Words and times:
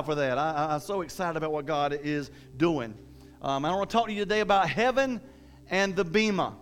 For 0.00 0.14
that. 0.14 0.38
I, 0.38 0.74
am 0.74 0.80
so 0.80 1.02
excited 1.02 1.36
about 1.36 1.52
what 1.52 1.66
God 1.66 1.92
is 1.92 2.30
doing. 2.56 2.94
Um, 3.42 3.66
I 3.66 3.70
want 3.74 3.90
to 3.90 3.92
talk 3.92 4.06
to 4.06 4.12
you 4.12 4.20
today 4.20 4.40
about 4.40 4.66
heaven 4.66 5.20
and 5.68 5.94
the 5.94 6.02
bema. 6.02 6.56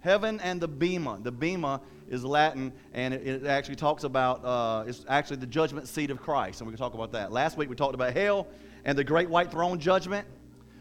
Heaven 0.00 0.40
and 0.40 0.60
the 0.60 0.66
bema. 0.66 1.20
The 1.22 1.30
bema 1.30 1.80
is 2.08 2.24
Latin, 2.24 2.72
and 2.92 3.14
it, 3.14 3.24
it 3.24 3.46
actually 3.46 3.76
talks 3.76 4.02
about 4.02 4.44
uh, 4.44 4.82
it's 4.88 5.04
actually 5.08 5.36
the 5.36 5.46
judgment 5.46 5.86
seat 5.86 6.10
of 6.10 6.20
Christ, 6.20 6.60
and 6.60 6.66
we 6.66 6.72
can 6.72 6.78
talk 6.78 6.94
about 6.94 7.12
that. 7.12 7.30
Last 7.30 7.56
week 7.56 7.70
we 7.70 7.76
talked 7.76 7.94
about 7.94 8.14
hell 8.14 8.48
and 8.84 8.98
the 8.98 9.04
great 9.04 9.30
white 9.30 9.52
throne 9.52 9.78
judgment, 9.78 10.26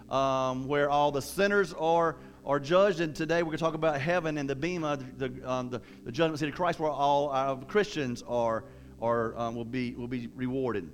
um, 0.09 0.67
where 0.67 0.89
all 0.89 1.11
the 1.11 1.21
sinners 1.21 1.71
are 1.73 2.17
are 2.47 2.59
judged, 2.59 2.99
and 2.99 3.15
today 3.15 3.43
we're 3.43 3.49
going 3.49 3.59
to 3.59 3.63
talk 3.63 3.75
about 3.75 4.01
heaven 4.01 4.39
and 4.39 4.49
the 4.49 4.55
bema, 4.55 4.97
the, 5.17 5.31
um, 5.45 5.69
the, 5.69 5.79
the 6.03 6.11
judgment 6.11 6.39
seat 6.39 6.49
of 6.49 6.55
Christ, 6.55 6.79
where 6.79 6.89
all 6.89 7.29
uh, 7.31 7.55
Christians 7.57 8.23
are, 8.27 8.63
are 8.99 9.37
um, 9.37 9.53
will 9.53 9.63
be 9.63 9.93
will 9.93 10.07
be 10.07 10.29
rewarded. 10.35 10.89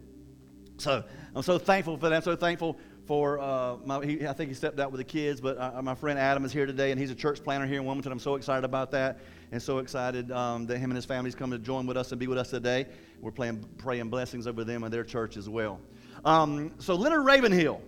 So 0.77 1.03
I'm 1.35 1.43
so 1.43 1.57
thankful 1.57 1.97
for 1.97 2.09
that. 2.09 2.15
I'm 2.15 2.21
so 2.21 2.35
thankful 2.35 2.77
for 3.07 3.39
uh, 3.39 3.77
my, 3.85 4.05
he, 4.05 4.27
I 4.27 4.33
think 4.33 4.49
he 4.49 4.53
stepped 4.53 4.79
out 4.79 4.91
with 4.91 4.99
the 4.99 5.05
kids, 5.05 5.39
but 5.39 5.57
uh, 5.57 5.81
my 5.81 5.95
friend 5.95 6.19
Adam 6.19 6.43
is 6.45 6.51
here 6.51 6.65
today, 6.65 6.91
and 6.91 6.99
he's 6.99 7.09
a 7.09 7.15
church 7.15 7.43
planner 7.43 7.65
here 7.65 7.79
in 7.79 7.85
Wilmington. 7.85 8.11
I'm 8.11 8.19
so 8.19 8.35
excited 8.35 8.65
about 8.65 8.91
that, 8.91 9.19
and 9.51 9.61
so 9.61 9.79
excited 9.79 10.31
um, 10.31 10.67
that 10.67 10.77
him 10.77 10.91
and 10.91 10.95
his 10.95 11.05
family's 11.05 11.33
come 11.33 11.49
to 11.51 11.57
join 11.57 11.87
with 11.87 11.97
us 11.97 12.11
and 12.11 12.19
be 12.19 12.27
with 12.27 12.37
us 12.37 12.49
today. 12.49 12.85
We're 13.21 13.31
playing, 13.31 13.65
praying 13.77 14.09
blessings 14.09 14.45
over 14.45 14.63
them 14.63 14.83
and 14.83 14.93
their 14.93 15.05
church 15.05 15.37
as 15.37 15.49
well. 15.49 15.79
Um, 16.25 16.73
so 16.79 16.95
Leonard 16.95 17.25
Ravenhill, 17.25 17.81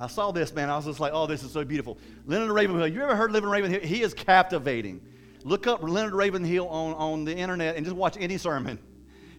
I 0.00 0.06
saw 0.06 0.32
this 0.32 0.52
man. 0.54 0.70
I 0.70 0.76
was 0.76 0.86
just 0.86 1.00
like, 1.00 1.12
oh, 1.14 1.26
this 1.26 1.42
is 1.42 1.52
so 1.52 1.64
beautiful. 1.64 1.98
Leonard 2.26 2.50
Ravenhill. 2.50 2.88
You 2.88 3.02
ever 3.02 3.14
heard 3.14 3.30
of 3.30 3.34
Leonard 3.34 3.50
Ravenhill? 3.50 3.80
He 3.80 4.02
is 4.02 4.14
captivating. 4.14 5.00
Look 5.44 5.66
up 5.66 5.82
Leonard 5.82 6.14
Ravenhill 6.14 6.66
on, 6.68 6.94
on 6.94 7.24
the 7.24 7.36
internet 7.36 7.76
and 7.76 7.84
just 7.84 7.96
watch 7.96 8.16
any 8.18 8.38
sermon 8.38 8.78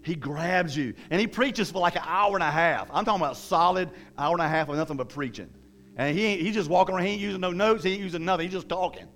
he 0.03 0.15
grabs 0.15 0.75
you 0.75 0.93
and 1.09 1.19
he 1.19 1.27
preaches 1.27 1.71
for 1.71 1.79
like 1.79 1.95
an 1.95 2.03
hour 2.05 2.35
and 2.35 2.43
a 2.43 2.51
half. 2.51 2.89
I'm 2.91 3.05
talking 3.05 3.21
about 3.21 3.37
solid 3.37 3.89
hour 4.17 4.33
and 4.33 4.41
a 4.41 4.47
half 4.47 4.69
of 4.69 4.75
nothing 4.75 4.97
but 4.97 5.09
preaching. 5.09 5.49
And 5.95 6.17
he 6.17 6.37
he's 6.37 6.53
just 6.53 6.69
walking 6.69 6.93
around. 6.93 7.05
He 7.05 7.13
ain't 7.13 7.21
using 7.21 7.41
no 7.41 7.51
notes. 7.51 7.83
He 7.83 7.93
ain't 7.93 8.01
using 8.01 8.25
nothing. 8.25 8.47
He's 8.47 8.53
just 8.53 8.69
talking. 8.69 9.07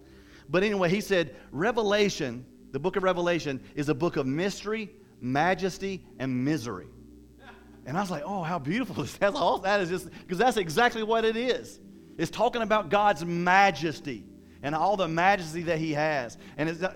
But 0.49 0.63
anyway, 0.63 0.89
he 0.89 1.01
said, 1.01 1.35
Revelation, 1.51 2.45
the 2.71 2.79
book 2.79 2.95
of 2.95 3.03
Revelation, 3.03 3.61
is 3.75 3.89
a 3.89 3.93
book 3.93 4.15
of 4.15 4.25
mystery, 4.25 4.89
majesty, 5.19 6.03
and 6.19 6.45
misery. 6.45 6.87
And 7.85 7.97
I 7.97 8.01
was 8.01 8.11
like, 8.11 8.23
oh, 8.25 8.43
how 8.43 8.59
beautiful 8.59 9.03
is 9.03 9.17
that? 9.17 9.33
All 9.35 9.57
that 9.59 9.81
is 9.81 9.89
just, 9.89 10.09
because 10.21 10.37
that's 10.37 10.57
exactly 10.57 11.03
what 11.03 11.25
it 11.25 11.35
is. 11.35 11.79
It's 12.17 12.31
talking 12.31 12.61
about 12.61 12.89
God's 12.89 13.25
majesty 13.25 14.25
and 14.63 14.73
all 14.73 14.97
the 14.97 15.07
majesty 15.07 15.61
that 15.63 15.77
he 15.77 15.93
has. 15.93 16.37
And 16.57 16.67
it's, 16.67 16.81
uh, 16.81 16.95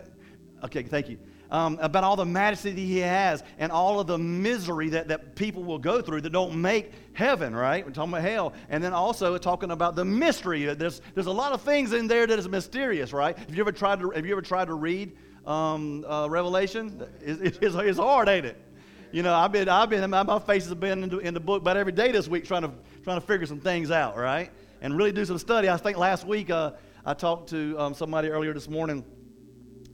okay, 0.63 0.81
thank 0.81 1.09
you 1.09 1.19
um, 1.51 1.77
about 1.81 2.03
all 2.03 2.15
the 2.15 2.25
majesty 2.25 2.71
that 2.71 2.79
he 2.79 2.99
has 2.99 3.43
and 3.59 3.71
all 3.71 3.99
of 3.99 4.07
the 4.07 4.17
misery 4.17 4.89
that, 4.89 5.09
that 5.09 5.35
people 5.35 5.63
will 5.63 5.77
go 5.77 6.01
through 6.01 6.21
that 6.21 6.31
don't 6.31 6.59
make 6.59 6.93
heaven, 7.13 7.53
right? 7.53 7.85
We're 7.85 7.91
talking 7.91 8.13
about 8.13 8.23
hell. 8.23 8.53
And 8.69 8.83
then 8.83 8.93
also 8.93 9.37
talking 9.37 9.71
about 9.71 9.95
the 9.95 10.05
mystery. 10.05 10.65
There's, 10.73 11.01
there's 11.13 11.27
a 11.27 11.31
lot 11.31 11.51
of 11.51 11.61
things 11.61 11.91
in 11.91 12.07
there 12.07 12.25
that 12.25 12.39
is 12.39 12.47
mysterious, 12.47 13.11
right? 13.11 13.37
Have 13.37 13.53
you 13.53 13.61
ever 13.61 13.73
tried 13.73 13.99
to, 13.99 14.09
have 14.11 14.25
you 14.25 14.31
ever 14.31 14.41
tried 14.41 14.65
to 14.65 14.75
read 14.75 15.11
um, 15.45 16.05
uh, 16.07 16.27
Revelation? 16.29 17.05
It's, 17.21 17.57
it's, 17.57 17.75
it's 17.75 17.99
hard, 17.99 18.29
ain't 18.29 18.45
it? 18.45 18.57
You 19.11 19.23
know, 19.23 19.33
I've 19.33 19.51
been, 19.51 19.67
I've 19.67 19.89
been, 19.89 20.09
my 20.09 20.39
face 20.39 20.63
has 20.65 20.73
been 20.73 21.03
in 21.03 21.09
the, 21.09 21.17
in 21.17 21.33
the 21.33 21.39
book 21.41 21.61
about 21.61 21.75
every 21.75 21.91
day 21.91 22.13
this 22.13 22.29
week 22.29 22.45
trying 22.45 22.61
to, 22.61 22.71
trying 23.03 23.19
to 23.19 23.27
figure 23.27 23.45
some 23.45 23.59
things 23.59 23.91
out, 23.91 24.15
right? 24.15 24.49
And 24.81 24.97
really 24.97 25.11
do 25.11 25.25
some 25.25 25.37
study. 25.37 25.67
I 25.67 25.75
think 25.75 25.97
last 25.97 26.25
week 26.25 26.49
uh, 26.49 26.71
I 27.05 27.13
talked 27.13 27.49
to 27.49 27.77
um, 27.77 27.93
somebody 27.93 28.29
earlier 28.29 28.53
this 28.53 28.69
morning 28.69 29.03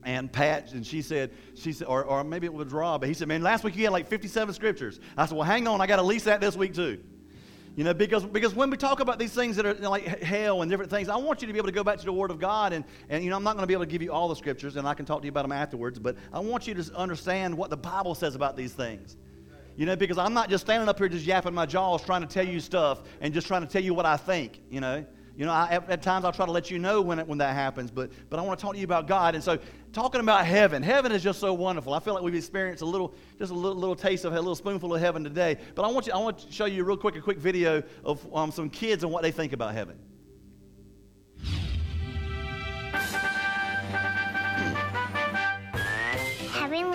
and 0.04 0.32
Pat, 0.32 0.72
and 0.72 0.86
she 0.86 1.02
said, 1.02 1.30
she 1.54 1.72
said, 1.72 1.88
or, 1.88 2.04
or 2.04 2.24
maybe 2.24 2.46
it 2.46 2.52
was 2.52 2.72
Rob, 2.72 3.00
but 3.00 3.08
he 3.08 3.14
said, 3.14 3.28
man, 3.28 3.42
last 3.42 3.64
week 3.64 3.76
you 3.76 3.84
had 3.84 3.92
like 3.92 4.08
57 4.08 4.54
scriptures. 4.54 5.00
I 5.16 5.26
said, 5.26 5.36
well, 5.36 5.46
hang 5.46 5.66
on, 5.66 5.80
I 5.80 5.86
got 5.86 5.98
at 5.98 6.04
least 6.04 6.24
that 6.26 6.40
this 6.40 6.56
week 6.56 6.74
too. 6.74 7.00
You 7.76 7.84
know, 7.84 7.94
because, 7.94 8.24
because 8.24 8.56
when 8.56 8.70
we 8.70 8.76
talk 8.76 8.98
about 8.98 9.20
these 9.20 9.32
things 9.32 9.54
that 9.54 9.64
are 9.64 9.74
like 9.74 10.04
hell 10.20 10.62
and 10.62 10.70
different 10.70 10.90
things, 10.90 11.08
I 11.08 11.14
want 11.16 11.42
you 11.42 11.46
to 11.46 11.52
be 11.52 11.58
able 11.58 11.68
to 11.68 11.72
go 11.72 11.84
back 11.84 11.98
to 12.00 12.04
the 12.04 12.12
Word 12.12 12.32
of 12.32 12.40
God. 12.40 12.72
And, 12.72 12.84
and 13.08 13.22
you 13.22 13.30
know, 13.30 13.36
I'm 13.36 13.44
not 13.44 13.54
going 13.54 13.62
to 13.62 13.68
be 13.68 13.72
able 13.72 13.84
to 13.84 13.90
give 13.90 14.02
you 14.02 14.12
all 14.12 14.26
the 14.26 14.34
scriptures, 14.34 14.74
and 14.74 14.88
I 14.88 14.94
can 14.94 15.06
talk 15.06 15.20
to 15.20 15.26
you 15.26 15.30
about 15.30 15.42
them 15.42 15.52
afterwards, 15.52 15.98
but 15.98 16.16
I 16.32 16.40
want 16.40 16.66
you 16.66 16.74
to 16.74 16.96
understand 16.96 17.56
what 17.56 17.70
the 17.70 17.76
Bible 17.76 18.16
says 18.16 18.34
about 18.34 18.56
these 18.56 18.72
things. 18.72 19.16
You 19.76 19.86
know, 19.86 19.94
because 19.94 20.18
I'm 20.18 20.34
not 20.34 20.50
just 20.50 20.64
standing 20.64 20.88
up 20.88 20.98
here 20.98 21.08
just 21.08 21.24
yapping 21.24 21.54
my 21.54 21.66
jaws 21.66 22.04
trying 22.04 22.22
to 22.22 22.26
tell 22.26 22.44
you 22.44 22.58
stuff 22.58 23.02
and 23.20 23.32
just 23.32 23.46
trying 23.46 23.60
to 23.62 23.68
tell 23.68 23.82
you 23.82 23.94
what 23.94 24.06
I 24.06 24.16
think, 24.16 24.60
you 24.70 24.80
know. 24.80 25.06
You 25.38 25.46
know, 25.46 25.52
I, 25.52 25.68
at, 25.70 25.88
at, 25.88 26.02
times 26.02 26.24
I'll 26.24 26.32
try 26.32 26.46
to 26.46 26.50
let 26.50 26.68
you 26.68 26.80
know 26.80 27.00
when, 27.00 27.20
it, 27.20 27.28
when 27.28 27.38
that 27.38 27.54
happens, 27.54 27.92
but, 27.92 28.10
but 28.28 28.40
I 28.40 28.42
want 28.42 28.58
to 28.58 28.62
talk 28.62 28.72
to 28.72 28.78
you 28.78 28.84
about 28.84 29.06
God. 29.06 29.36
And 29.36 29.44
so, 29.44 29.56
talking 29.92 30.20
about 30.20 30.44
heaven, 30.44 30.82
heaven 30.82 31.12
is 31.12 31.22
just 31.22 31.38
so 31.38 31.54
wonderful. 31.54 31.94
I 31.94 32.00
feel 32.00 32.14
like 32.14 32.24
we've 32.24 32.34
experienced 32.34 32.82
a 32.82 32.86
little, 32.86 33.14
just 33.38 33.52
a 33.52 33.54
little, 33.54 33.78
little 33.78 33.94
taste 33.94 34.24
of 34.24 34.32
a 34.32 34.36
little 34.36 34.56
spoonful 34.56 34.92
of 34.92 35.00
heaven 35.00 35.22
today. 35.22 35.56
But 35.76 35.84
I 35.84 35.92
want, 35.92 36.08
you, 36.08 36.12
I 36.12 36.16
want 36.16 36.40
to 36.40 36.52
show 36.52 36.64
you 36.64 36.82
real 36.82 36.96
quick 36.96 37.14
a 37.14 37.20
quick 37.20 37.38
video 37.38 37.84
of 38.04 38.34
um, 38.34 38.50
some 38.50 38.68
kids 38.68 39.04
and 39.04 39.12
what 39.12 39.22
they 39.22 39.30
think 39.30 39.52
about 39.52 39.74
heaven. 39.74 39.96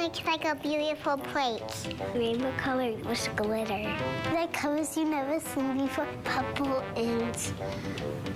Looks 0.03 0.25
like 0.25 0.43
a 0.43 0.55
beautiful 0.55 1.15
place. 1.15 1.87
Rainbow 2.13 2.51
colored 2.57 3.05
with 3.05 3.29
glitter. 3.37 3.95
Like 4.33 4.51
colors 4.51 4.97
you 4.97 5.05
never 5.05 5.39
seen 5.39 5.77
before. 5.77 6.05
Purple 6.25 6.83
and 6.97 7.53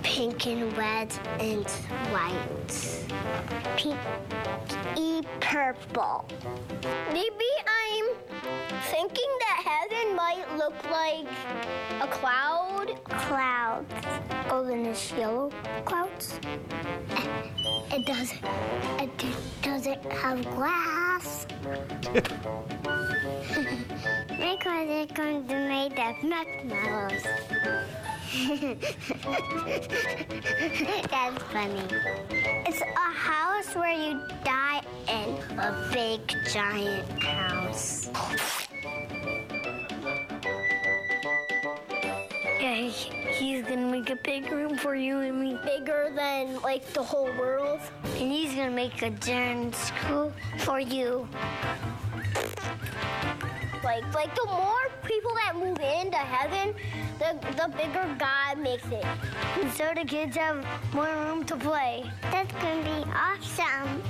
pink 0.02 0.46
and 0.46 0.74
red 0.78 1.12
and 1.38 1.68
white. 2.08 3.04
Pink 3.76 3.98
and 4.96 5.26
purple. 5.40 6.26
Maybe 7.12 7.50
I'm 7.66 8.06
thinking 8.84 9.30
that 9.40 9.62
heaven 9.66 10.16
might 10.16 10.46
look 10.56 10.90
like 10.90 11.26
a 12.00 12.06
cloud. 12.06 12.98
Clouds. 13.04 14.37
Golden-ish 14.48 15.12
yellow 15.12 15.52
clouds. 15.84 16.40
It 17.90 18.04
doesn't. 18.06 18.44
It 19.00 19.10
doesn't 19.62 20.04
have 20.12 20.44
glass. 20.54 21.46
because 24.28 24.88
it's 24.88 25.12
going 25.12 25.42
to 25.42 25.48
be 25.48 25.54
made 25.54 25.98
of 25.98 26.22
marshmallows. 26.22 27.24
That's 31.10 31.42
funny. 31.44 31.82
It's 32.66 32.80
a 32.80 33.10
house 33.10 33.74
where 33.74 33.92
you 33.92 34.20
die 34.44 34.82
in 35.08 35.34
a 35.58 35.90
big 35.92 36.20
giant 36.52 37.22
house. 37.22 38.10
Yeah, 42.68 42.90
he's 43.32 43.64
gonna 43.64 43.90
make 43.90 44.10
a 44.10 44.16
big 44.16 44.52
room 44.52 44.76
for 44.76 44.94
you 44.94 45.20
and 45.20 45.40
me. 45.40 45.56
Bigger 45.64 46.12
than 46.14 46.60
like 46.60 46.84
the 46.92 47.02
whole 47.02 47.32
world. 47.38 47.80
And 48.04 48.30
he's 48.30 48.54
gonna 48.54 48.70
make 48.70 49.00
a 49.00 49.08
giant 49.08 49.74
school 49.74 50.34
for 50.58 50.78
you. 50.78 51.26
Like, 53.82 54.04
like 54.12 54.34
the 54.34 54.44
more 54.44 54.84
people 55.02 55.32
that 55.36 55.54
move 55.54 55.78
into 55.78 56.18
heaven, 56.18 56.74
the, 57.18 57.38
the 57.56 57.68
bigger 57.74 58.04
God 58.18 58.58
makes 58.58 58.86
it. 58.88 59.06
And 59.58 59.72
so 59.72 59.92
the 59.94 60.04
kids 60.04 60.36
have 60.36 60.62
more 60.92 61.06
room 61.06 61.44
to 61.44 61.56
play. 61.56 62.04
That's 62.30 62.52
gonna 62.52 62.84
be 62.84 63.10
awesome. 63.16 64.02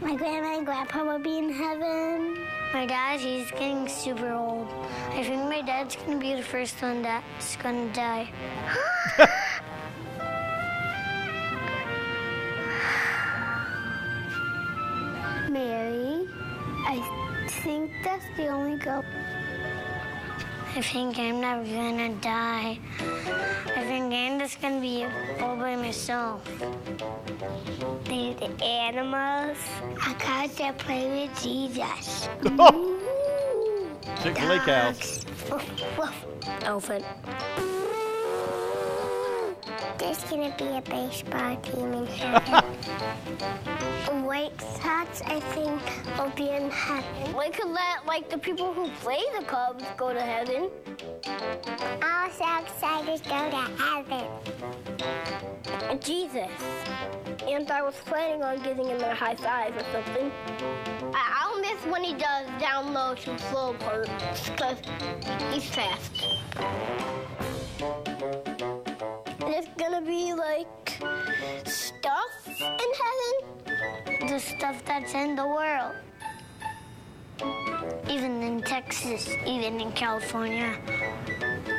My 0.00 0.16
grandma 0.16 0.56
and 0.56 0.64
grandpa 0.64 1.04
will 1.04 1.18
be 1.18 1.36
in 1.36 1.52
heaven. 1.52 2.46
My 2.72 2.86
dad, 2.86 3.18
he's 3.18 3.50
getting 3.50 3.88
super 3.88 4.32
old. 4.32 4.68
I 5.10 5.24
think 5.24 5.42
my 5.42 5.60
dad's 5.60 5.96
gonna 5.96 6.18
be 6.18 6.36
the 6.36 6.42
first 6.42 6.80
one 6.80 7.02
that's 7.02 7.56
gonna 7.56 7.92
die. 7.92 8.30
Mary, 15.50 16.28
I 16.86 17.02
think 17.64 17.90
that's 18.04 18.24
the 18.36 18.46
only 18.46 18.78
girl. 18.78 19.04
I 20.72 20.82
think 20.82 21.18
I'm 21.18 21.40
never 21.40 21.64
gonna 21.64 22.14
die. 22.20 22.78
I 23.76 23.82
think 23.84 24.14
I'm 24.14 24.38
just 24.38 24.62
gonna 24.62 24.80
be 24.80 25.04
all 25.40 25.56
by 25.56 25.74
myself. 25.74 26.44
The, 28.04 28.34
the 28.38 28.64
animals 28.64 29.58
are 30.06 30.14
cars 30.14 30.54
that 30.56 30.78
play 30.78 31.26
with 31.26 31.42
Jesus. 31.42 32.28
Chick-fil-A 34.22 34.58
cows. 34.60 35.26
Elephant. 36.62 37.04
There's 40.00 40.24
gonna 40.24 40.54
be 40.56 40.64
a 40.64 40.80
baseball 40.80 41.56
team 41.56 41.92
in 41.92 42.06
heaven. 42.06 42.64
White 44.24 44.58
Sox, 44.80 45.20
I 45.26 45.40
think, 45.40 45.78
will 46.16 46.30
be 46.30 46.48
in 46.48 46.70
heaven. 46.70 47.36
We 47.36 47.50
could 47.50 47.68
let 47.68 48.06
like 48.06 48.30
the 48.30 48.38
people 48.38 48.72
who 48.72 48.88
play 49.02 49.20
the 49.38 49.44
Cubs 49.44 49.84
go 49.98 50.14
to 50.14 50.20
heaven. 50.20 50.70
All 52.02 52.30
Sox 52.30 52.72
Siders 52.80 53.20
go 53.20 53.50
to 53.50 53.62
heaven. 53.82 54.26
Jesus. 56.00 56.48
And 57.46 57.70
I 57.70 57.82
was 57.82 57.94
planning 58.06 58.42
on 58.42 58.62
giving 58.62 58.86
him 58.86 59.02
a 59.02 59.14
high 59.14 59.34
five 59.34 59.76
or 59.76 59.84
something. 59.92 60.32
I- 61.14 61.42
I'll 61.42 61.60
miss 61.60 61.84
when 61.92 62.02
he 62.04 62.14
does 62.14 62.48
down 62.58 62.94
low 62.94 63.14
to 63.16 63.38
slow 63.38 63.74
parts 63.74 64.48
because 64.48 64.78
he's 65.52 65.68
fast. 65.68 66.24
It's 69.52 69.66
gonna 69.76 70.00
be 70.00 70.32
like 70.32 71.02
stuff 71.66 72.46
in 72.46 72.90
heaven. 73.02 74.28
The 74.28 74.38
stuff 74.38 74.80
that's 74.84 75.12
in 75.12 75.34
the 75.34 75.44
world. 75.44 75.96
Even 78.08 78.42
in 78.42 78.62
Texas, 78.62 79.28
even 79.44 79.80
in 79.80 79.90
California. 79.90 80.78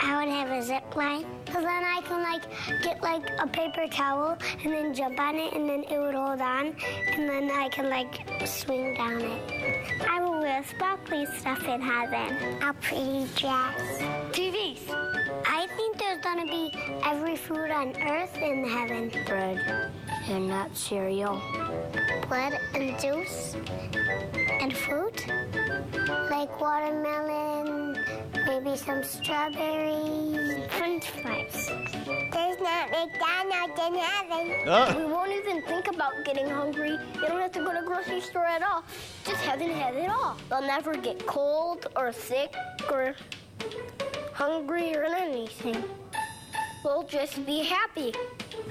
I 0.04 0.18
would 0.18 0.34
have 0.34 0.50
a 0.50 0.64
zip 0.64 0.96
line. 0.96 1.26
Cause 1.46 1.64
then 1.64 1.84
I 1.84 2.02
can 2.04 2.24
like 2.24 2.82
get 2.82 3.02
like 3.04 3.24
a 3.40 3.48
paper 3.48 3.88
towel 3.88 4.38
and 4.64 4.74
then 4.74 4.94
jump 4.96 5.20
on 5.20 5.36
it 5.36 5.54
and 5.54 5.70
then 5.70 5.84
it 5.84 6.00
would 6.00 6.16
hold 6.16 6.42
on 6.42 6.76
and 7.08 7.30
then 7.30 7.52
I 7.52 7.70
can 7.70 7.90
like 7.90 8.26
swing 8.46 8.96
down 8.96 9.22
it. 9.22 10.02
I 10.10 10.20
will 10.22 10.40
wear 10.40 10.64
sparkly 10.64 11.26
stuff 11.38 11.64
in 11.68 11.82
heaven. 11.82 12.64
A 12.64 12.74
pretty 12.74 13.28
dress. 13.36 14.02
TVs. 14.32 14.90
I 15.46 15.68
think 15.76 15.98
there's 16.00 16.22
gonna 16.22 16.46
be 16.46 16.72
every 17.06 17.36
food 17.36 17.70
on 17.70 17.96
earth 18.02 18.36
in 18.38 18.68
heaven. 18.68 19.12
Bread 19.26 19.92
and 20.30 20.48
not 20.48 20.76
cereal. 20.76 21.40
Bread 22.28 22.60
and 22.74 23.00
juice 23.00 23.56
and 24.62 24.76
fruit. 24.76 25.28
Like 26.30 26.60
watermelon, 26.62 28.01
maybe 28.46 28.76
some 28.78 29.04
strawberries, 29.04 30.68
french 30.72 31.10
fries. 31.10 31.68
There's 32.32 32.60
not 32.60 32.90
McDonald's 32.92 33.80
in 33.88 33.96
heaven. 33.96 34.68
Uh, 34.68 34.96
We 34.98 35.06
won't 35.06 35.32
even 35.32 35.62
think 35.64 35.88
about 35.88 36.14
getting 36.26 36.50
hungry. 36.50 36.92
You 37.16 37.22
don't 37.28 37.42
have 37.42 37.52
to 37.54 37.60
go 37.60 37.74
to 37.74 37.82
grocery 37.86 38.22
store 38.22 38.46
at 38.46 38.64
all. 38.64 38.84
Just 39.26 39.42
heaven 39.44 39.70
has 39.72 39.96
it 39.96 40.10
all. 40.10 40.38
They'll 40.50 40.62
never 40.62 40.96
get 40.96 41.26
cold 41.26 41.88
or 41.96 42.12
sick 42.12 42.56
or 42.90 43.16
hungry 44.34 44.96
or 44.96 45.04
anything. 45.06 45.84
We'll 46.84 47.04
just 47.04 47.46
be 47.46 47.64
happy. 47.64 48.14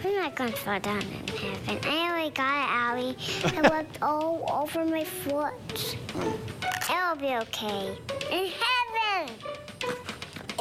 I'm 0.05 0.15
not 0.17 0.35
going 0.35 0.51
to 0.51 0.57
fall 0.57 0.81
down 0.81 1.01
in 1.03 1.29
heaven. 1.29 1.79
I 1.85 2.11
already 2.11 2.31
got 2.31 2.65
it, 2.65 2.71
Allie. 2.71 3.17
It 3.57 3.63
looked 3.73 4.03
all 4.03 4.45
over 4.51 4.85
my 4.85 5.05
foot. 5.05 5.55
It'll 6.91 7.17
be 7.17 7.37
okay. 7.47 7.97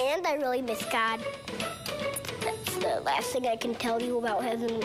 And 0.09 0.25
I 0.25 0.33
really 0.33 0.63
miss 0.63 0.83
God. 0.85 1.19
That's 2.41 2.75
the 2.77 2.99
last 3.05 3.31
thing 3.31 3.45
I 3.45 3.55
can 3.55 3.75
tell 3.75 4.01
you 4.01 4.17
about 4.17 4.43
heaven. 4.43 4.81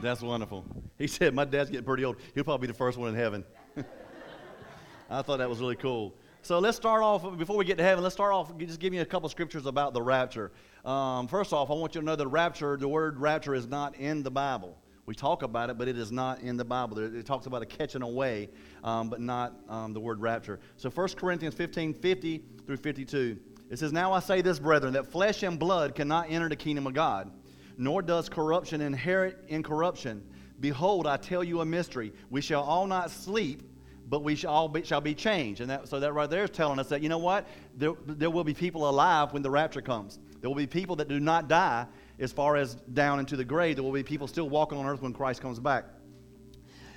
That's 0.00 0.22
wonderful. 0.22 0.64
He 0.98 1.06
said, 1.06 1.32
My 1.32 1.44
dad's 1.44 1.70
getting 1.70 1.84
pretty 1.84 2.04
old. 2.04 2.16
He'll 2.34 2.42
probably 2.42 2.66
be 2.66 2.72
the 2.72 2.76
first 2.76 2.98
one 2.98 3.10
in 3.10 3.14
heaven. 3.14 3.44
I 5.10 5.22
thought 5.22 5.36
that 5.36 5.48
was 5.48 5.60
really 5.60 5.76
cool. 5.76 6.16
So 6.42 6.58
let's 6.58 6.76
start 6.76 7.04
off, 7.04 7.38
before 7.38 7.56
we 7.56 7.64
get 7.64 7.78
to 7.78 7.84
heaven, 7.84 8.02
let's 8.02 8.14
start 8.14 8.32
off, 8.32 8.56
just 8.58 8.80
give 8.80 8.90
me 8.90 8.98
a 8.98 9.04
couple 9.04 9.28
scriptures 9.28 9.66
about 9.66 9.94
the 9.94 10.02
rapture. 10.02 10.50
Um, 10.84 11.28
first 11.28 11.52
off, 11.52 11.70
I 11.70 11.74
want 11.74 11.94
you 11.94 12.00
to 12.00 12.06
know 12.06 12.16
that 12.16 12.26
rapture, 12.26 12.76
the 12.76 12.88
word 12.88 13.20
rapture 13.20 13.54
is 13.54 13.68
not 13.68 13.94
in 13.96 14.24
the 14.24 14.32
Bible. 14.32 14.76
We 15.10 15.16
talk 15.16 15.42
about 15.42 15.70
it, 15.70 15.76
but 15.76 15.88
it 15.88 15.98
is 15.98 16.12
not 16.12 16.38
in 16.38 16.56
the 16.56 16.64
Bible. 16.64 16.98
It 17.00 17.26
talks 17.26 17.46
about 17.46 17.62
a 17.62 17.66
catching 17.66 18.02
away, 18.02 18.48
um, 18.84 19.10
but 19.10 19.20
not 19.20 19.56
um, 19.68 19.92
the 19.92 19.98
word 19.98 20.20
rapture. 20.20 20.60
So 20.76 20.88
1 20.88 21.08
Corinthians 21.16 21.52
15 21.52 21.94
50 21.94 22.44
through 22.64 22.76
52. 22.76 23.36
It 23.70 23.78
says, 23.80 23.92
Now 23.92 24.12
I 24.12 24.20
say 24.20 24.40
this, 24.40 24.60
brethren, 24.60 24.92
that 24.92 25.08
flesh 25.08 25.42
and 25.42 25.58
blood 25.58 25.96
cannot 25.96 26.30
enter 26.30 26.48
the 26.48 26.54
kingdom 26.54 26.86
of 26.86 26.94
God, 26.94 27.28
nor 27.76 28.02
does 28.02 28.28
corruption 28.28 28.80
inherit 28.80 29.38
incorruption. 29.48 30.22
Behold, 30.60 31.08
I 31.08 31.16
tell 31.16 31.42
you 31.42 31.60
a 31.60 31.64
mystery. 31.64 32.12
We 32.30 32.40
shall 32.40 32.62
all 32.62 32.86
not 32.86 33.10
sleep, 33.10 33.64
but 34.08 34.22
we 34.22 34.36
shall 34.36 34.52
all 34.52 34.68
be, 34.68 34.84
shall 34.84 35.00
be 35.00 35.16
changed. 35.16 35.60
And 35.60 35.70
that, 35.70 35.88
so 35.88 35.98
that 35.98 36.12
right 36.12 36.30
there 36.30 36.44
is 36.44 36.50
telling 36.50 36.78
us 36.78 36.88
that, 36.90 37.02
you 37.02 37.08
know 37.08 37.18
what? 37.18 37.48
There, 37.76 37.94
there 38.06 38.30
will 38.30 38.44
be 38.44 38.54
people 38.54 38.88
alive 38.88 39.32
when 39.32 39.42
the 39.42 39.50
rapture 39.50 39.82
comes. 39.82 40.20
There 40.40 40.48
will 40.48 40.56
be 40.56 40.68
people 40.68 40.94
that 40.96 41.08
do 41.08 41.18
not 41.18 41.48
die 41.48 41.88
as 42.20 42.32
far 42.32 42.56
as 42.56 42.74
down 42.74 43.18
into 43.18 43.36
the 43.36 43.44
grave. 43.44 43.76
There 43.76 43.82
will 43.82 43.92
be 43.92 44.02
people 44.02 44.26
still 44.26 44.48
walking 44.48 44.78
on 44.78 44.86
earth 44.86 45.02
when 45.02 45.12
Christ 45.12 45.40
comes 45.40 45.58
back. 45.58 45.86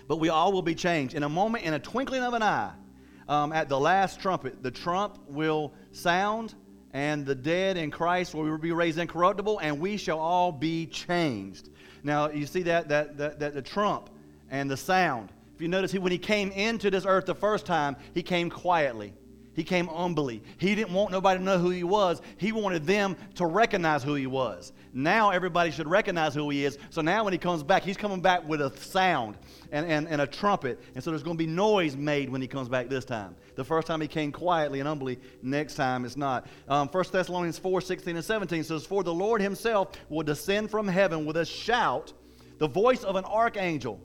But 0.07 0.17
we 0.17 0.29
all 0.29 0.51
will 0.51 0.61
be 0.61 0.75
changed. 0.75 1.15
In 1.15 1.23
a 1.23 1.29
moment, 1.29 1.63
in 1.63 1.73
a 1.73 1.79
twinkling 1.79 2.21
of 2.21 2.33
an 2.33 2.43
eye, 2.43 2.71
um, 3.27 3.53
at 3.53 3.69
the 3.69 3.79
last 3.79 4.19
trumpet, 4.19 4.61
the 4.61 4.71
trump 4.71 5.17
will 5.27 5.73
sound, 5.91 6.55
and 6.91 7.25
the 7.25 7.35
dead 7.35 7.77
in 7.77 7.89
Christ 7.89 8.35
will 8.35 8.57
be 8.57 8.73
raised 8.73 8.99
incorruptible, 8.99 9.59
and 9.59 9.79
we 9.79 9.95
shall 9.95 10.19
all 10.19 10.51
be 10.51 10.85
changed. 10.87 11.69
Now, 12.03 12.29
you 12.29 12.45
see 12.45 12.63
that, 12.63 12.89
that, 12.89 13.17
that, 13.17 13.39
that 13.39 13.53
the 13.53 13.61
trump 13.61 14.09
and 14.51 14.69
the 14.69 14.77
sound. 14.77 15.31
If 15.55 15.61
you 15.61 15.69
notice, 15.69 15.91
he, 15.91 15.99
when 15.99 16.11
he 16.11 16.17
came 16.17 16.51
into 16.51 16.91
this 16.91 17.05
earth 17.05 17.25
the 17.25 17.35
first 17.35 17.65
time, 17.65 17.95
he 18.13 18.21
came 18.21 18.49
quietly. 18.49 19.13
He 19.53 19.63
came 19.63 19.87
humbly. 19.87 20.41
He 20.57 20.73
didn't 20.75 20.93
want 20.93 21.11
nobody 21.11 21.39
to 21.39 21.43
know 21.43 21.59
who 21.59 21.69
he 21.69 21.83
was. 21.83 22.21
He 22.37 22.51
wanted 22.51 22.85
them 22.85 23.15
to 23.35 23.45
recognize 23.45 24.03
who 24.03 24.15
he 24.15 24.25
was. 24.25 24.73
Now 24.93 25.29
everybody 25.29 25.71
should 25.71 25.87
recognize 25.87 26.33
who 26.33 26.49
he 26.49 26.65
is. 26.65 26.77
So 26.89 27.01
now 27.01 27.23
when 27.23 27.33
he 27.33 27.39
comes 27.39 27.63
back, 27.63 27.83
he's 27.83 27.97
coming 27.97 28.21
back 28.21 28.47
with 28.47 28.61
a 28.61 28.75
sound 28.77 29.37
and, 29.71 29.85
and, 29.85 30.07
and 30.07 30.21
a 30.21 30.27
trumpet. 30.27 30.79
And 30.95 31.03
so 31.03 31.11
there's 31.11 31.23
going 31.23 31.37
to 31.37 31.43
be 31.43 31.49
noise 31.49 31.95
made 31.95 32.29
when 32.29 32.41
he 32.41 32.47
comes 32.47 32.67
back 32.67 32.89
this 32.89 33.05
time. 33.05 33.35
The 33.55 33.63
first 33.63 33.87
time 33.87 34.01
he 34.01 34.07
came 34.07 34.31
quietly 34.31 34.79
and 34.79 34.87
humbly, 34.87 35.19
next 35.41 35.75
time 35.75 36.05
it's 36.05 36.17
not. 36.17 36.47
Um, 36.67 36.87
1 36.87 37.05
Thessalonians 37.11 37.59
4 37.59 37.81
16 37.81 38.15
and 38.15 38.25
17 38.25 38.63
says, 38.63 38.85
For 38.85 39.03
the 39.03 39.13
Lord 39.13 39.41
himself 39.41 39.91
will 40.09 40.23
descend 40.23 40.71
from 40.71 40.87
heaven 40.87 41.25
with 41.25 41.37
a 41.37 41.45
shout, 41.45 42.13
the 42.57 42.67
voice 42.67 43.03
of 43.03 43.15
an 43.15 43.25
archangel 43.25 43.99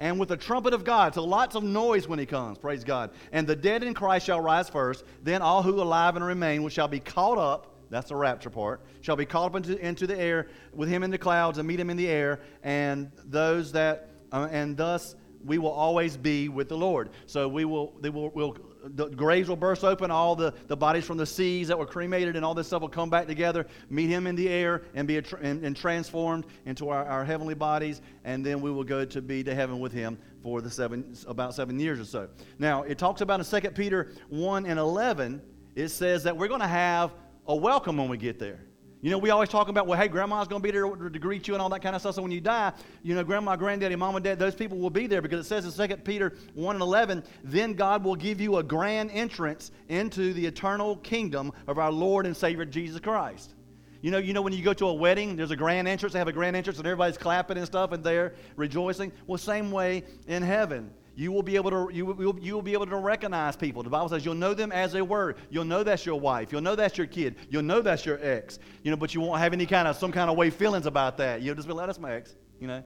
and 0.00 0.18
with 0.18 0.28
the 0.28 0.36
trumpet 0.36 0.74
of 0.74 0.84
God. 0.84 1.14
So 1.14 1.24
lots 1.24 1.54
of 1.54 1.62
noise 1.62 2.08
when 2.08 2.18
he 2.18 2.26
comes. 2.26 2.58
Praise 2.58 2.84
God. 2.84 3.10
And 3.32 3.46
the 3.46 3.56
dead 3.56 3.82
in 3.82 3.94
Christ 3.94 4.26
shall 4.26 4.40
rise 4.40 4.68
first. 4.68 5.04
Then 5.22 5.42
all 5.42 5.62
who 5.62 5.80
alive 5.80 6.16
and 6.16 6.24
remain 6.24 6.68
shall 6.68 6.88
be 6.88 7.00
caught 7.00 7.38
up. 7.38 7.68
That's 7.90 8.08
the 8.08 8.16
rapture 8.16 8.50
part. 8.50 8.80
Shall 9.02 9.16
be 9.16 9.26
caught 9.26 9.46
up 9.46 9.56
into, 9.56 9.76
into 9.78 10.06
the 10.06 10.18
air 10.18 10.48
with 10.72 10.88
him 10.88 11.02
in 11.02 11.10
the 11.10 11.18
clouds 11.18 11.58
and 11.58 11.68
meet 11.68 11.78
him 11.78 11.90
in 11.90 11.96
the 11.96 12.08
air. 12.08 12.40
And 12.62 13.12
those 13.24 13.72
that, 13.72 14.08
uh, 14.32 14.48
and 14.50 14.76
thus 14.76 15.14
we 15.44 15.58
will 15.58 15.72
always 15.72 16.16
be 16.16 16.48
with 16.48 16.68
the 16.68 16.76
Lord. 16.76 17.10
So 17.26 17.48
we 17.48 17.64
will, 17.64 17.92
they 18.00 18.10
will, 18.10 18.30
will 18.30 18.56
the 18.84 19.08
graves 19.08 19.48
will 19.48 19.56
burst 19.56 19.84
open. 19.84 20.10
All 20.10 20.34
the, 20.34 20.54
the 20.66 20.76
bodies 20.76 21.04
from 21.04 21.16
the 21.16 21.26
seas 21.26 21.68
that 21.68 21.78
were 21.78 21.86
cremated 21.86 22.36
and 22.36 22.44
all 22.44 22.54
this 22.54 22.66
stuff 22.66 22.82
will 22.82 22.88
come 22.88 23.10
back 23.10 23.26
together, 23.26 23.66
meet 23.90 24.08
him 24.08 24.26
in 24.26 24.34
the 24.34 24.48
air, 24.48 24.82
and 24.94 25.06
be 25.06 25.16
and, 25.16 25.64
and 25.64 25.76
transformed 25.76 26.46
into 26.66 26.88
our, 26.88 27.04
our 27.04 27.24
heavenly 27.24 27.54
bodies. 27.54 28.00
And 28.24 28.44
then 28.44 28.60
we 28.60 28.70
will 28.70 28.84
go 28.84 29.04
to 29.04 29.22
be 29.22 29.42
to 29.44 29.54
heaven 29.54 29.80
with 29.80 29.92
him 29.92 30.18
for 30.42 30.60
the 30.60 30.70
seven, 30.70 31.14
about 31.26 31.54
seven 31.54 31.78
years 31.78 32.00
or 32.00 32.04
so. 32.04 32.28
Now, 32.58 32.82
it 32.82 32.98
talks 32.98 33.20
about 33.20 33.40
in 33.40 33.60
2 33.62 33.70
Peter 33.70 34.12
1 34.28 34.66
and 34.66 34.78
11, 34.78 35.40
it 35.74 35.88
says 35.88 36.24
that 36.24 36.36
we're 36.36 36.48
going 36.48 36.60
to 36.60 36.66
have 36.66 37.14
a 37.46 37.56
welcome 37.56 37.96
when 37.96 38.08
we 38.08 38.16
get 38.16 38.38
there. 38.38 38.60
You 39.02 39.10
know, 39.10 39.18
we 39.18 39.30
always 39.30 39.48
talk 39.48 39.68
about, 39.68 39.88
well, 39.88 39.98
hey, 39.98 40.06
grandma's 40.06 40.46
going 40.46 40.62
to 40.62 40.64
be 40.64 40.70
there 40.70 40.86
to 40.86 41.18
greet 41.18 41.48
you 41.48 41.54
and 41.54 41.60
all 41.60 41.68
that 41.70 41.82
kind 41.82 41.96
of 41.96 42.00
stuff. 42.00 42.14
So 42.14 42.22
when 42.22 42.30
you 42.30 42.40
die, 42.40 42.72
you 43.02 43.16
know, 43.16 43.24
grandma, 43.24 43.56
granddaddy, 43.56 43.96
mom, 43.96 44.14
and 44.14 44.24
dad, 44.24 44.38
those 44.38 44.54
people 44.54 44.78
will 44.78 44.90
be 44.90 45.08
there 45.08 45.20
because 45.20 45.44
it 45.44 45.48
says 45.48 45.78
in 45.78 45.88
2 45.88 45.96
Peter 45.98 46.34
1 46.54 46.76
and 46.76 46.82
11, 46.82 47.24
then 47.42 47.74
God 47.74 48.04
will 48.04 48.14
give 48.14 48.40
you 48.40 48.58
a 48.58 48.62
grand 48.62 49.10
entrance 49.10 49.72
into 49.88 50.32
the 50.32 50.46
eternal 50.46 50.96
kingdom 50.98 51.52
of 51.66 51.78
our 51.78 51.90
Lord 51.90 52.26
and 52.26 52.36
Savior 52.36 52.64
Jesus 52.64 53.00
Christ. 53.00 53.54
You 54.02 54.12
know, 54.12 54.18
you 54.18 54.34
know 54.34 54.42
when 54.42 54.52
you 54.52 54.62
go 54.62 54.72
to 54.72 54.86
a 54.86 54.94
wedding, 54.94 55.34
there's 55.34 55.50
a 55.50 55.56
grand 55.56 55.88
entrance. 55.88 56.12
They 56.12 56.20
have 56.20 56.28
a 56.28 56.32
grand 56.32 56.54
entrance, 56.54 56.78
and 56.78 56.86
everybody's 56.86 57.18
clapping 57.18 57.56
and 57.56 57.66
stuff, 57.66 57.90
and 57.90 58.04
they're 58.04 58.34
rejoicing. 58.54 59.10
Well, 59.26 59.38
same 59.38 59.72
way 59.72 60.04
in 60.28 60.44
heaven. 60.44 60.92
You 61.14 61.30
will 61.30 61.42
be 61.42 61.56
able 61.56 61.70
to 61.70 61.88
you 61.92 62.06
will, 62.06 62.38
you 62.38 62.54
will 62.54 62.62
be 62.62 62.72
able 62.72 62.86
to 62.86 62.96
recognize 62.96 63.54
people. 63.56 63.82
The 63.82 63.90
Bible 63.90 64.08
says 64.08 64.24
you'll 64.24 64.34
know 64.34 64.54
them 64.54 64.72
as 64.72 64.92
they 64.92 65.02
were. 65.02 65.36
You'll 65.50 65.64
know 65.64 65.82
that's 65.82 66.06
your 66.06 66.18
wife. 66.18 66.52
You'll 66.52 66.62
know 66.62 66.74
that's 66.74 66.96
your 66.96 67.06
kid. 67.06 67.36
You'll 67.50 67.62
know 67.62 67.82
that's 67.82 68.06
your 68.06 68.18
ex. 68.22 68.58
You 68.82 68.90
know, 68.90 68.96
but 68.96 69.14
you 69.14 69.20
won't 69.20 69.38
have 69.38 69.52
any 69.52 69.66
kind 69.66 69.86
of 69.86 69.96
some 69.96 70.12
kind 70.12 70.30
of 70.30 70.36
way 70.36 70.50
feelings 70.50 70.86
about 70.86 71.18
that. 71.18 71.42
You'll 71.42 71.54
just 71.54 71.68
be 71.68 71.74
like, 71.74 71.86
that's 71.86 71.98
my 71.98 72.14
ex. 72.14 72.34
You 72.60 72.68
know. 72.68 72.82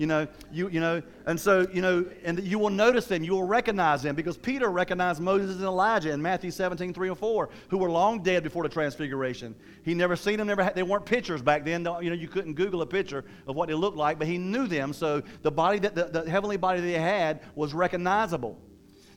You 0.00 0.06
know, 0.06 0.26
you, 0.50 0.70
you 0.70 0.80
know, 0.80 1.02
and 1.26 1.38
so, 1.38 1.66
you 1.74 1.82
know, 1.82 2.06
and 2.24 2.42
you 2.42 2.58
will 2.58 2.70
notice 2.70 3.04
them, 3.04 3.22
you 3.22 3.32
will 3.32 3.46
recognize 3.46 4.02
them 4.02 4.16
because 4.16 4.38
Peter 4.38 4.70
recognized 4.70 5.20
Moses 5.20 5.56
and 5.56 5.64
Elijah 5.64 6.10
in 6.10 6.22
Matthew 6.22 6.50
17, 6.50 6.94
3 6.94 7.08
and 7.10 7.18
4, 7.18 7.50
who 7.68 7.76
were 7.76 7.90
long 7.90 8.22
dead 8.22 8.42
before 8.42 8.62
the 8.62 8.70
transfiguration. 8.70 9.54
He 9.82 9.92
never 9.92 10.16
seen 10.16 10.38
them, 10.38 10.46
never 10.46 10.64
had, 10.64 10.74
they 10.74 10.82
weren't 10.82 11.04
pictures 11.04 11.42
back 11.42 11.66
then. 11.66 11.80
You 12.00 12.08
know, 12.08 12.16
you 12.16 12.28
couldn't 12.28 12.54
Google 12.54 12.80
a 12.80 12.86
picture 12.86 13.26
of 13.46 13.56
what 13.56 13.68
they 13.68 13.74
looked 13.74 13.98
like, 13.98 14.18
but 14.18 14.26
he 14.26 14.38
knew 14.38 14.66
them. 14.66 14.94
So 14.94 15.22
the 15.42 15.50
body 15.50 15.78
that, 15.80 15.94
the, 15.94 16.04
the 16.04 16.30
heavenly 16.30 16.56
body 16.56 16.80
they 16.80 16.92
had 16.92 17.42
was 17.54 17.74
recognizable. 17.74 18.58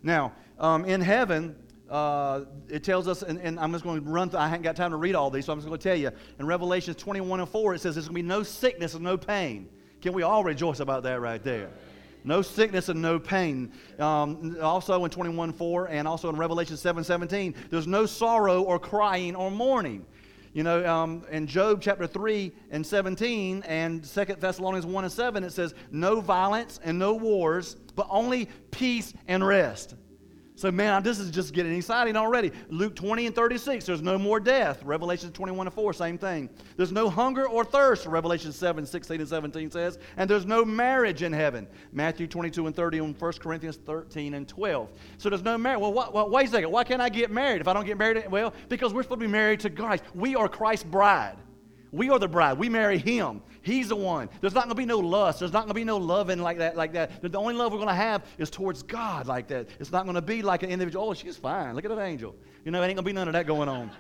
Now, 0.04 0.34
um, 0.60 0.84
in 0.84 1.00
heaven, 1.00 1.56
uh, 1.90 2.42
it 2.68 2.84
tells 2.84 3.08
us, 3.08 3.24
and, 3.24 3.40
and, 3.40 3.58
I'm 3.58 3.72
just 3.72 3.86
going 3.86 4.04
to 4.04 4.10
run 4.10 4.30
through, 4.30 4.40
I 4.40 4.50
haven't 4.50 4.64
got 4.64 4.76
time 4.76 4.92
to 4.92 4.98
read 4.98 5.16
all 5.16 5.30
these, 5.30 5.46
so 5.46 5.54
I'm 5.54 5.60
just 5.60 5.68
going 5.70 5.80
to 5.80 5.90
tell 5.90 5.98
you. 5.98 6.12
In 6.40 6.46
Revelations 6.46 6.98
21 6.98 7.40
and 7.40 7.48
4, 7.48 7.76
it 7.76 7.80
says 7.80 7.96
there's 7.96 8.10
going 8.10 8.16
to 8.16 8.22
be 8.24 8.28
no 8.28 8.44
sickness 8.44 8.96
and 8.96 9.04
no 9.06 9.16
pain. 9.18 9.70
Can 10.04 10.12
we 10.12 10.22
all 10.22 10.44
rejoice 10.44 10.82
about 10.82 11.04
that 11.04 11.22
right 11.22 11.42
there? 11.42 11.70
No 12.26 12.42
sickness 12.42 12.90
and 12.90 13.02
no 13.02 13.20
pain. 13.20 13.72
Um, 14.00 14.58
also 14.62 15.06
in 15.06 15.10
21 15.10 15.54
4 15.54 15.88
and 15.88 16.06
also 16.06 16.28
in 16.28 16.36
Revelation 16.36 16.76
7 16.76 17.06
17, 17.06 17.56
there's 17.70 17.88
no 17.88 18.06
sorrow 18.06 18.64
or 18.64 18.80
crying 18.80 19.34
or 19.34 19.50
mourning. 19.50 20.06
You 20.52 20.64
know, 20.64 20.86
um, 20.86 21.24
in 21.32 21.48
Job 21.48 21.82
chapter 21.82 22.06
3 22.06 22.52
and 22.72 22.86
17 22.86 23.64
and 23.66 24.04
2 24.04 24.26
Thessalonians 24.42 24.86
1 24.86 25.04
and 25.06 25.14
7, 25.14 25.42
it 25.42 25.54
says, 25.54 25.74
No 25.90 26.20
violence 26.20 26.82
and 26.84 27.00
no 27.00 27.14
wars, 27.14 27.78
but 27.96 28.06
only 28.10 28.50
peace 28.72 29.14
and 29.30 29.48
rest. 29.48 29.96
So, 30.64 30.72
man, 30.72 31.04
this 31.04 31.20
is 31.20 31.30
just 31.30 31.54
getting 31.54 31.76
exciting 31.76 32.16
already. 32.16 32.50
Luke 32.70 32.96
20 32.96 33.26
and 33.26 33.36
36, 33.36 33.86
there's 33.86 34.02
no 34.02 34.18
more 34.18 34.40
death. 34.40 34.82
Revelation 34.82 35.30
21 35.30 35.68
and 35.68 35.74
4, 35.74 35.92
same 35.92 36.18
thing. 36.18 36.50
There's 36.78 36.94
no 36.94 37.10
hunger 37.10 37.50
or 37.50 37.66
thirst, 37.66 38.06
Revelation 38.06 38.54
7, 38.54 38.86
16 38.86 39.20
and 39.20 39.28
17 39.28 39.72
says. 39.72 40.00
And 40.16 40.30
there's 40.30 40.46
no 40.46 40.64
marriage 40.64 41.22
in 41.22 41.34
heaven. 41.34 41.68
Matthew 41.92 42.28
22 42.28 42.68
and 42.68 42.74
30 42.74 43.00
and 43.00 43.20
1 43.20 43.34
Corinthians 43.42 43.76
13 43.76 44.36
and 44.36 44.48
12. 44.48 44.90
So 45.18 45.28
there's 45.28 45.44
no 45.44 45.58
marriage. 45.58 45.82
Well, 45.82 45.92
what, 45.92 46.14
well, 46.14 46.30
wait 46.30 46.48
a 46.48 46.52
second. 46.52 46.72
Why 46.72 46.86
can't 46.86 47.02
I 47.02 47.10
get 47.10 47.30
married 47.30 47.60
if 47.60 47.68
I 47.68 47.74
don't 47.74 47.86
get 47.86 47.98
married? 47.98 48.32
Well, 48.32 48.54
because 48.70 48.94
we're 48.94 49.04
supposed 49.04 49.20
to 49.20 49.28
be 49.28 49.32
married 49.34 49.60
to 49.60 49.70
Christ. 49.70 50.06
We 50.16 50.38
are 50.38 50.48
Christ's 50.48 50.86
bride. 50.86 51.36
We 51.94 52.10
are 52.10 52.18
the 52.18 52.28
bride. 52.28 52.58
We 52.58 52.70
marry 52.70 52.98
him. 52.98 53.44
He's 53.62 53.90
the 53.90 53.96
one. 53.96 54.28
There's 54.42 54.56
not 54.56 54.64
going 54.64 54.76
to 54.76 54.82
be 54.82 54.86
no 54.86 54.98
lust. 54.98 55.40
There's 55.40 55.54
not 55.54 55.60
going 55.60 55.70
to 55.70 55.74
be 55.76 55.84
no 55.84 55.98
loving 55.98 56.40
like 56.40 56.58
that. 56.58 56.76
Like 56.76 56.92
that. 56.94 57.22
The 57.22 57.38
only 57.38 57.54
love 57.54 57.72
we're 57.72 57.78
going 57.78 57.88
to 57.88 57.94
have 57.94 58.26
is 58.40 58.50
towards 58.50 58.82
God 58.82 59.28
like 59.28 59.48
that. 59.50 59.70
It's 59.80 59.92
not 59.92 60.04
going 60.04 60.16
to 60.16 60.22
be 60.22 60.42
like 60.42 60.64
an 60.64 60.72
individual. 60.72 61.08
Oh, 61.08 61.14
she's 61.14 61.38
fine. 61.38 61.76
Look 61.76 61.86
at 61.86 61.96
that 61.96 62.02
angel. 62.02 62.36
You 62.66 62.72
know, 62.72 62.82
it 62.82 62.88
ain't 62.88 62.96
going 62.96 63.06
to 63.06 63.10
be 63.10 63.14
none 63.14 63.28
of 63.28 63.34
that 63.34 63.46
going 63.46 63.70
on. 63.70 63.92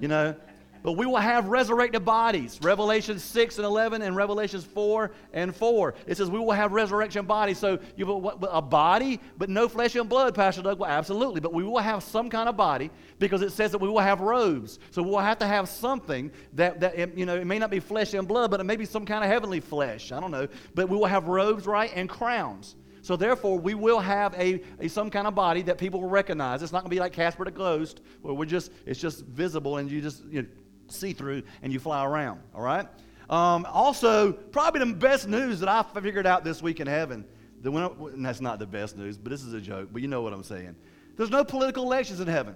You 0.00 0.08
know, 0.08 0.34
but 0.82 0.92
we 0.92 1.06
will 1.06 1.16
have 1.16 1.48
resurrected 1.48 2.04
bodies. 2.04 2.58
Revelation 2.62 3.18
6 3.18 3.58
and 3.58 3.64
11 3.64 4.02
and 4.02 4.16
Revelations 4.16 4.64
4 4.64 5.10
and 5.32 5.54
4. 5.54 5.94
It 6.06 6.16
says 6.16 6.30
we 6.30 6.38
will 6.38 6.52
have 6.52 6.72
resurrection 6.72 7.26
bodies. 7.26 7.58
So 7.58 7.78
you 7.96 8.06
have 8.06 8.42
a 8.50 8.62
body, 8.62 9.20
but 9.36 9.48
no 9.48 9.68
flesh 9.68 9.94
and 9.94 10.08
blood, 10.08 10.34
Pastor 10.34 10.62
Doug. 10.62 10.78
Well, 10.78 10.90
absolutely. 10.90 11.40
But 11.40 11.52
we 11.52 11.64
will 11.64 11.78
have 11.78 12.02
some 12.02 12.30
kind 12.30 12.48
of 12.48 12.56
body 12.56 12.90
because 13.18 13.42
it 13.42 13.52
says 13.52 13.72
that 13.72 13.78
we 13.78 13.88
will 13.88 14.00
have 14.00 14.20
robes. 14.20 14.78
So 14.90 15.02
we'll 15.02 15.18
have 15.18 15.38
to 15.38 15.46
have 15.46 15.68
something 15.68 16.30
that, 16.54 16.80
that 16.80 17.16
you 17.16 17.26
know, 17.26 17.36
it 17.36 17.46
may 17.46 17.58
not 17.58 17.70
be 17.70 17.80
flesh 17.80 18.14
and 18.14 18.26
blood, 18.26 18.50
but 18.50 18.60
it 18.60 18.64
may 18.64 18.76
be 18.76 18.86
some 18.86 19.04
kind 19.04 19.24
of 19.24 19.30
heavenly 19.30 19.60
flesh. 19.60 20.12
I 20.12 20.20
don't 20.20 20.30
know. 20.30 20.48
But 20.74 20.88
we 20.88 20.96
will 20.96 21.06
have 21.06 21.28
robes, 21.28 21.66
right, 21.66 21.90
and 21.94 22.08
crowns. 22.08 22.76
So 23.02 23.16
therefore, 23.16 23.58
we 23.58 23.74
will 23.74 24.00
have 24.00 24.34
a, 24.34 24.62
a, 24.78 24.88
some 24.88 25.10
kind 25.10 25.26
of 25.26 25.34
body 25.34 25.62
that 25.62 25.78
people 25.78 26.02
will 26.02 26.10
recognize. 26.10 26.62
It's 26.62 26.72
not 26.72 26.82
going 26.82 26.90
to 26.90 26.94
be 26.94 27.00
like 27.00 27.12
Casper 27.12 27.44
the 27.44 27.50
Ghost, 27.50 28.00
where 28.22 28.34
we're 28.34 28.44
just 28.44 28.70
it's 28.84 29.00
just 29.00 29.24
visible 29.24 29.78
and 29.78 29.90
you 29.90 30.00
just 30.00 30.24
you 30.30 30.42
know, 30.42 30.48
see 30.92 31.12
through 31.12 31.42
and 31.62 31.72
you 31.72 31.78
fly 31.78 32.04
around, 32.04 32.40
all 32.54 32.62
right? 32.62 32.86
Um, 33.28 33.66
also, 33.70 34.32
probably 34.32 34.80
the 34.80 34.94
best 34.94 35.28
news 35.28 35.60
that 35.60 35.68
I 35.68 35.82
figured 36.00 36.26
out 36.26 36.44
this 36.44 36.62
week 36.62 36.80
in 36.80 36.86
heaven, 36.86 37.24
the, 37.62 37.70
and 37.70 38.24
that's 38.24 38.40
not 38.40 38.58
the 38.58 38.66
best 38.66 38.96
news, 38.96 39.16
but 39.16 39.30
this 39.30 39.44
is 39.44 39.52
a 39.52 39.60
joke, 39.60 39.90
but 39.92 40.02
you 40.02 40.08
know 40.08 40.22
what 40.22 40.32
I'm 40.32 40.42
saying. 40.42 40.74
There's 41.16 41.30
no 41.30 41.44
political 41.44 41.84
elections 41.84 42.20
in 42.20 42.26
heaven. 42.26 42.54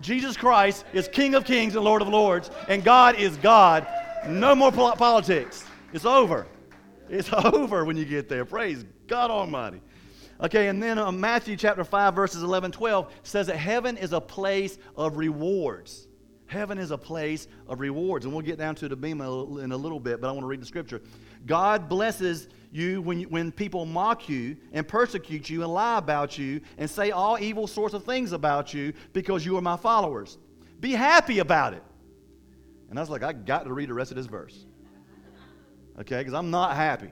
Jesus 0.00 0.36
Christ 0.36 0.84
is 0.92 1.08
King 1.08 1.34
of 1.34 1.44
kings 1.44 1.76
and 1.76 1.84
Lord 1.84 2.02
of 2.02 2.08
lords, 2.08 2.50
and 2.68 2.82
God 2.82 3.14
is 3.16 3.36
God. 3.38 3.86
No 4.26 4.54
more 4.54 4.72
politics. 4.72 5.64
It's 5.92 6.04
over. 6.04 6.46
It's 7.08 7.32
over 7.32 7.84
when 7.84 7.96
you 7.96 8.04
get 8.04 8.28
there. 8.28 8.44
Praise 8.44 8.84
God 9.06 9.30
Almighty. 9.30 9.80
Okay, 10.42 10.66
and 10.66 10.82
then 10.82 10.98
uh, 10.98 11.12
Matthew 11.12 11.56
chapter 11.56 11.84
5, 11.84 12.14
verses 12.14 12.42
11, 12.42 12.72
12 12.72 13.12
says 13.22 13.46
that 13.46 13.56
heaven 13.56 13.96
is 13.96 14.12
a 14.12 14.20
place 14.20 14.76
of 14.96 15.16
rewards. 15.16 16.08
Heaven 16.52 16.78
is 16.78 16.90
a 16.90 16.98
place 16.98 17.48
of 17.66 17.80
rewards. 17.80 18.26
And 18.26 18.34
we'll 18.34 18.44
get 18.44 18.58
down 18.58 18.74
to 18.76 18.88
the 18.88 18.94
bema 18.94 19.24
in 19.58 19.72
a 19.72 19.76
little 19.76 19.98
bit, 19.98 20.20
but 20.20 20.28
I 20.28 20.32
want 20.32 20.42
to 20.42 20.46
read 20.46 20.60
the 20.60 20.66
scripture. 20.66 21.00
God 21.46 21.88
blesses 21.88 22.48
you 22.70 23.00
when, 23.00 23.20
you, 23.20 23.28
when 23.28 23.50
people 23.50 23.86
mock 23.86 24.28
you 24.28 24.56
and 24.72 24.86
persecute 24.86 25.48
you 25.48 25.62
and 25.62 25.72
lie 25.72 25.98
about 25.98 26.36
you 26.36 26.60
and 26.76 26.88
say 26.88 27.10
all 27.10 27.38
evil 27.38 27.66
sorts 27.66 27.94
of 27.94 28.04
things 28.04 28.32
about 28.32 28.74
you 28.74 28.92
because 29.14 29.44
you 29.46 29.56
are 29.56 29.62
my 29.62 29.76
followers. 29.76 30.36
Be 30.78 30.92
happy 30.92 31.38
about 31.38 31.72
it. 31.72 31.82
And 32.90 32.98
I 32.98 33.02
was 33.02 33.08
like, 33.08 33.22
I 33.22 33.32
got 33.32 33.64
to 33.64 33.72
read 33.72 33.88
the 33.88 33.94
rest 33.94 34.10
of 34.10 34.18
this 34.18 34.26
verse. 34.26 34.66
Okay, 36.00 36.18
because 36.18 36.34
I'm 36.34 36.50
not 36.50 36.76
happy. 36.76 37.10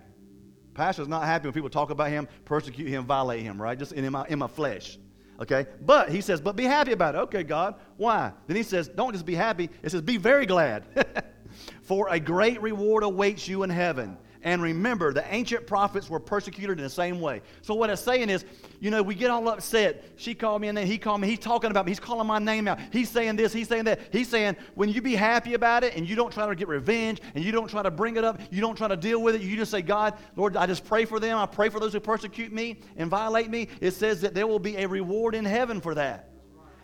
Pastor's 0.74 1.08
not 1.08 1.24
happy 1.24 1.46
when 1.46 1.54
people 1.54 1.70
talk 1.70 1.90
about 1.90 2.10
him, 2.10 2.28
persecute 2.44 2.88
him, 2.88 3.04
violate 3.04 3.42
him, 3.42 3.60
right? 3.60 3.78
Just 3.78 3.92
in 3.92 4.10
my, 4.12 4.26
in 4.28 4.38
my 4.38 4.46
flesh. 4.46 4.98
Okay? 5.40 5.66
But 5.80 6.10
he 6.10 6.20
says, 6.20 6.40
but 6.40 6.56
be 6.56 6.64
happy 6.64 6.92
about 6.92 7.14
it. 7.14 7.18
Okay, 7.18 7.42
God. 7.42 7.76
Why? 7.96 8.32
Then 8.46 8.56
he 8.56 8.62
says, 8.62 8.88
don't 8.88 9.12
just 9.12 9.24
be 9.24 9.34
happy. 9.34 9.70
It 9.82 9.90
says, 9.90 10.02
be 10.02 10.18
very 10.18 10.46
glad. 10.46 10.84
For 11.82 12.08
a 12.10 12.20
great 12.20 12.60
reward 12.60 13.02
awaits 13.02 13.48
you 13.48 13.62
in 13.62 13.70
heaven. 13.70 14.16
And 14.42 14.62
remember, 14.62 15.12
the 15.12 15.24
ancient 15.32 15.66
prophets 15.66 16.08
were 16.08 16.18
persecuted 16.18 16.78
in 16.78 16.84
the 16.84 16.90
same 16.90 17.20
way. 17.20 17.42
So 17.60 17.74
what 17.74 17.90
it's 17.90 18.00
saying 18.00 18.30
is, 18.30 18.44
you 18.80 18.90
know, 18.90 19.02
we 19.02 19.14
get 19.14 19.30
all 19.30 19.46
upset. 19.48 20.04
She 20.16 20.34
called 20.34 20.62
me 20.62 20.68
and 20.68 20.78
then 20.78 20.86
he 20.86 20.96
called 20.96 21.20
me. 21.20 21.28
He's 21.28 21.38
talking 21.38 21.70
about 21.70 21.84
me. 21.84 21.90
He's 21.90 22.00
calling 22.00 22.26
my 22.26 22.38
name 22.38 22.66
out. 22.66 22.78
He's 22.90 23.10
saying 23.10 23.36
this. 23.36 23.52
He's 23.52 23.68
saying 23.68 23.84
that. 23.84 24.00
He's 24.12 24.28
saying, 24.28 24.56
when 24.74 24.88
you 24.88 25.02
be 25.02 25.14
happy 25.14 25.52
about 25.52 25.84
it 25.84 25.94
and 25.94 26.08
you 26.08 26.16
don't 26.16 26.32
try 26.32 26.46
to 26.46 26.54
get 26.54 26.68
revenge 26.68 27.20
and 27.34 27.44
you 27.44 27.52
don't 27.52 27.68
try 27.68 27.82
to 27.82 27.90
bring 27.90 28.16
it 28.16 28.24
up, 28.24 28.40
you 28.50 28.62
don't 28.62 28.76
try 28.76 28.88
to 28.88 28.96
deal 28.96 29.22
with 29.22 29.34
it, 29.34 29.42
you 29.42 29.56
just 29.56 29.70
say, 29.70 29.82
God, 29.82 30.14
Lord, 30.36 30.56
I 30.56 30.66
just 30.66 30.86
pray 30.86 31.04
for 31.04 31.20
them. 31.20 31.36
I 31.36 31.44
pray 31.44 31.68
for 31.68 31.78
those 31.78 31.92
who 31.92 32.00
persecute 32.00 32.50
me 32.50 32.80
and 32.96 33.10
violate 33.10 33.50
me. 33.50 33.68
It 33.82 33.90
says 33.90 34.22
that 34.22 34.32
there 34.32 34.46
will 34.46 34.58
be 34.58 34.76
a 34.76 34.88
reward 34.88 35.34
in 35.34 35.44
heaven 35.44 35.82
for 35.82 35.94
that. 35.96 36.29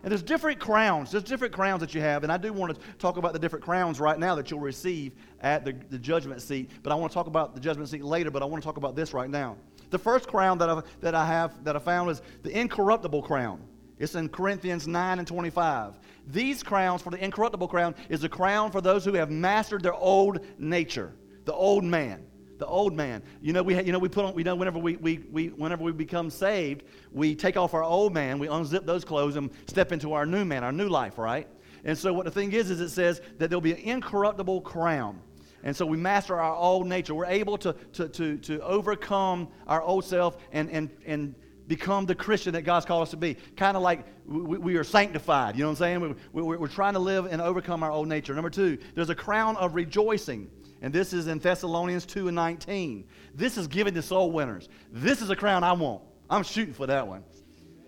And 0.07 0.11
there's 0.13 0.23
different 0.23 0.61
crowns. 0.61 1.11
There's 1.11 1.25
different 1.25 1.53
crowns 1.53 1.81
that 1.81 1.93
you 1.93 1.99
have. 1.99 2.23
And 2.23 2.31
I 2.31 2.37
do 2.37 2.53
want 2.53 2.73
to 2.73 2.81
talk 2.97 3.17
about 3.17 3.33
the 3.33 3.39
different 3.39 3.65
crowns 3.65 3.99
right 3.99 4.17
now 4.17 4.35
that 4.35 4.49
you'll 4.49 4.61
receive 4.61 5.11
at 5.41 5.65
the, 5.65 5.73
the 5.89 5.97
judgment 5.99 6.41
seat. 6.41 6.71
But 6.81 6.93
I 6.93 6.95
want 6.95 7.11
to 7.11 7.13
talk 7.13 7.27
about 7.27 7.53
the 7.53 7.59
judgment 7.59 7.89
seat 7.89 8.05
later, 8.05 8.31
but 8.31 8.41
I 8.41 8.45
want 8.45 8.63
to 8.63 8.65
talk 8.65 8.77
about 8.77 8.95
this 8.95 9.13
right 9.13 9.29
now. 9.29 9.57
The 9.89 9.99
first 9.99 10.29
crown 10.29 10.59
that 10.59 10.69
I, 10.69 10.81
that 11.01 11.13
I 11.13 11.25
have 11.25 11.61
that 11.65 11.75
I 11.75 11.79
found 11.79 12.09
is 12.09 12.21
the 12.41 12.57
incorruptible 12.57 13.21
crown. 13.23 13.59
It's 13.99 14.15
in 14.15 14.29
Corinthians 14.29 14.87
9 14.87 15.19
and 15.19 15.27
25. 15.27 15.99
These 16.27 16.63
crowns 16.63 17.01
for 17.01 17.09
the 17.09 17.21
incorruptible 17.21 17.67
crown 17.67 17.93
is 18.07 18.23
a 18.23 18.29
crown 18.29 18.71
for 18.71 18.79
those 18.79 19.03
who 19.03 19.11
have 19.15 19.29
mastered 19.29 19.83
their 19.83 19.93
old 19.93 20.39
nature, 20.57 21.11
the 21.43 21.53
old 21.53 21.83
man 21.83 22.23
the 22.57 22.65
old 22.65 22.93
man. 22.93 23.21
You 23.41 23.53
know, 23.53 23.63
we, 23.63 23.81
you 23.81 23.91
know, 23.91 23.99
we 23.99 24.09
put 24.09 24.25
on, 24.25 24.33
we 24.33 24.43
know 24.43 24.55
whenever 24.55 24.79
we, 24.79 24.95
we, 24.97 25.19
we, 25.31 25.47
whenever 25.47 25.83
we 25.83 25.91
become 25.91 26.29
saved, 26.29 26.83
we 27.11 27.35
take 27.35 27.57
off 27.57 27.73
our 27.73 27.83
old 27.83 28.13
man, 28.13 28.39
we 28.39 28.47
unzip 28.47 28.85
those 28.85 29.05
clothes 29.05 29.35
and 29.35 29.49
step 29.67 29.91
into 29.91 30.13
our 30.13 30.25
new 30.25 30.45
man, 30.45 30.63
our 30.63 30.71
new 30.71 30.89
life, 30.89 31.17
right? 31.17 31.47
And 31.83 31.97
so 31.97 32.13
what 32.13 32.25
the 32.25 32.31
thing 32.31 32.51
is, 32.53 32.69
is 32.69 32.81
it 32.81 32.89
says 32.89 33.21
that 33.37 33.49
there'll 33.49 33.61
be 33.61 33.73
an 33.73 33.79
incorruptible 33.79 34.61
crown. 34.61 35.21
And 35.63 35.75
so 35.75 35.85
we 35.85 35.97
master 35.97 36.39
our 36.39 36.55
old 36.55 36.87
nature. 36.87 37.15
We're 37.15 37.25
able 37.25 37.57
to, 37.59 37.73
to, 37.93 38.07
to, 38.09 38.37
to 38.37 38.61
overcome 38.61 39.49
our 39.67 39.81
old 39.81 40.05
self 40.05 40.37
and, 40.51 40.69
and, 40.69 40.89
and 41.05 41.35
become 41.67 42.05
the 42.05 42.15
Christian 42.15 42.53
that 42.53 42.61
God's 42.61 42.85
called 42.85 43.03
us 43.03 43.11
to 43.11 43.17
be. 43.17 43.35
Kind 43.55 43.75
of 43.75 43.83
like 43.83 44.05
we, 44.25 44.57
we, 44.57 44.75
are 44.77 44.83
sanctified. 44.83 45.55
You 45.55 45.63
know 45.63 45.69
what 45.69 45.81
I'm 45.81 46.01
saying? 46.01 46.15
We, 46.31 46.41
we, 46.41 46.57
we're 46.57 46.67
trying 46.67 46.93
to 46.93 46.99
live 46.99 47.25
and 47.25 47.41
overcome 47.41 47.83
our 47.83 47.91
old 47.91 48.07
nature. 48.07 48.33
Number 48.33 48.49
two, 48.49 48.77
there's 48.95 49.09
a 49.09 49.15
crown 49.15 49.57
of 49.57 49.75
rejoicing. 49.75 50.49
And 50.81 50.93
this 50.93 51.13
is 51.13 51.27
in 51.27 51.39
Thessalonians 51.39 52.05
2 52.05 52.27
and 52.27 52.35
19. 52.35 53.05
This 53.33 53.57
is 53.57 53.67
given 53.67 53.93
to 53.95 54.01
soul 54.01 54.31
winners. 54.31 54.69
This 54.91 55.21
is 55.21 55.29
a 55.29 55.35
crown 55.35 55.63
I 55.63 55.73
want. 55.73 56.03
I'm 56.29 56.43
shooting 56.43 56.73
for 56.73 56.87
that 56.87 57.07
one. 57.07 57.23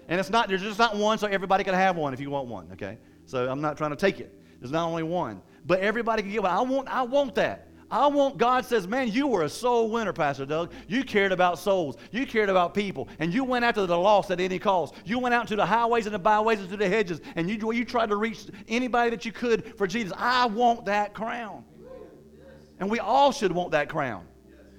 And 0.07 0.19
it's 0.19 0.29
not, 0.29 0.49
there's 0.49 0.61
just 0.61 0.79
not 0.79 0.95
one, 0.95 1.19
so 1.19 1.27
everybody 1.27 1.63
can 1.63 1.75
have 1.75 1.95
one 1.95 2.13
if 2.13 2.19
you 2.19 2.31
want 2.31 2.47
one, 2.47 2.69
okay? 2.73 2.97
So 3.25 3.47
I'm 3.47 3.61
not 3.61 3.77
trying 3.77 3.91
to 3.91 3.95
take 3.95 4.19
it. 4.19 4.33
There's 4.59 4.71
not 4.71 4.87
only 4.87 5.03
one. 5.03 5.41
But 5.65 5.81
everybody 5.81 6.23
can 6.23 6.31
get 6.31 6.41
one. 6.41 6.51
I 6.51 6.61
want, 6.61 6.87
I 6.87 7.03
want 7.03 7.35
that. 7.35 7.67
I 7.91 8.05
want, 8.07 8.37
God 8.37 8.65
says, 8.65 8.87
man, 8.87 9.07
you 9.07 9.27
were 9.27 9.43
a 9.43 9.49
soul 9.49 9.89
winner, 9.89 10.13
Pastor 10.13 10.45
Doug. 10.45 10.71
You 10.87 11.03
cared 11.03 11.31
about 11.31 11.57
souls. 11.57 11.97
You 12.11 12.25
cared 12.25 12.49
about 12.49 12.73
people. 12.73 13.07
And 13.17 13.33
you 13.33 13.43
went 13.43 13.65
after 13.65 13.85
the 13.85 13.97
lost 13.97 14.29
at 14.29 14.39
any 14.39 14.59
cost. 14.59 14.93
You 15.05 15.17
went 15.17 15.33
out 15.33 15.47
to 15.47 15.55
the 15.55 15.65
highways 15.65 16.05
and 16.05 16.13
the 16.13 16.19
byways 16.19 16.59
and 16.59 16.69
to 16.69 16.77
the 16.77 16.87
hedges. 16.87 17.19
And 17.35 17.49
you, 17.49 17.71
you 17.71 17.85
tried 17.85 18.09
to 18.09 18.15
reach 18.15 18.45
anybody 18.67 19.09
that 19.09 19.25
you 19.25 19.31
could 19.31 19.75
for 19.75 19.87
Jesus. 19.87 20.13
I 20.17 20.45
want 20.45 20.85
that 20.85 21.13
crown. 21.13 21.63
And 22.79 22.89
we 22.89 22.99
all 22.99 23.31
should 23.31 23.51
want 23.51 23.71
that 23.71 23.89
crown. 23.89 24.25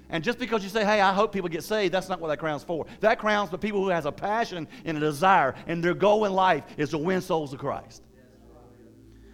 And 0.08 0.24
just 0.24 0.38
because 0.38 0.64
you 0.64 0.68
say, 0.68 0.84
hey, 0.84 1.00
I 1.00 1.12
hope 1.12 1.32
people 1.32 1.48
get 1.48 1.62
saved, 1.62 1.94
that's 1.94 2.08
not 2.08 2.20
what 2.20 2.28
that 2.28 2.38
crown's 2.38 2.64
for. 2.64 2.86
That 2.98 3.18
crown's 3.18 3.50
for 3.50 3.58
people 3.58 3.82
who 3.82 3.90
has 3.90 4.06
a 4.06 4.12
passion 4.12 4.66
and 4.84 4.96
a 4.96 5.00
desire, 5.00 5.54
and 5.66 5.84
their 5.84 5.94
goal 5.94 6.24
in 6.24 6.32
life 6.32 6.64
is 6.76 6.90
to 6.90 6.98
win 6.98 7.20
souls 7.20 7.52
to 7.52 7.56
Christ. 7.56 8.02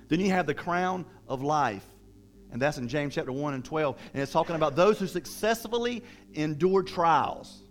Then 0.09 0.21
you 0.21 0.31
have 0.31 0.47
the 0.47 0.55
crown 0.55 1.07
of 1.29 1.43
life. 1.43 1.85
And 2.53 2.61
that's 2.61 2.79
in 2.79 2.89
James 2.89 3.15
chapter 3.15 3.33
1 3.33 3.55
and 3.55 3.65
12. 3.65 3.97
And 4.13 4.23
it's 4.23 4.33
talking 4.33 4.55
about 4.55 4.77
those 4.77 4.99
who 4.99 5.07
successfully 5.07 6.05
endure 6.35 6.83
trials. 6.83 7.63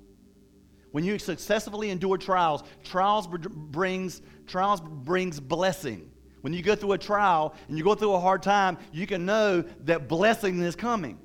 When 0.91 1.03
you 1.03 1.19
successfully 1.19 1.91
endure 1.91 2.17
trials, 2.17 2.63
trials 2.83 3.27
brings, 3.27 4.21
trials 4.47 4.81
brings 4.81 5.39
blessing. 5.39 6.11
When 6.45 6.53
you 6.53 6.61
go 6.61 6.75
through 6.75 6.91
a 6.91 6.97
trial 6.99 7.55
and 7.67 7.75
you 7.75 7.83
go 7.83 7.95
through 7.95 8.13
a 8.13 8.19
hard 8.19 8.43
time, 8.43 8.77
you 8.93 9.07
can 9.07 9.25
know 9.25 9.63
that 9.85 10.07
blessing 10.07 10.61
is 10.61 10.75
coming. 10.75 11.17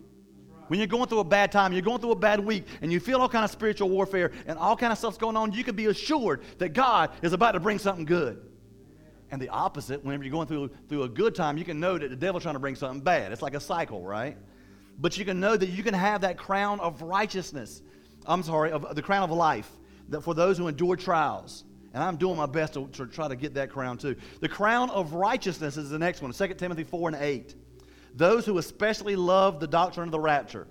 when 0.71 0.79
you're 0.79 0.87
going 0.87 1.09
through 1.09 1.19
a 1.19 1.25
bad 1.25 1.53
time, 1.53 1.75
you're 1.75 1.83
going 1.83 2.01
through 2.01 2.13
a 2.13 2.17
bad 2.17 2.41
week, 2.41 2.65
and 2.81 2.91
you 2.91 3.01
feel 3.01 3.21
all 3.21 3.29
kind 3.29 3.45
of 3.45 3.51
spiritual 3.51 3.91
warfare 3.91 4.31
and 4.47 4.57
all 4.57 4.77
kind 4.77 4.93
of 4.93 4.99
stuff's 4.99 5.19
going 5.19 5.37
on, 5.37 5.53
you 5.53 5.63
can 5.63 5.77
be 5.77 5.87
assured 5.87 6.43
that 6.57 6.71
God 6.71 7.11
is 7.21 7.35
about 7.35 7.53
to 7.53 7.61
bring 7.61 7.79
something 7.79 8.07
good. 8.07 8.41
And 9.31 9.43
the 9.43 9.51
opposite, 9.51 10.03
whenever 10.03 10.25
you're 10.25 10.31
going 10.31 10.47
through, 10.47 10.71
through 10.89 11.03
a 11.03 11.09
good 11.09 11.35
time, 11.35 11.59
you 11.59 11.65
can 11.65 11.81
know 11.81 11.99
that 11.99 12.09
the 12.09 12.17
devil's 12.17 12.45
trying 12.45 12.55
to 12.55 12.61
bring 12.61 12.77
something 12.77 13.03
bad. 13.03 13.31
It's 13.31 13.43
like 13.43 13.55
a 13.55 13.61
cycle, 13.61 14.03
right? 14.03 14.39
But 14.99 15.19
you 15.19 15.27
can 15.27 15.39
know 15.39 15.55
that 15.55 15.69
you 15.69 15.83
can 15.83 15.93
have 15.93 16.23
that 16.23 16.39
crown 16.39 16.81
of 16.81 17.03
righteousness. 17.03 17.83
I'm 18.25 18.43
sorry, 18.43 18.71
of 18.71 18.95
the 18.95 19.03
crown 19.03 19.25
of 19.25 19.31
life 19.33 19.71
that 20.09 20.23
for 20.23 20.35
those 20.35 20.57
who 20.57 20.69
endure 20.69 20.97
trials. 20.97 21.65
And 21.93 22.03
I'm 22.03 22.17
doing 22.17 22.37
my 22.37 22.47
best 22.47 22.75
to, 22.75 22.87
to 22.89 23.07
try 23.07 23.29
to 23.29 23.37
get 23.37 23.55
that 23.55 23.71
crown 23.71 23.99
too. 23.99 24.17
The 24.41 24.49
crown 24.49 24.91
of 24.91 25.13
righteousness 25.13 25.77
is 25.77 25.91
the 25.91 25.99
next 25.99 26.23
one 26.23 26.33
2 26.33 26.55
Timothy 26.55 26.85
4 26.85 27.11
and 27.11 27.17
8. 27.21 27.55
Those 28.15 28.47
who 28.47 28.59
especially 28.59 29.17
love 29.17 29.61
the 29.61 29.67
doctrine 29.67 30.09
of 30.09 30.13
the 30.13 30.21
rapture. 30.21 30.67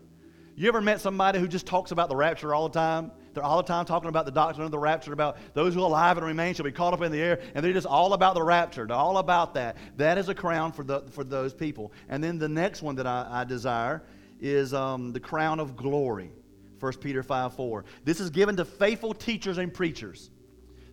You 0.55 0.67
ever 0.67 0.81
met 0.81 0.99
somebody 0.99 1.39
who 1.39 1.47
just 1.47 1.65
talks 1.65 1.91
about 1.91 2.09
the 2.09 2.15
rapture 2.15 2.53
all 2.53 2.67
the 2.67 2.77
time? 2.77 3.11
They're 3.33 3.43
all 3.43 3.57
the 3.57 3.67
time 3.67 3.85
talking 3.85 4.09
about 4.09 4.25
the 4.25 4.31
doctrine 4.31 4.65
of 4.65 4.71
the 4.71 4.79
rapture, 4.79 5.13
about 5.13 5.37
those 5.53 5.73
who 5.73 5.81
are 5.81 5.85
alive 5.85 6.17
and 6.17 6.25
remain 6.25 6.53
shall 6.53 6.65
be 6.65 6.71
caught 6.71 6.93
up 6.93 7.01
in 7.01 7.11
the 7.11 7.21
air, 7.21 7.39
and 7.55 7.63
they're 7.63 7.71
just 7.71 7.87
all 7.87 8.13
about 8.13 8.33
the 8.33 8.43
rapture. 8.43 8.85
They're 8.85 8.97
all 8.97 9.19
about 9.19 9.53
that. 9.53 9.77
That 9.95 10.17
is 10.17 10.27
a 10.27 10.35
crown 10.35 10.73
for, 10.73 10.83
the, 10.83 11.01
for 11.11 11.23
those 11.23 11.53
people. 11.53 11.93
And 12.09 12.21
then 12.21 12.39
the 12.39 12.49
next 12.49 12.81
one 12.81 12.95
that 12.95 13.07
I, 13.07 13.27
I 13.29 13.43
desire 13.45 14.03
is 14.41 14.73
um, 14.73 15.13
the 15.13 15.19
crown 15.19 15.59
of 15.59 15.77
glory. 15.77 16.31
1 16.79 16.93
Peter 16.97 17.23
5 17.23 17.53
4. 17.53 17.85
This 18.03 18.19
is 18.19 18.29
given 18.29 18.55
to 18.57 18.65
faithful 18.65 19.13
teachers 19.13 19.57
and 19.57 19.73
preachers. 19.73 20.29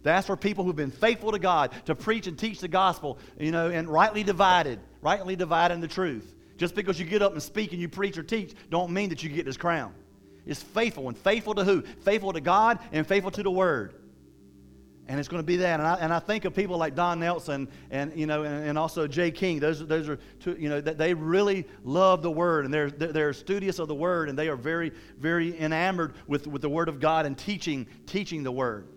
That's 0.07 0.27
for 0.27 0.37
people 0.37 0.65
who've 0.65 0.77
been 0.77 0.91
faithful 0.91 1.33
to 1.33 1.39
God 1.39 1.73
to 1.87 1.95
preach 1.95 2.27
and 2.27 2.39
teach 2.39 2.61
the 2.61 2.69
gospel, 2.69 3.19
you 3.39 3.51
know, 3.51 3.69
and 3.69 3.89
rightly 3.89 4.23
divided, 4.23 4.79
rightly 5.03 5.37
dividing 5.37 5.81
the 5.81 5.89
truth. 5.89 6.35
Just 6.57 6.75
because 6.75 6.99
you 6.99 7.05
get 7.05 7.23
up 7.23 7.33
and 7.33 7.43
speak 7.43 7.73
and 7.73 7.81
you 7.81 7.89
preach 7.89 8.17
or 8.17 8.23
teach, 8.23 8.55
don't 8.71 8.91
mean 8.91 9.11
that 9.11 9.23
you 9.23 9.29
get 9.29 9.45
this 9.45 9.57
crown. 9.57 9.93
It's 10.47 10.63
faithful. 10.63 11.09
And 11.09 11.19
faithful 11.19 11.55
to 11.55 11.65
who? 11.65 11.83
Faithful 11.83 12.33
to 12.33 12.41
God 12.41 12.79
and 12.93 13.07
faithful 13.07 13.31
to 13.33 13.43
the 13.43 13.51
Word. 13.51 13.95
And 15.09 15.21
it's 15.21 15.29
going 15.29 15.43
to 15.43 15.47
be 15.47 15.57
that. 15.59 15.79
And 15.79 15.89
I, 15.89 15.95
and 15.97 16.13
I 16.13 16.19
think 16.19 16.45
of 16.45 16.55
people 16.55 16.79
like 16.79 16.95
Don 16.95 17.21
Nelson 17.21 17.69
and, 17.91 18.13
you 18.17 18.27
know, 18.27 18.43
and, 18.43 18.69
and 18.69 18.79
also 18.79 19.07
Jay 19.07 19.31
King. 19.31 19.61
Those, 19.61 19.87
those 19.87 20.09
are, 20.09 20.19
two, 20.41 20.57
you 20.59 20.69
know, 20.69 20.81
they 20.81 21.15
really 21.15 21.65
love 21.85 22.23
the 22.23 22.31
Word 22.31 22.65
and 22.65 22.75
they're, 22.75 22.91
they're 22.91 23.33
studious 23.33 23.79
of 23.79 23.87
the 23.89 23.95
Word 23.95 24.29
and 24.29 24.39
they 24.39 24.49
are 24.49 24.57
very, 24.57 24.93
very 25.19 25.59
enamored 25.61 26.15
with, 26.27 26.47
with 26.47 26.63
the 26.63 26.69
Word 26.69 26.89
of 26.89 27.01
God 27.01 27.27
and 27.27 27.37
teaching, 27.37 27.87
teaching 28.07 28.43
the 28.43 28.53
Word. 28.53 28.89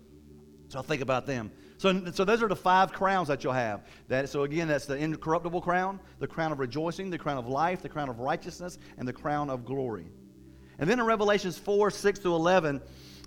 So 0.70 0.82
think 0.82 1.02
about 1.02 1.26
them. 1.26 1.52
So, 1.78 2.12
so 2.12 2.24
those 2.24 2.44
are 2.44 2.48
the 2.48 2.56
five 2.56 2.94
crowns 2.94 3.28
that 3.28 3.44
you'll 3.44 3.54
have. 3.54 3.86
That, 4.08 4.30
so 4.30 4.44
again, 4.44 4.68
that's 4.68 4.86
the 4.86 4.96
incorruptible 4.96 5.62
crown, 5.62 6.00
the 6.20 6.28
crown 6.28 6.52
of 6.52 6.60
rejoicing, 6.60 7.10
the 7.10 7.18
crown 7.18 7.38
of 7.38 7.48
life, 7.48 7.82
the 7.82 7.90
crown 7.90 8.10
of 8.10 8.20
righteousness, 8.20 8.78
and 8.98 9.08
the 9.08 9.14
crown 9.14 9.50
of 9.50 9.66
glory. 9.66 10.06
And 10.78 10.90
then 10.90 11.00
in 11.00 11.06
Revelations 11.06 11.58
4, 11.58 11.90
6 11.90 12.20
to 12.20 12.36
11, 12.36 12.82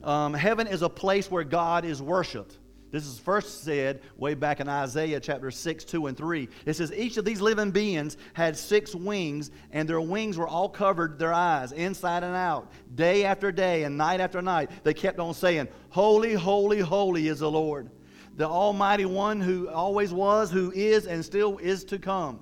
um, 0.05 0.35
heaven 0.35 0.67
is 0.67 0.83
a 0.83 0.89
place 0.89 1.31
where 1.31 1.45
God 1.45 1.85
is 1.85 2.01
worshiped. 2.01 2.59
This 2.93 3.07
is 3.07 3.19
first 3.19 3.65
said 3.65 4.03
way 4.19 4.35
back 4.35 4.61
in 4.61 4.69
Isaiah 4.69 5.19
chapter 5.19 5.51
6, 5.51 5.85
2 5.85 6.09
and 6.09 6.17
3. 6.17 6.47
It 6.67 6.75
says, 6.75 6.93
Each 6.93 7.17
of 7.17 7.25
these 7.25 7.41
living 7.41 7.71
beings 7.71 8.19
had 8.35 8.55
six 8.55 8.95
wings, 8.95 9.51
and 9.73 9.89
their 9.89 10.03
wings 10.03 10.37
were 10.37 10.47
all 10.47 10.69
covered 10.69 11.19
their 11.19 11.33
eyes, 11.33 11.73
inside 11.73 12.23
and 12.23 12.37
out. 12.37 12.71
Day 12.95 13.25
after 13.25 13.51
day 13.51 13.85
and 13.85 13.97
night 13.97 14.21
after 14.21 14.43
night, 14.43 14.71
they 14.85 14.93
kept 14.93 15.19
on 15.19 15.33
saying, 15.33 15.69
Holy, 15.89 16.35
holy, 16.35 16.81
holy 16.81 17.29
is 17.29 17.39
the 17.39 17.51
Lord, 17.51 17.91
the 18.37 18.47
Almighty 18.47 19.07
One 19.07 19.41
who 19.41 19.71
always 19.71 20.13
was, 20.13 20.51
who 20.51 20.71
is, 20.73 21.07
and 21.07 21.25
still 21.25 21.57
is 21.57 21.85
to 21.85 21.99
come. 21.99 22.41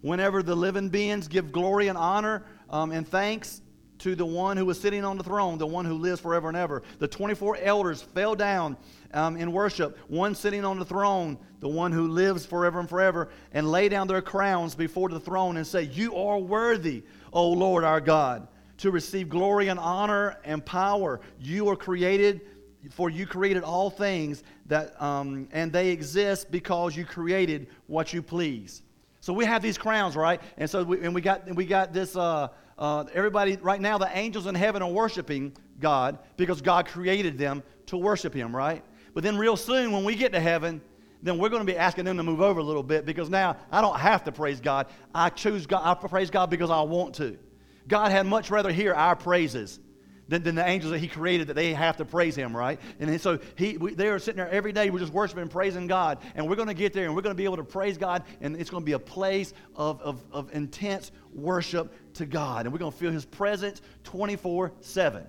Whenever 0.00 0.42
the 0.42 0.56
living 0.56 0.88
beings 0.88 1.28
give 1.28 1.52
glory 1.52 1.86
and 1.86 1.96
honor 1.96 2.44
um, 2.70 2.90
and 2.90 3.06
thanks 3.06 3.62
to 3.98 4.14
the 4.14 4.26
one 4.26 4.56
who 4.56 4.66
was 4.66 4.80
sitting 4.80 5.04
on 5.04 5.16
the 5.16 5.24
throne, 5.24 5.56
the 5.56 5.66
one 5.66 5.84
who 5.84 5.94
lives 5.94 6.20
forever 6.20 6.48
and 6.48 6.56
ever. 6.56 6.82
The 6.98 7.08
24 7.08 7.58
elders 7.62 8.02
fell 8.02 8.34
down 8.34 8.76
um, 9.14 9.36
in 9.36 9.52
worship, 9.52 9.96
one 10.08 10.34
sitting 10.34 10.64
on 10.64 10.78
the 10.78 10.84
throne, 10.84 11.38
the 11.60 11.68
one 11.68 11.92
who 11.92 12.08
lives 12.08 12.44
forever 12.44 12.80
and 12.80 12.88
forever, 12.88 13.30
and 13.52 13.70
lay 13.70 13.88
down 13.88 14.06
their 14.06 14.20
crowns 14.20 14.74
before 14.74 15.08
the 15.08 15.20
throne 15.20 15.56
and 15.56 15.66
say, 15.66 15.82
You 15.82 16.14
are 16.16 16.38
worthy, 16.38 17.04
O 17.32 17.48
Lord 17.48 17.84
our 17.84 18.00
God, 18.00 18.48
to 18.78 18.90
receive 18.90 19.28
glory 19.28 19.68
and 19.68 19.78
honor 19.78 20.36
and 20.44 20.64
power. 20.64 21.20
You 21.40 21.68
are 21.68 21.76
created, 21.76 22.42
for 22.90 23.08
you 23.08 23.26
created 23.26 23.62
all 23.62 23.88
things, 23.88 24.42
that, 24.66 25.00
um, 25.00 25.48
and 25.52 25.72
they 25.72 25.90
exist 25.90 26.50
because 26.50 26.96
you 26.96 27.04
created 27.04 27.68
what 27.86 28.12
you 28.12 28.20
please. 28.20 28.82
So 29.20 29.32
we 29.32 29.46
have 29.46 29.62
these 29.62 29.78
crowns, 29.78 30.16
right? 30.16 30.40
And 30.58 30.68
so 30.68 30.82
we, 30.82 31.00
and 31.00 31.14
we 31.14 31.22
got 31.22 31.46
we 31.54 31.64
got 31.64 31.94
this. 31.94 32.14
Uh, 32.14 32.48
uh, 32.76 33.04
everybody 33.14 33.56
right 33.62 33.80
now, 33.80 33.96
the 33.98 34.10
angels 34.18 34.46
in 34.46 34.54
heaven 34.54 34.82
are 34.82 34.90
worshiping 34.90 35.56
God 35.80 36.18
because 36.36 36.60
God 36.60 36.86
created 36.86 37.38
them 37.38 37.62
to 37.86 37.96
worship 37.96 38.34
Him, 38.34 38.54
right? 38.54 38.82
But 39.14 39.22
then, 39.22 39.38
real 39.38 39.56
soon, 39.56 39.92
when 39.92 40.04
we 40.04 40.16
get 40.16 40.32
to 40.32 40.40
heaven, 40.40 40.80
then 41.22 41.38
we're 41.38 41.48
going 41.48 41.66
to 41.66 41.72
be 41.72 41.78
asking 41.78 42.04
them 42.04 42.18
to 42.18 42.22
move 42.22 42.42
over 42.42 42.60
a 42.60 42.64
little 42.64 42.82
bit 42.82 43.06
because 43.06 43.30
now 43.30 43.56
I 43.72 43.80
don't 43.80 43.98
have 43.98 44.24
to 44.24 44.32
praise 44.32 44.60
God. 44.60 44.88
I 45.14 45.30
choose 45.30 45.66
God. 45.66 45.82
I 45.84 45.94
praise 46.06 46.30
God 46.30 46.50
because 46.50 46.70
I 46.70 46.82
want 46.82 47.14
to. 47.16 47.38
God 47.88 48.10
had 48.10 48.26
much 48.26 48.50
rather 48.50 48.70
hear 48.70 48.92
our 48.92 49.16
praises 49.16 49.80
than, 50.28 50.42
than 50.42 50.54
the 50.54 50.66
angels 50.66 50.92
that 50.92 50.98
He 50.98 51.08
created 51.08 51.46
that 51.46 51.54
they 51.54 51.72
have 51.72 51.96
to 51.98 52.04
praise 52.04 52.34
Him, 52.36 52.56
right? 52.56 52.80
And 52.98 53.20
so 53.20 53.38
he, 53.56 53.76
we, 53.76 53.94
they 53.94 54.08
are 54.08 54.18
sitting 54.18 54.36
there 54.36 54.50
every 54.50 54.72
day. 54.72 54.90
We're 54.90 54.98
just 54.98 55.12
worshiping 55.12 55.48
praising 55.48 55.86
God. 55.86 56.18
And 56.34 56.48
we're 56.48 56.56
going 56.56 56.68
to 56.68 56.74
get 56.74 56.92
there 56.92 57.06
and 57.06 57.14
we're 57.14 57.22
going 57.22 57.34
to 57.34 57.38
be 57.38 57.44
able 57.44 57.56
to 57.58 57.64
praise 57.64 57.98
God. 57.98 58.24
And 58.40 58.56
it's 58.56 58.70
going 58.70 58.82
to 58.82 58.86
be 58.86 58.92
a 58.92 58.98
place 58.98 59.54
of, 59.76 60.00
of, 60.02 60.22
of 60.32 60.54
intense 60.54 61.10
worship 61.32 61.92
to 62.14 62.26
God. 62.26 62.66
And 62.66 62.72
we're 62.72 62.78
going 62.78 62.92
to 62.92 62.98
feel 62.98 63.12
His 63.12 63.24
presence 63.24 63.80
24 64.04 64.72
7. 64.80 65.26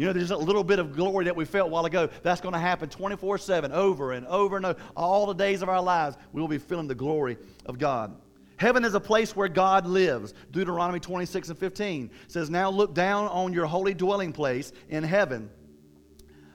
You 0.00 0.06
know, 0.06 0.14
there's 0.14 0.30
a 0.30 0.36
little 0.38 0.64
bit 0.64 0.78
of 0.78 0.96
glory 0.96 1.26
that 1.26 1.36
we 1.36 1.44
felt 1.44 1.68
a 1.68 1.70
while 1.70 1.84
ago. 1.84 2.08
That's 2.22 2.40
going 2.40 2.54
to 2.54 2.58
happen 2.58 2.88
24 2.88 3.36
7, 3.36 3.70
over 3.70 4.12
and 4.12 4.26
over 4.28 4.56
and 4.56 4.64
over. 4.64 4.80
All 4.96 5.26
the 5.26 5.34
days 5.34 5.60
of 5.60 5.68
our 5.68 5.82
lives, 5.82 6.16
we 6.32 6.40
will 6.40 6.48
be 6.48 6.56
feeling 6.56 6.88
the 6.88 6.94
glory 6.94 7.36
of 7.66 7.78
God. 7.78 8.16
Heaven 8.56 8.86
is 8.86 8.94
a 8.94 9.00
place 9.00 9.36
where 9.36 9.46
God 9.46 9.84
lives. 9.84 10.32
Deuteronomy 10.52 11.00
26 11.00 11.50
and 11.50 11.58
15 11.58 12.10
says, 12.28 12.48
Now 12.48 12.70
look 12.70 12.94
down 12.94 13.26
on 13.26 13.52
your 13.52 13.66
holy 13.66 13.92
dwelling 13.92 14.32
place 14.32 14.72
in 14.88 15.04
heaven. 15.04 15.50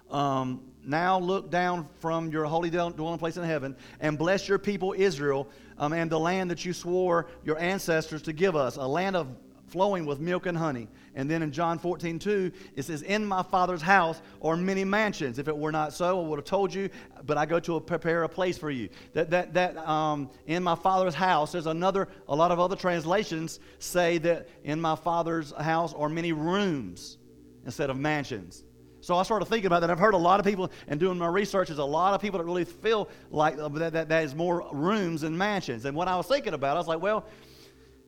Um, 0.10 0.62
now 0.84 1.20
look 1.20 1.52
down 1.52 1.88
from 2.00 2.32
your 2.32 2.46
holy 2.46 2.72
dwelling 2.72 3.20
place 3.20 3.38
in 3.38 3.44
heaven 3.44 3.76
and 4.00 4.18
bless 4.18 4.48
your 4.48 4.58
people 4.58 4.96
Israel 4.98 5.48
um, 5.78 5.94
and 5.94 6.10
the 6.10 6.20
land 6.20 6.50
that 6.50 6.66
you 6.66 6.74
swore 6.74 7.28
your 7.44 7.60
ancestors 7.60 8.24
to 8.24 8.34
give 8.34 8.56
us, 8.56 8.78
a 8.78 8.88
land 8.88 9.16
of 9.16 9.28
flowing 9.76 10.06
with 10.06 10.22
milk 10.22 10.46
and 10.46 10.58
honey. 10.58 10.88
And 11.16 11.30
then 11.30 11.44
in 11.44 11.52
John 11.52 11.78
14, 11.80 12.18
2, 12.18 12.50
it 12.78 12.84
says, 12.84 13.02
In 13.02 13.26
my 13.26 13.44
Father's 13.44 13.82
house 13.82 14.22
are 14.42 14.56
many 14.56 14.86
mansions. 14.86 15.38
If 15.38 15.50
it 15.50 15.58
were 15.58 15.74
not 15.74 15.92
so, 15.92 16.22
I 16.22 16.26
would 16.26 16.40
have 16.40 16.46
told 16.46 16.74
you, 16.74 16.90
but 17.26 17.38
I 17.38 17.46
go 17.46 17.60
to 17.60 17.76
a, 17.76 17.82
prepare 17.82 18.24
a 18.24 18.30
place 18.30 18.58
for 18.58 18.72
you. 18.72 18.88
That, 19.12 19.32
that, 19.32 19.54
that 19.56 19.78
um, 19.86 20.30
in 20.48 20.64
my 20.64 20.76
Father's 20.76 21.14
house, 21.14 21.52
there's 21.52 21.66
another, 21.66 22.08
a 22.30 22.36
lot 22.36 22.52
of 22.52 22.60
other 22.62 22.78
translations 22.78 23.60
say 23.80 24.18
that 24.20 24.48
in 24.64 24.80
my 24.80 24.96
Father's 24.96 25.52
house 25.52 25.94
are 25.94 26.08
many 26.08 26.32
rooms 26.32 27.18
instead 27.66 27.90
of 27.90 27.98
mansions. 27.98 28.64
So 29.02 29.18
I 29.18 29.24
started 29.24 29.46
thinking 29.46 29.68
about 29.68 29.82
that. 29.82 29.92
I've 29.92 30.00
heard 30.00 30.14
a 30.14 30.18
lot 30.18 30.40
of 30.40 30.46
people, 30.46 30.72
and 30.88 31.02
doing 31.02 31.18
my 31.18 31.28
research, 31.28 31.70
is 31.70 31.80
a 31.80 31.84
lot 31.84 32.14
of 32.14 32.22
people 32.22 32.40
that 32.40 32.46
really 32.46 32.64
feel 32.64 33.10
like 33.30 33.58
that, 33.58 33.92
that, 33.92 34.08
that 34.08 34.24
is 34.24 34.34
more 34.34 34.70
rooms 34.72 35.22
than 35.22 35.38
mansions. 35.38 35.84
And 35.84 35.98
what 35.98 36.08
I 36.08 36.16
was 36.16 36.28
thinking 36.28 36.54
about, 36.54 36.78
I 36.78 36.80
was 36.80 36.88
like, 36.88 37.02
well, 37.02 37.26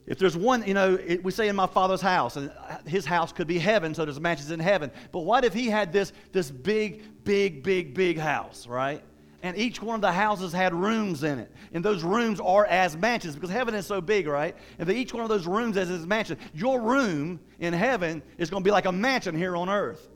if 0.07 0.17
there's 0.17 0.37
one, 0.37 0.65
you 0.65 0.73
know, 0.73 0.95
it, 0.95 1.21
we 1.23 1.31
say 1.31 1.49
in 1.49 1.55
my 1.55 1.67
father's 1.67 2.01
house, 2.01 2.37
and 2.37 2.49
his 2.85 3.05
house 3.05 3.33
could 3.33 3.45
be 3.45 3.59
heaven, 3.59 3.93
so 3.93 4.05
there's 4.05 4.19
mansions 4.19 4.51
in 4.51 4.59
heaven. 4.59 4.89
But 5.11 5.19
what 5.19 5.43
if 5.43 5.53
he 5.53 5.67
had 5.67 5.91
this, 5.91 6.13
this 6.31 6.49
big, 6.49 7.03
big, 7.25 7.61
big, 7.61 7.93
big 7.93 8.17
house, 8.17 8.67
right? 8.67 9.03
And 9.43 9.57
each 9.57 9.81
one 9.81 9.95
of 9.95 10.01
the 10.01 10.11
houses 10.11 10.53
had 10.53 10.73
rooms 10.73 11.23
in 11.23 11.39
it. 11.39 11.51
And 11.73 11.83
those 11.83 12.03
rooms 12.03 12.39
are 12.39 12.65
as 12.65 12.95
mansions 12.95 13.35
because 13.35 13.49
heaven 13.49 13.75
is 13.75 13.85
so 13.85 14.01
big, 14.01 14.27
right? 14.27 14.55
And 14.79 14.89
each 14.89 15.13
one 15.13 15.23
of 15.23 15.29
those 15.29 15.45
rooms 15.45 15.77
is 15.77 15.89
his 15.89 16.07
mansion. 16.07 16.37
Your 16.53 16.81
room 16.81 17.39
in 17.59 17.73
heaven 17.73 18.23
is 18.37 18.49
going 18.49 18.63
to 18.63 18.67
be 18.67 18.71
like 18.71 18.85
a 18.85 18.91
mansion 18.91 19.35
here 19.37 19.55
on 19.55 19.69
earth. 19.69 20.07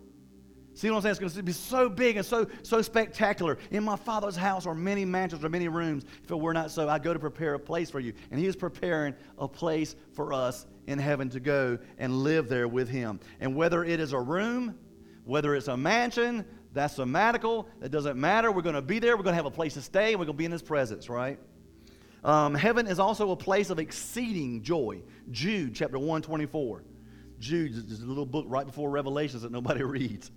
See 0.82 0.89
what 0.89 0.96
I'm 0.96 1.02
saying? 1.04 1.12
It's 1.12 1.20
going 1.20 1.32
to 1.34 1.44
be 1.44 1.52
so 1.52 1.89
big 1.89 2.17
and 2.17 2.26
so, 2.26 2.48
so 2.63 2.82
spectacular. 2.82 3.60
In 3.70 3.84
my 3.84 3.96
Father's 3.96 4.36
house 4.36 4.65
are 4.65 4.74
many 4.74 5.06
mansions 5.06 5.46
or 5.46 5.50
many 5.50 5.67
rooms. 5.67 6.06
If 6.24 6.32
it 6.32 6.39
were 6.39 6.56
not 6.56 6.72
so, 6.72 6.89
I 6.89 6.98
go 6.98 7.13
to 7.13 7.20
prepare 7.20 7.54
a 7.54 7.60
place 7.60 7.91
for 7.91 8.00
you. 8.00 8.13
And 8.32 8.39
He 8.39 8.48
is 8.48 8.56
preparing 8.56 9.13
a 9.38 9.48
place 9.48 9.96
for 10.13 10.34
us 10.34 10.65
in 10.88 10.98
heaven 10.98 11.30
to 11.30 11.39
go 11.39 11.78
and 12.00 12.24
live 12.24 12.50
there 12.50 12.67
with 12.67 12.89
Him. 12.89 13.20
And 13.39 13.56
whether 13.56 13.84
it 13.84 14.00
is 14.00 14.13
a 14.13 14.20
room, 14.20 14.76
whether 15.24 15.54
it's 15.54 15.67
a 15.67 15.78
mansion, 15.78 16.44
that's 16.74 16.98
somatical. 16.98 17.67
It 17.84 17.91
doesn't 17.91 18.20
matter. 18.20 18.52
We're 18.52 18.63
going 18.63 18.74
to 18.74 18.82
be 18.82 18.98
there. 18.98 19.15
We're 19.15 19.22
going 19.22 19.34
to 19.34 19.44
have 19.44 19.46
a 19.46 19.52
place 19.52 19.76
to 19.76 19.84
stay. 19.84 20.15
We're 20.15 20.26
going 20.26 20.34
to 20.36 20.39
be 20.39 20.46
in 20.46 20.52
His 20.52 20.63
presence, 20.63 21.10
right? 21.10 21.38
Um, 22.24 22.56
heaven 22.56 22.88
is 22.88 22.98
also 22.98 23.30
a 23.30 23.36
place 23.36 23.70
of 23.70 23.78
exceeding 23.78 24.63
joy. 24.63 25.04
Jude 25.30 25.76
chapter 25.76 26.00
124. 26.00 26.84
Jude 27.38 27.72
is 27.72 28.02
a 28.02 28.06
little 28.08 28.26
book 28.26 28.46
right 28.50 28.65
before 28.65 28.89
Revelations 28.89 29.44
that 29.44 29.52
nobody 29.52 29.84
reads. 29.84 30.32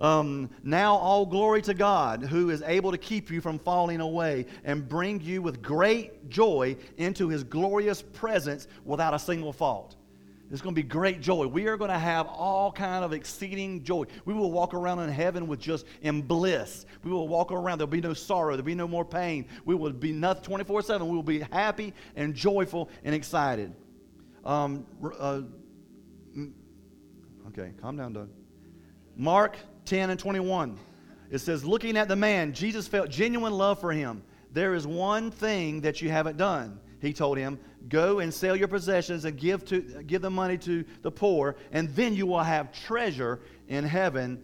Um, 0.00 0.50
now, 0.62 0.94
all 0.94 1.26
glory 1.26 1.60
to 1.62 1.74
God, 1.74 2.22
who 2.22 2.50
is 2.50 2.62
able 2.62 2.92
to 2.92 2.98
keep 2.98 3.30
you 3.30 3.40
from 3.40 3.58
falling 3.58 4.00
away 4.00 4.46
and 4.64 4.88
bring 4.88 5.20
you 5.20 5.42
with 5.42 5.60
great 5.60 6.28
joy 6.28 6.76
into 6.96 7.28
his 7.28 7.42
glorious 7.42 8.02
presence 8.02 8.68
without 8.84 9.12
a 9.12 9.18
single 9.18 9.52
fault. 9.52 9.96
It's 10.50 10.62
going 10.62 10.74
to 10.74 10.80
be 10.80 10.86
great 10.86 11.20
joy. 11.20 11.46
We 11.46 11.66
are 11.66 11.76
going 11.76 11.90
to 11.90 11.98
have 11.98 12.26
all 12.26 12.72
kind 12.72 13.04
of 13.04 13.12
exceeding 13.12 13.82
joy. 13.82 14.04
We 14.24 14.32
will 14.32 14.50
walk 14.50 14.72
around 14.72 15.00
in 15.00 15.10
heaven 15.10 15.46
with 15.46 15.60
just 15.60 15.84
in 16.00 16.22
bliss. 16.22 16.86
We 17.04 17.10
will 17.10 17.28
walk 17.28 17.52
around. 17.52 17.78
There'll 17.78 17.90
be 17.90 18.00
no 18.00 18.14
sorrow. 18.14 18.52
There'll 18.52 18.64
be 18.64 18.74
no 18.74 18.88
more 18.88 19.04
pain. 19.04 19.46
We 19.66 19.74
will 19.74 19.92
be 19.92 20.12
nothing 20.12 20.44
24 20.44 20.82
7. 20.82 21.06
We 21.06 21.14
will 21.14 21.22
be 21.22 21.40
happy 21.40 21.92
and 22.16 22.34
joyful 22.34 22.88
and 23.04 23.14
excited. 23.14 23.74
Um, 24.42 24.86
uh, 25.02 25.42
okay, 27.48 27.72
calm 27.82 27.96
down, 27.98 28.14
Doug. 28.14 28.30
Mark 29.16 29.58
10 29.88 30.10
and 30.10 30.20
21. 30.20 30.78
It 31.30 31.38
says, 31.38 31.64
looking 31.64 31.96
at 31.96 32.08
the 32.08 32.16
man, 32.16 32.52
Jesus 32.52 32.88
felt 32.88 33.10
genuine 33.10 33.52
love 33.52 33.80
for 33.80 33.92
him. 33.92 34.22
There 34.52 34.74
is 34.74 34.86
one 34.86 35.30
thing 35.30 35.82
that 35.82 36.00
you 36.00 36.10
haven't 36.10 36.36
done 36.36 36.80
he 37.00 37.12
told 37.12 37.38
him, 37.38 37.58
Go 37.88 38.18
and 38.18 38.32
sell 38.32 38.56
your 38.56 38.68
possessions 38.68 39.24
and 39.24 39.36
give, 39.36 39.64
to, 39.66 39.80
give 40.06 40.20
the 40.20 40.30
money 40.30 40.58
to 40.58 40.84
the 41.02 41.10
poor, 41.10 41.56
and 41.72 41.88
then 41.90 42.14
you 42.14 42.26
will 42.26 42.42
have 42.42 42.72
treasure 42.72 43.40
in 43.68 43.84
heaven, 43.84 44.42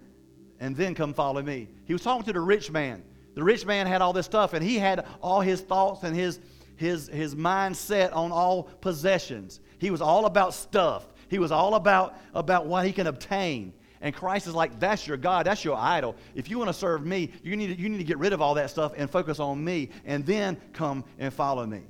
and 0.60 0.76
then 0.76 0.94
come 0.94 1.12
follow 1.12 1.42
me. 1.42 1.68
He 1.84 1.92
was 1.92 2.02
talking 2.02 2.24
to 2.24 2.32
the 2.32 2.40
rich 2.40 2.70
man. 2.70 3.02
The 3.34 3.42
rich 3.42 3.66
man 3.66 3.86
had 3.86 4.00
all 4.00 4.12
this 4.12 4.26
stuff, 4.26 4.54
and 4.54 4.64
he 4.64 4.78
had 4.78 5.06
all 5.20 5.40
his 5.40 5.60
thoughts 5.60 6.04
and 6.04 6.14
his, 6.14 6.38
his, 6.76 7.08
his 7.08 7.34
mindset 7.34 8.14
on 8.14 8.30
all 8.30 8.62
possessions. 8.62 9.60
He 9.78 9.90
was 9.90 10.00
all 10.00 10.26
about 10.26 10.54
stuff, 10.54 11.04
he 11.28 11.38
was 11.38 11.50
all 11.50 11.74
about, 11.74 12.16
about 12.34 12.66
what 12.66 12.86
he 12.86 12.92
can 12.92 13.08
obtain. 13.08 13.72
And 14.04 14.14
Christ 14.14 14.46
is 14.46 14.54
like, 14.54 14.78
that's 14.78 15.06
your 15.06 15.16
God, 15.16 15.46
that's 15.46 15.64
your 15.64 15.78
idol. 15.78 16.14
If 16.34 16.50
you 16.50 16.58
want 16.58 16.68
to 16.68 16.74
serve 16.74 17.06
me, 17.06 17.32
you 17.42 17.56
need 17.56 17.74
to, 17.74 17.82
you 17.82 17.88
need 17.88 17.96
to 17.96 18.04
get 18.04 18.18
rid 18.18 18.34
of 18.34 18.42
all 18.42 18.52
that 18.54 18.68
stuff 18.68 18.92
and 18.98 19.08
focus 19.08 19.40
on 19.40 19.64
me, 19.64 19.88
and 20.04 20.26
then 20.26 20.60
come 20.74 21.04
and 21.18 21.32
follow 21.32 21.64
me. 21.64 21.80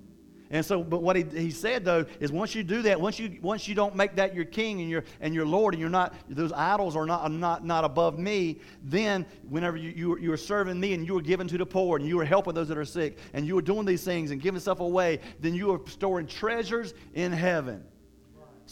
And 0.51 0.65
so, 0.65 0.85
but 0.85 1.03
what 1.03 1.17
he, 1.17 1.25
he 1.25 1.51
said 1.51 1.85
though 1.85 2.07
is 2.21 2.31
once 2.31 2.55
you 2.55 2.63
do 2.63 2.83
that, 2.83 3.01
once 3.01 3.19
you 3.19 3.39
once 3.43 3.67
you 3.67 3.75
don't 3.75 3.97
make 3.97 4.15
that 4.15 4.33
your 4.33 4.45
king 4.45 4.81
and 4.81 4.89
your 4.89 5.03
and 5.21 5.35
your 5.35 5.45
Lord, 5.45 5.75
and 5.75 5.81
you're 5.81 5.91
not 5.91 6.15
those 6.29 6.53
idols 6.53 6.95
are 6.95 7.07
not 7.07 7.29
not 7.33 7.65
not 7.65 7.83
above 7.83 8.17
me, 8.17 8.61
then 8.85 9.27
whenever 9.49 9.77
you 9.77 9.91
you, 9.91 10.19
you 10.19 10.33
are 10.33 10.37
serving 10.37 10.79
me 10.79 10.95
and 10.95 11.05
you 11.05 11.19
are 11.19 11.23
giving 11.23 11.49
to 11.49 11.59
the 11.59 11.67
poor 11.67 11.99
and 11.99 12.07
you 12.07 12.21
are 12.21 12.25
helping 12.25 12.55
those 12.55 12.69
that 12.69 12.79
are 12.79 12.85
sick 12.85 13.19
and 13.33 13.45
you 13.45 13.59
are 13.59 13.63
doing 13.63 13.85
these 13.85 14.05
things 14.05 14.31
and 14.31 14.41
giving 14.41 14.61
stuff 14.61 14.79
away, 14.79 15.19
then 15.41 15.53
you 15.55 15.73
are 15.73 15.81
storing 15.89 16.29
treasures 16.29 16.95
in 17.15 17.33
heaven. 17.33 17.83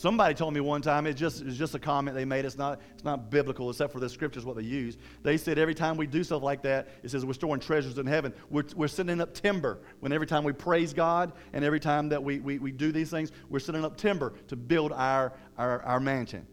Somebody 0.03 0.35
told 0.35 0.53
me 0.53 0.59
one 0.59 0.83
time, 0.83 1.07
it's 1.07 1.21
just, 1.21 1.43
it's 1.43 1.57
just 1.57 1.77
a 1.77 1.79
comment 1.79 2.17
they 2.17 2.25
made. 2.25 2.45
It's 2.45 2.59
not, 2.59 2.81
it's 2.93 3.05
not 3.05 3.31
biblical, 3.31 3.71
except 3.71 3.93
for 3.93 4.01
the 4.01 4.09
scriptures, 4.09 4.45
what 4.45 4.57
they 4.57 4.65
use. 4.65 4.99
They 5.23 5.37
said 5.37 5.61
every 5.61 5.77
time 5.77 5.97
we 5.97 6.09
do 6.09 6.25
stuff 6.25 6.43
like 6.43 6.61
that, 6.63 6.89
it 7.05 7.13
says 7.13 7.25
we're 7.25 7.35
storing 7.35 7.61
treasures 7.61 7.99
in 7.99 8.07
heaven. 8.07 8.35
We're, 8.51 8.65
we're 8.75 8.89
sending 8.89 9.21
up 9.21 9.33
timber. 9.33 9.79
When 10.01 10.13
every 10.13 10.27
time 10.27 10.43
we 10.43 10.55
praise 10.55 10.93
God 10.93 11.31
and 11.53 11.65
every 11.65 11.79
time 11.79 12.09
that 12.09 12.21
we, 12.21 12.41
we, 12.41 12.59
we 12.59 12.73
do 12.73 12.91
these 12.91 13.11
things, 13.11 13.31
we're 13.49 13.61
sending 13.61 13.85
up 13.85 13.97
timber 13.97 14.33
to 14.49 14.57
build 14.57 14.91
our, 14.91 15.35
our, 15.57 15.83
our 15.83 16.01
mansion. 16.01 16.49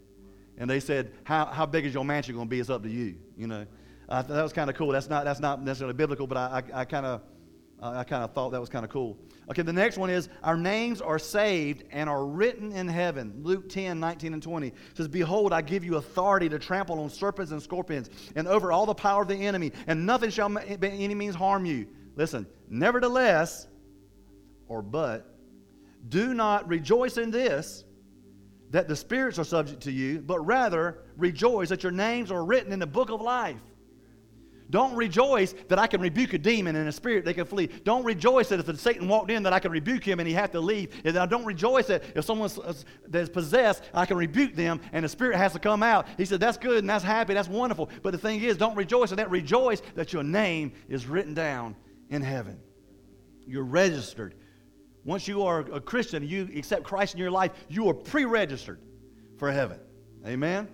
And 0.56 0.70
they 0.70 0.78
said, 0.78 1.10
how, 1.24 1.46
how 1.46 1.66
big 1.66 1.84
is 1.84 1.92
your 1.92 2.04
mansion 2.04 2.36
going 2.36 2.46
to 2.46 2.50
be? 2.50 2.60
It's 2.60 2.70
up 2.70 2.84
to 2.84 2.88
you. 2.88 3.16
You 3.36 3.48
know, 3.48 3.66
uh, 4.08 4.22
that 4.22 4.44
was 4.44 4.52
kind 4.52 4.70
of 4.70 4.76
cool. 4.76 4.92
That's 4.92 5.10
not, 5.10 5.24
that's 5.24 5.40
not 5.40 5.60
necessarily 5.60 5.94
biblical, 5.94 6.28
but 6.28 6.38
I, 6.38 6.62
I, 6.72 6.82
I 6.82 6.84
kind 6.84 7.04
of 7.04 7.22
I 7.82 8.04
kind 8.04 8.22
of 8.22 8.32
thought 8.32 8.50
that 8.50 8.60
was 8.60 8.68
kind 8.68 8.84
of 8.84 8.90
cool. 8.90 9.16
Okay, 9.50 9.62
the 9.62 9.72
next 9.72 9.98
one 9.98 10.10
is 10.10 10.28
our 10.44 10.56
names 10.56 11.00
are 11.00 11.18
saved 11.18 11.82
and 11.90 12.08
are 12.08 12.24
written 12.24 12.70
in 12.70 12.86
heaven. 12.86 13.40
Luke 13.42 13.68
10, 13.68 13.98
19 13.98 14.32
and 14.32 14.42
20 14.42 14.72
says, 14.94 15.08
Behold, 15.08 15.52
I 15.52 15.60
give 15.60 15.84
you 15.84 15.96
authority 15.96 16.48
to 16.48 16.58
trample 16.58 17.00
on 17.00 17.10
serpents 17.10 17.50
and 17.50 17.60
scorpions 17.60 18.10
and 18.36 18.46
over 18.46 18.70
all 18.70 18.86
the 18.86 18.94
power 18.94 19.22
of 19.22 19.28
the 19.28 19.34
enemy, 19.34 19.72
and 19.88 20.06
nothing 20.06 20.30
shall 20.30 20.48
by 20.48 20.62
any 20.82 21.16
means 21.16 21.34
harm 21.34 21.66
you. 21.66 21.88
Listen, 22.14 22.46
nevertheless, 22.68 23.66
or 24.68 24.82
but, 24.82 25.34
do 26.08 26.32
not 26.32 26.68
rejoice 26.68 27.16
in 27.16 27.32
this, 27.32 27.84
that 28.70 28.86
the 28.86 28.94
spirits 28.94 29.36
are 29.36 29.44
subject 29.44 29.80
to 29.82 29.90
you, 29.90 30.20
but 30.20 30.38
rather 30.46 31.02
rejoice 31.16 31.70
that 31.70 31.82
your 31.82 31.90
names 31.90 32.30
are 32.30 32.44
written 32.44 32.72
in 32.72 32.78
the 32.78 32.86
book 32.86 33.10
of 33.10 33.20
life. 33.20 33.58
Don't 34.70 34.94
rejoice 34.94 35.54
that 35.68 35.78
I 35.78 35.88
can 35.88 36.00
rebuke 36.00 36.32
a 36.32 36.38
demon 36.38 36.76
and 36.76 36.88
a 36.88 36.92
spirit 36.92 37.24
they 37.24 37.34
can 37.34 37.44
flee. 37.44 37.66
Don't 37.66 38.04
rejoice 38.04 38.48
that 38.50 38.60
if 38.60 38.80
Satan 38.80 39.08
walked 39.08 39.30
in 39.30 39.42
that 39.42 39.52
I 39.52 39.58
can 39.58 39.72
rebuke 39.72 40.04
him 40.04 40.20
and 40.20 40.28
he 40.28 40.34
have 40.34 40.52
to 40.52 40.60
leave. 40.60 40.94
And 41.04 41.16
I 41.16 41.26
don't 41.26 41.44
rejoice 41.44 41.88
that 41.88 42.04
if 42.14 42.24
someone 42.24 42.50
uh, 42.64 42.72
that's 43.08 43.28
possessed, 43.28 43.82
I 43.92 44.06
can 44.06 44.16
rebuke 44.16 44.54
them 44.54 44.80
and 44.92 45.04
the 45.04 45.08
spirit 45.08 45.36
has 45.36 45.52
to 45.54 45.58
come 45.58 45.82
out. 45.82 46.06
He 46.16 46.24
said, 46.24 46.38
that's 46.38 46.56
good 46.56 46.78
and 46.78 46.88
that's 46.88 47.04
happy, 47.04 47.34
that's 47.34 47.48
wonderful. 47.48 47.90
But 48.02 48.12
the 48.12 48.18
thing 48.18 48.40
is, 48.42 48.56
don't 48.56 48.76
rejoice 48.76 49.10
in 49.10 49.16
that. 49.16 49.30
Rejoice 49.30 49.82
that 49.96 50.12
your 50.12 50.22
name 50.22 50.72
is 50.88 51.06
written 51.06 51.34
down 51.34 51.74
in 52.08 52.22
heaven. 52.22 52.60
You're 53.46 53.64
registered. 53.64 54.36
Once 55.04 55.26
you 55.26 55.42
are 55.42 55.60
a 55.72 55.80
Christian, 55.80 56.26
you 56.26 56.48
accept 56.56 56.84
Christ 56.84 57.14
in 57.14 57.20
your 57.20 57.30
life, 57.30 57.52
you 57.68 57.88
are 57.88 57.94
pre-registered 57.94 58.80
for 59.36 59.50
heaven. 59.50 59.80
Amen? 60.26 60.68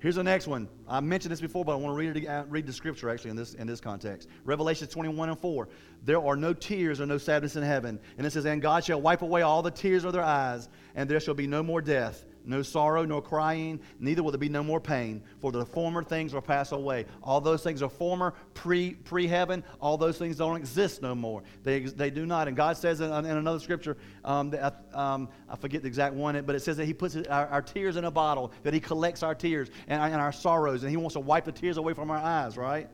Here's 0.00 0.14
the 0.14 0.22
next 0.22 0.46
one. 0.46 0.68
I 0.86 1.00
mentioned 1.00 1.32
this 1.32 1.40
before, 1.40 1.64
but 1.64 1.72
I 1.72 1.74
want 1.76 1.92
to 1.92 1.98
read, 1.98 2.16
it, 2.16 2.26
uh, 2.28 2.44
read 2.48 2.66
the 2.66 2.72
scripture 2.72 3.10
actually 3.10 3.30
in 3.30 3.36
this, 3.36 3.54
in 3.54 3.66
this 3.66 3.80
context. 3.80 4.28
Revelation 4.44 4.86
21 4.86 5.30
and 5.30 5.38
4. 5.38 5.68
There 6.04 6.24
are 6.24 6.36
no 6.36 6.52
tears 6.52 7.00
or 7.00 7.06
no 7.06 7.18
sadness 7.18 7.56
in 7.56 7.64
heaven. 7.64 7.98
And 8.16 8.24
it 8.24 8.30
says, 8.30 8.44
And 8.46 8.62
God 8.62 8.84
shall 8.84 9.00
wipe 9.00 9.22
away 9.22 9.42
all 9.42 9.60
the 9.60 9.72
tears 9.72 10.04
of 10.04 10.12
their 10.12 10.22
eyes, 10.22 10.68
and 10.94 11.10
there 11.10 11.18
shall 11.18 11.34
be 11.34 11.48
no 11.48 11.64
more 11.64 11.82
death, 11.82 12.24
no 12.48 12.62
sorrow, 12.62 13.04
nor 13.04 13.22
crying, 13.22 13.80
neither 14.00 14.22
will 14.22 14.32
there 14.32 14.38
be 14.38 14.48
no 14.48 14.62
more 14.62 14.80
pain, 14.80 15.22
for 15.38 15.52
the 15.52 15.64
former 15.64 16.02
things 16.02 16.32
will 16.32 16.40
pass 16.40 16.72
away. 16.72 17.04
All 17.22 17.40
those 17.40 17.62
things 17.62 17.82
are 17.82 17.88
former, 17.88 18.34
pre 18.54 18.94
pre 18.94 19.26
heaven. 19.26 19.62
All 19.80 19.96
those 19.96 20.18
things 20.18 20.36
don't 20.36 20.56
exist 20.56 21.02
no 21.02 21.14
more. 21.14 21.42
They, 21.62 21.80
they 21.80 22.10
do 22.10 22.26
not. 22.26 22.48
And 22.48 22.56
God 22.56 22.76
says 22.76 23.00
in, 23.00 23.12
in 23.12 23.36
another 23.36 23.60
scripture, 23.60 23.96
um, 24.24 24.50
that, 24.50 24.84
um, 24.92 25.28
I 25.48 25.56
forget 25.56 25.82
the 25.82 25.88
exact 25.88 26.14
one, 26.14 26.40
but 26.44 26.56
it 26.56 26.60
says 26.60 26.76
that 26.78 26.86
He 26.86 26.94
puts 26.94 27.16
our, 27.16 27.46
our 27.48 27.62
tears 27.62 27.96
in 27.96 28.04
a 28.04 28.10
bottle, 28.10 28.52
that 28.62 28.74
He 28.74 28.80
collects 28.80 29.22
our 29.22 29.34
tears 29.34 29.68
and, 29.86 30.00
and 30.00 30.20
our 30.20 30.32
sorrows, 30.32 30.82
and 30.82 30.90
He 30.90 30.96
wants 30.96 31.14
to 31.14 31.20
wipe 31.20 31.44
the 31.44 31.52
tears 31.52 31.76
away 31.76 31.92
from 31.92 32.10
our 32.10 32.18
eyes, 32.18 32.56
right? 32.56 32.88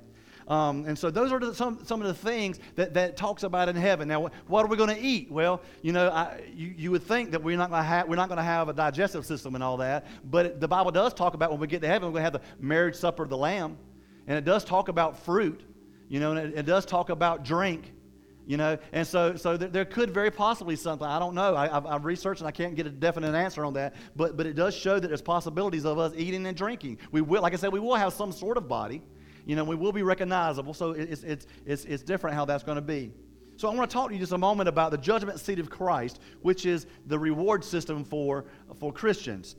Um, 0.48 0.84
and 0.86 0.98
so 0.98 1.10
those 1.10 1.32
are 1.32 1.38
the, 1.38 1.54
some, 1.54 1.78
some 1.84 2.02
of 2.02 2.06
the 2.06 2.14
things 2.14 2.58
that, 2.74 2.94
that 2.94 3.16
talks 3.16 3.44
about 3.44 3.68
in 3.68 3.76
heaven. 3.76 4.08
Now, 4.08 4.28
what 4.46 4.64
are 4.64 4.68
we 4.68 4.76
going 4.76 4.94
to 4.94 5.00
eat? 5.00 5.30
Well, 5.30 5.62
you 5.82 5.92
know, 5.92 6.08
I, 6.10 6.42
you, 6.54 6.74
you 6.76 6.90
would 6.90 7.02
think 7.02 7.30
that 7.30 7.42
we're 7.42 7.56
not 7.56 7.70
going 7.70 7.82
to 7.82 7.88
have 7.88 8.08
we're 8.08 8.16
not 8.16 8.28
going 8.28 8.38
to 8.38 8.44
have 8.44 8.68
a 8.68 8.72
digestive 8.72 9.24
system 9.24 9.54
and 9.54 9.64
all 9.64 9.78
that, 9.78 10.06
but 10.30 10.46
it, 10.46 10.60
the 10.60 10.68
Bible 10.68 10.90
does 10.90 11.14
talk 11.14 11.34
about 11.34 11.50
when 11.50 11.60
we 11.60 11.66
get 11.66 11.80
to 11.80 11.88
heaven, 11.88 12.08
we're 12.08 12.20
going 12.20 12.30
to 12.32 12.38
have 12.38 12.42
the 12.58 12.64
marriage 12.64 12.96
supper 12.96 13.22
of 13.22 13.30
the 13.30 13.36
Lamb, 13.36 13.78
and 14.26 14.36
it 14.36 14.44
does 14.44 14.64
talk 14.64 14.88
about 14.88 15.18
fruit, 15.24 15.62
you 16.08 16.20
know, 16.20 16.32
and 16.32 16.52
it, 16.52 16.58
it 16.58 16.66
does 16.66 16.84
talk 16.84 17.08
about 17.10 17.44
drink. 17.44 17.92
You 18.46 18.58
know, 18.58 18.76
and 18.92 19.06
so 19.06 19.36
so 19.36 19.56
there, 19.56 19.86
could 19.86 20.10
very 20.10 20.30
possibly 20.30 20.76
something. 20.76 21.06
I 21.06 21.18
don't 21.18 21.34
know. 21.34 21.56
I, 21.56 21.66
have 21.66 21.86
I've 21.86 22.04
researched 22.04 22.42
and 22.42 22.48
I 22.48 22.50
can't 22.50 22.74
get 22.74 22.86
a 22.86 22.90
definite 22.90 23.34
answer 23.34 23.64
on 23.64 23.72
that. 23.72 23.94
But 24.16 24.36
but 24.36 24.44
it 24.44 24.52
does 24.52 24.74
show 24.74 25.00
that 25.00 25.08
there's 25.08 25.22
possibilities 25.22 25.86
of 25.86 25.98
us 25.98 26.12
eating 26.14 26.44
and 26.44 26.54
drinking. 26.54 26.98
We 27.10 27.22
will, 27.22 27.40
like 27.40 27.54
I 27.54 27.56
said, 27.56 27.72
we 27.72 27.80
will 27.80 27.94
have 27.94 28.12
some 28.12 28.32
sort 28.32 28.58
of 28.58 28.68
body 28.68 29.00
you 29.46 29.56
know, 29.56 29.64
we 29.64 29.76
will 29.76 29.92
be 29.92 30.02
recognizable. 30.02 30.74
So 30.74 30.92
it's, 30.92 31.22
it's, 31.22 31.46
it's, 31.66 31.84
it's 31.84 32.02
different 32.02 32.36
how 32.36 32.44
that's 32.44 32.64
going 32.64 32.76
to 32.76 32.82
be. 32.82 33.12
So 33.56 33.68
I 33.68 33.74
want 33.74 33.88
to 33.88 33.94
talk 33.94 34.08
to 34.08 34.14
you 34.14 34.20
just 34.20 34.32
a 34.32 34.38
moment 34.38 34.68
about 34.68 34.90
the 34.90 34.98
judgment 34.98 35.38
seat 35.38 35.58
of 35.58 35.70
Christ, 35.70 36.20
which 36.42 36.66
is 36.66 36.86
the 37.06 37.18
reward 37.18 37.64
system 37.64 38.04
for, 38.04 38.46
for 38.80 38.92
Christians, 38.92 39.54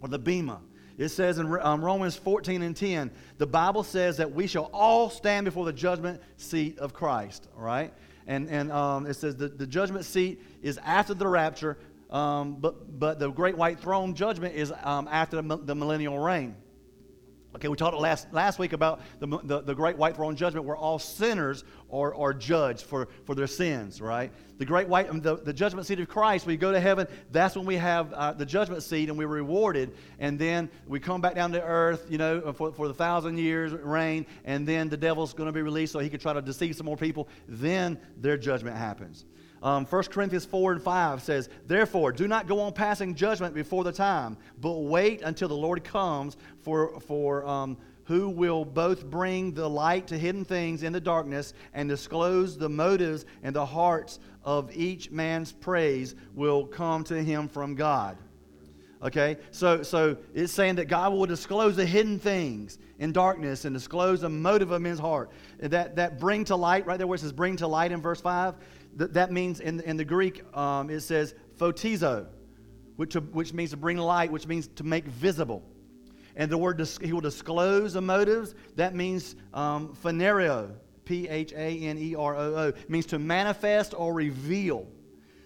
or 0.00 0.08
the 0.08 0.18
Bema. 0.18 0.60
It 0.98 1.08
says 1.08 1.38
in 1.38 1.58
um, 1.60 1.84
Romans 1.84 2.14
14 2.14 2.62
and 2.62 2.76
10, 2.76 3.10
the 3.38 3.46
Bible 3.46 3.82
says 3.82 4.18
that 4.18 4.32
we 4.32 4.46
shall 4.46 4.70
all 4.72 5.10
stand 5.10 5.44
before 5.46 5.64
the 5.64 5.72
judgment 5.72 6.20
seat 6.36 6.78
of 6.78 6.92
Christ, 6.92 7.48
all 7.56 7.64
right? 7.64 7.92
And, 8.26 8.48
and 8.48 8.70
um, 8.70 9.06
it 9.06 9.14
says 9.14 9.34
the, 9.34 9.48
the 9.48 9.66
judgment 9.66 10.04
seat 10.04 10.40
is 10.62 10.78
after 10.84 11.14
the 11.14 11.26
rapture, 11.26 11.78
um, 12.10 12.56
but, 12.60 12.98
but 13.00 13.18
the 13.18 13.30
great 13.30 13.56
white 13.56 13.80
throne 13.80 14.14
judgment 14.14 14.54
is 14.54 14.72
um, 14.84 15.08
after 15.10 15.40
the, 15.40 15.56
the 15.56 15.74
millennial 15.74 16.18
reign. 16.18 16.54
Okay, 17.54 17.68
we 17.68 17.76
talked 17.76 17.96
last, 17.98 18.32
last 18.32 18.58
week 18.58 18.72
about 18.72 19.02
the, 19.20 19.26
the, 19.42 19.60
the, 19.60 19.74
great 19.74 19.98
white 19.98 20.16
throne 20.16 20.36
judgment 20.36 20.64
where 20.64 20.76
all 20.76 20.98
sinners 20.98 21.64
are, 21.92 22.14
are 22.14 22.32
judged 22.32 22.86
for, 22.86 23.08
for 23.26 23.34
their 23.34 23.46
sins, 23.46 24.00
right? 24.00 24.32
The 24.56 24.64
great 24.64 24.88
white, 24.88 25.10
um, 25.10 25.20
the, 25.20 25.36
the 25.36 25.52
judgment 25.52 25.86
seat 25.86 26.00
of 26.00 26.08
Christ, 26.08 26.46
we 26.46 26.56
go 26.56 26.72
to 26.72 26.80
heaven, 26.80 27.06
that's 27.30 27.54
when 27.54 27.66
we 27.66 27.76
have 27.76 28.10
uh, 28.14 28.32
the 28.32 28.46
judgment 28.46 28.82
seat 28.82 29.10
and 29.10 29.18
we're 29.18 29.26
rewarded. 29.26 29.92
And 30.18 30.38
then 30.38 30.70
we 30.86 30.98
come 30.98 31.20
back 31.20 31.34
down 31.34 31.52
to 31.52 31.62
earth, 31.62 32.06
you 32.08 32.16
know, 32.16 32.54
for, 32.54 32.72
for 32.72 32.88
the 32.88 32.94
thousand 32.94 33.36
years 33.36 33.72
reign, 33.72 34.24
and 34.46 34.66
then 34.66 34.88
the 34.88 34.96
devil's 34.96 35.34
going 35.34 35.48
to 35.48 35.52
be 35.52 35.62
released 35.62 35.92
so 35.92 35.98
he 35.98 36.08
can 36.08 36.20
try 36.20 36.32
to 36.32 36.40
deceive 36.40 36.74
some 36.74 36.86
more 36.86 36.96
people. 36.96 37.28
Then 37.46 37.98
their 38.16 38.38
judgment 38.38 38.78
happens. 38.78 39.26
Um, 39.62 39.86
1 39.86 40.02
Corinthians 40.04 40.44
4 40.44 40.72
and 40.72 40.82
5 40.82 41.22
says, 41.22 41.48
Therefore, 41.66 42.10
do 42.10 42.26
not 42.26 42.48
go 42.48 42.60
on 42.60 42.72
passing 42.72 43.14
judgment 43.14 43.54
before 43.54 43.84
the 43.84 43.92
time, 43.92 44.36
but 44.60 44.78
wait 44.78 45.22
until 45.22 45.48
the 45.48 45.54
Lord 45.54 45.84
comes, 45.84 46.36
for, 46.62 46.98
for 47.00 47.46
um, 47.46 47.76
who 48.04 48.28
will 48.28 48.64
both 48.64 49.06
bring 49.06 49.52
the 49.52 49.68
light 49.68 50.08
to 50.08 50.18
hidden 50.18 50.44
things 50.44 50.82
in 50.82 50.92
the 50.92 51.00
darkness 51.00 51.54
and 51.74 51.88
disclose 51.88 52.58
the 52.58 52.68
motives 52.68 53.24
and 53.42 53.54
the 53.54 53.64
hearts 53.64 54.18
of 54.44 54.74
each 54.76 55.10
man's 55.10 55.52
praise 55.52 56.16
will 56.34 56.66
come 56.66 57.04
to 57.04 57.22
him 57.22 57.48
from 57.48 57.74
God. 57.76 58.18
Okay, 59.02 59.36
so 59.50 59.82
so 59.82 60.16
it's 60.32 60.52
saying 60.52 60.76
that 60.76 60.84
God 60.84 61.12
will 61.12 61.26
disclose 61.26 61.74
the 61.74 61.84
hidden 61.84 62.20
things 62.20 62.78
in 63.00 63.10
darkness 63.10 63.64
and 63.64 63.74
disclose 63.74 64.20
the 64.20 64.28
motive 64.28 64.70
of 64.70 64.80
men's 64.80 65.00
heart. 65.00 65.32
That 65.58 65.96
that 65.96 66.20
bring 66.20 66.44
to 66.44 66.54
light, 66.54 66.86
right 66.86 66.98
there 66.98 67.08
where 67.08 67.16
it 67.16 67.18
says 67.18 67.32
bring 67.32 67.56
to 67.56 67.66
light 67.66 67.90
in 67.90 68.00
verse 68.00 68.20
5, 68.20 68.54
that, 68.96 69.14
that 69.14 69.32
means 69.32 69.60
in, 69.60 69.80
in 69.80 69.96
the 69.96 70.04
Greek, 70.04 70.44
um, 70.56 70.90
it 70.90 71.00
says 71.00 71.34
photizo, 71.58 72.26
which, 72.96 73.14
which 73.14 73.52
means 73.52 73.70
to 73.70 73.76
bring 73.76 73.96
light, 73.98 74.30
which 74.30 74.46
means 74.46 74.68
to 74.76 74.84
make 74.84 75.06
visible. 75.06 75.62
And 76.36 76.50
the 76.50 76.58
word 76.58 76.78
dis- 76.78 76.98
he 77.02 77.12
will 77.12 77.20
disclose 77.20 77.92
the 77.92 78.00
motives. 78.00 78.54
That 78.76 78.94
means 78.94 79.36
um, 79.52 79.94
phanereo, 80.02 80.72
P 81.04 81.28
H 81.28 81.52
A 81.52 81.78
N 81.78 81.98
E 81.98 82.14
R 82.14 82.36
O 82.36 82.54
O, 82.54 82.72
means 82.88 83.06
to 83.06 83.18
manifest 83.18 83.94
or 83.96 84.14
reveal. 84.14 84.86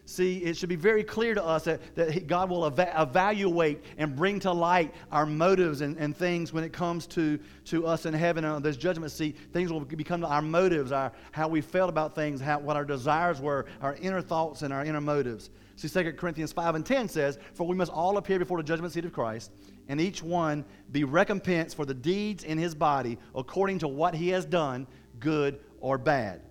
See, 0.08 0.38
it 0.38 0.56
should 0.56 0.68
be 0.68 0.76
very 0.76 1.02
clear 1.02 1.34
to 1.34 1.44
us 1.44 1.64
that, 1.64 1.80
that 1.96 2.28
God 2.28 2.48
will 2.48 2.64
eva- 2.68 2.94
evaluate 2.96 3.84
and 3.98 4.14
bring 4.14 4.38
to 4.40 4.52
light 4.52 4.94
our 5.10 5.26
motives 5.26 5.80
and, 5.80 5.96
and 5.98 6.16
things 6.16 6.52
when 6.52 6.62
it 6.62 6.72
comes 6.72 7.08
to, 7.08 7.40
to 7.66 7.88
us 7.88 8.06
in 8.06 8.14
heaven 8.14 8.44
and 8.44 8.54
on 8.54 8.62
this 8.62 8.76
judgment 8.76 9.10
seat. 9.10 9.36
Things 9.52 9.72
will 9.72 9.80
become 9.80 10.24
our 10.24 10.40
motives, 10.40 10.92
our, 10.92 11.10
how 11.32 11.48
we 11.48 11.60
felt 11.60 11.90
about 11.90 12.14
things, 12.14 12.40
how, 12.40 12.60
what 12.60 12.76
our 12.76 12.84
desires 12.84 13.40
were, 13.40 13.66
our 13.82 13.96
inner 13.96 14.22
thoughts 14.22 14.62
and 14.62 14.72
our 14.72 14.84
inner 14.84 15.00
motives. 15.00 15.50
See, 15.74 15.88
2 15.88 16.12
Corinthians 16.12 16.52
5 16.52 16.76
and 16.76 16.86
10 16.86 17.08
says, 17.08 17.40
For 17.54 17.66
we 17.66 17.74
must 17.74 17.90
all 17.90 18.16
appear 18.16 18.38
before 18.38 18.58
the 18.58 18.62
judgment 18.62 18.94
seat 18.94 19.04
of 19.04 19.12
Christ, 19.12 19.50
and 19.88 20.00
each 20.00 20.22
one 20.22 20.64
be 20.92 21.02
recompensed 21.02 21.74
for 21.74 21.84
the 21.84 21.94
deeds 21.94 22.44
in 22.44 22.58
his 22.58 22.76
body 22.76 23.18
according 23.34 23.80
to 23.80 23.88
what 23.88 24.14
he 24.14 24.28
has 24.28 24.44
done, 24.44 24.86
good 25.18 25.58
or 25.80 25.98
bad. 25.98 26.42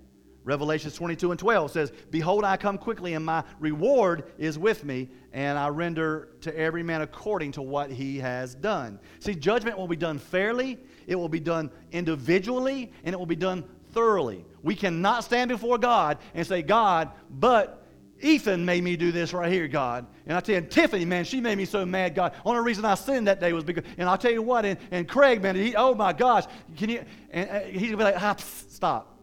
Revelations 0.45 0.93
22 0.93 1.31
and 1.31 1.39
12 1.39 1.71
says, 1.71 1.91
Behold, 2.11 2.43
I 2.45 2.55
come 2.55 2.77
quickly, 2.77 3.15
and 3.15 3.25
my 3.25 3.43
reward 3.59 4.31
is 4.37 4.59
with 4.59 4.85
me, 4.85 5.09
and 5.33 5.57
I 5.57 5.69
render 5.69 6.29
to 6.41 6.55
every 6.57 6.83
man 6.83 7.01
according 7.01 7.53
to 7.53 7.63
what 7.63 7.91
he 7.91 8.19
has 8.19 8.53
done. 8.53 8.99
See, 9.19 9.33
judgment 9.33 9.75
will 9.75 9.87
be 9.87 9.95
done 9.95 10.19
fairly, 10.19 10.77
it 11.07 11.15
will 11.15 11.29
be 11.29 11.39
done 11.39 11.71
individually, 11.91 12.91
and 13.03 13.13
it 13.13 13.17
will 13.17 13.25
be 13.25 13.35
done 13.35 13.65
thoroughly. 13.91 14.45
We 14.61 14.75
cannot 14.75 15.23
stand 15.23 15.49
before 15.49 15.79
God 15.79 16.19
and 16.35 16.45
say, 16.45 16.61
God, 16.61 17.09
but 17.31 17.83
Ethan 18.21 18.63
made 18.65 18.83
me 18.83 18.95
do 18.95 19.11
this 19.11 19.33
right 19.33 19.51
here, 19.51 19.67
God. 19.67 20.05
And 20.27 20.37
I 20.37 20.41
tell 20.41 20.55
you, 20.55 20.61
Tiffany, 20.61 21.05
man, 21.05 21.25
she 21.25 21.41
made 21.41 21.57
me 21.57 21.65
so 21.65 21.87
mad, 21.87 22.13
God. 22.13 22.33
Only 22.45 22.61
reason 22.61 22.85
I 22.85 22.93
sinned 22.93 23.27
that 23.27 23.39
day 23.39 23.51
was 23.51 23.63
because, 23.63 23.83
and 23.97 24.07
I'll 24.07 24.17
tell 24.17 24.31
you 24.31 24.43
what, 24.43 24.63
and, 24.63 24.77
and 24.91 25.07
Craig, 25.07 25.41
man, 25.41 25.55
he, 25.55 25.75
oh 25.75 25.95
my 25.95 26.13
gosh, 26.13 26.45
can 26.77 26.89
you, 26.89 27.03
and, 27.31 27.49
uh, 27.49 27.59
he's 27.61 27.89
gonna 27.89 27.97
be 27.97 28.03
like, 28.03 28.21
ah, 28.21 28.35
psst, 28.35 28.71
stop. 28.71 29.14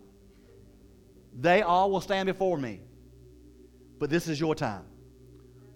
They 1.39 1.63
all 1.63 1.91
will 1.91 2.01
stand 2.01 2.27
before 2.27 2.59
me. 2.59 2.81
But 3.99 4.11
this 4.11 4.29
is 4.29 4.39
your 4.39 4.55
time. 4.55 4.85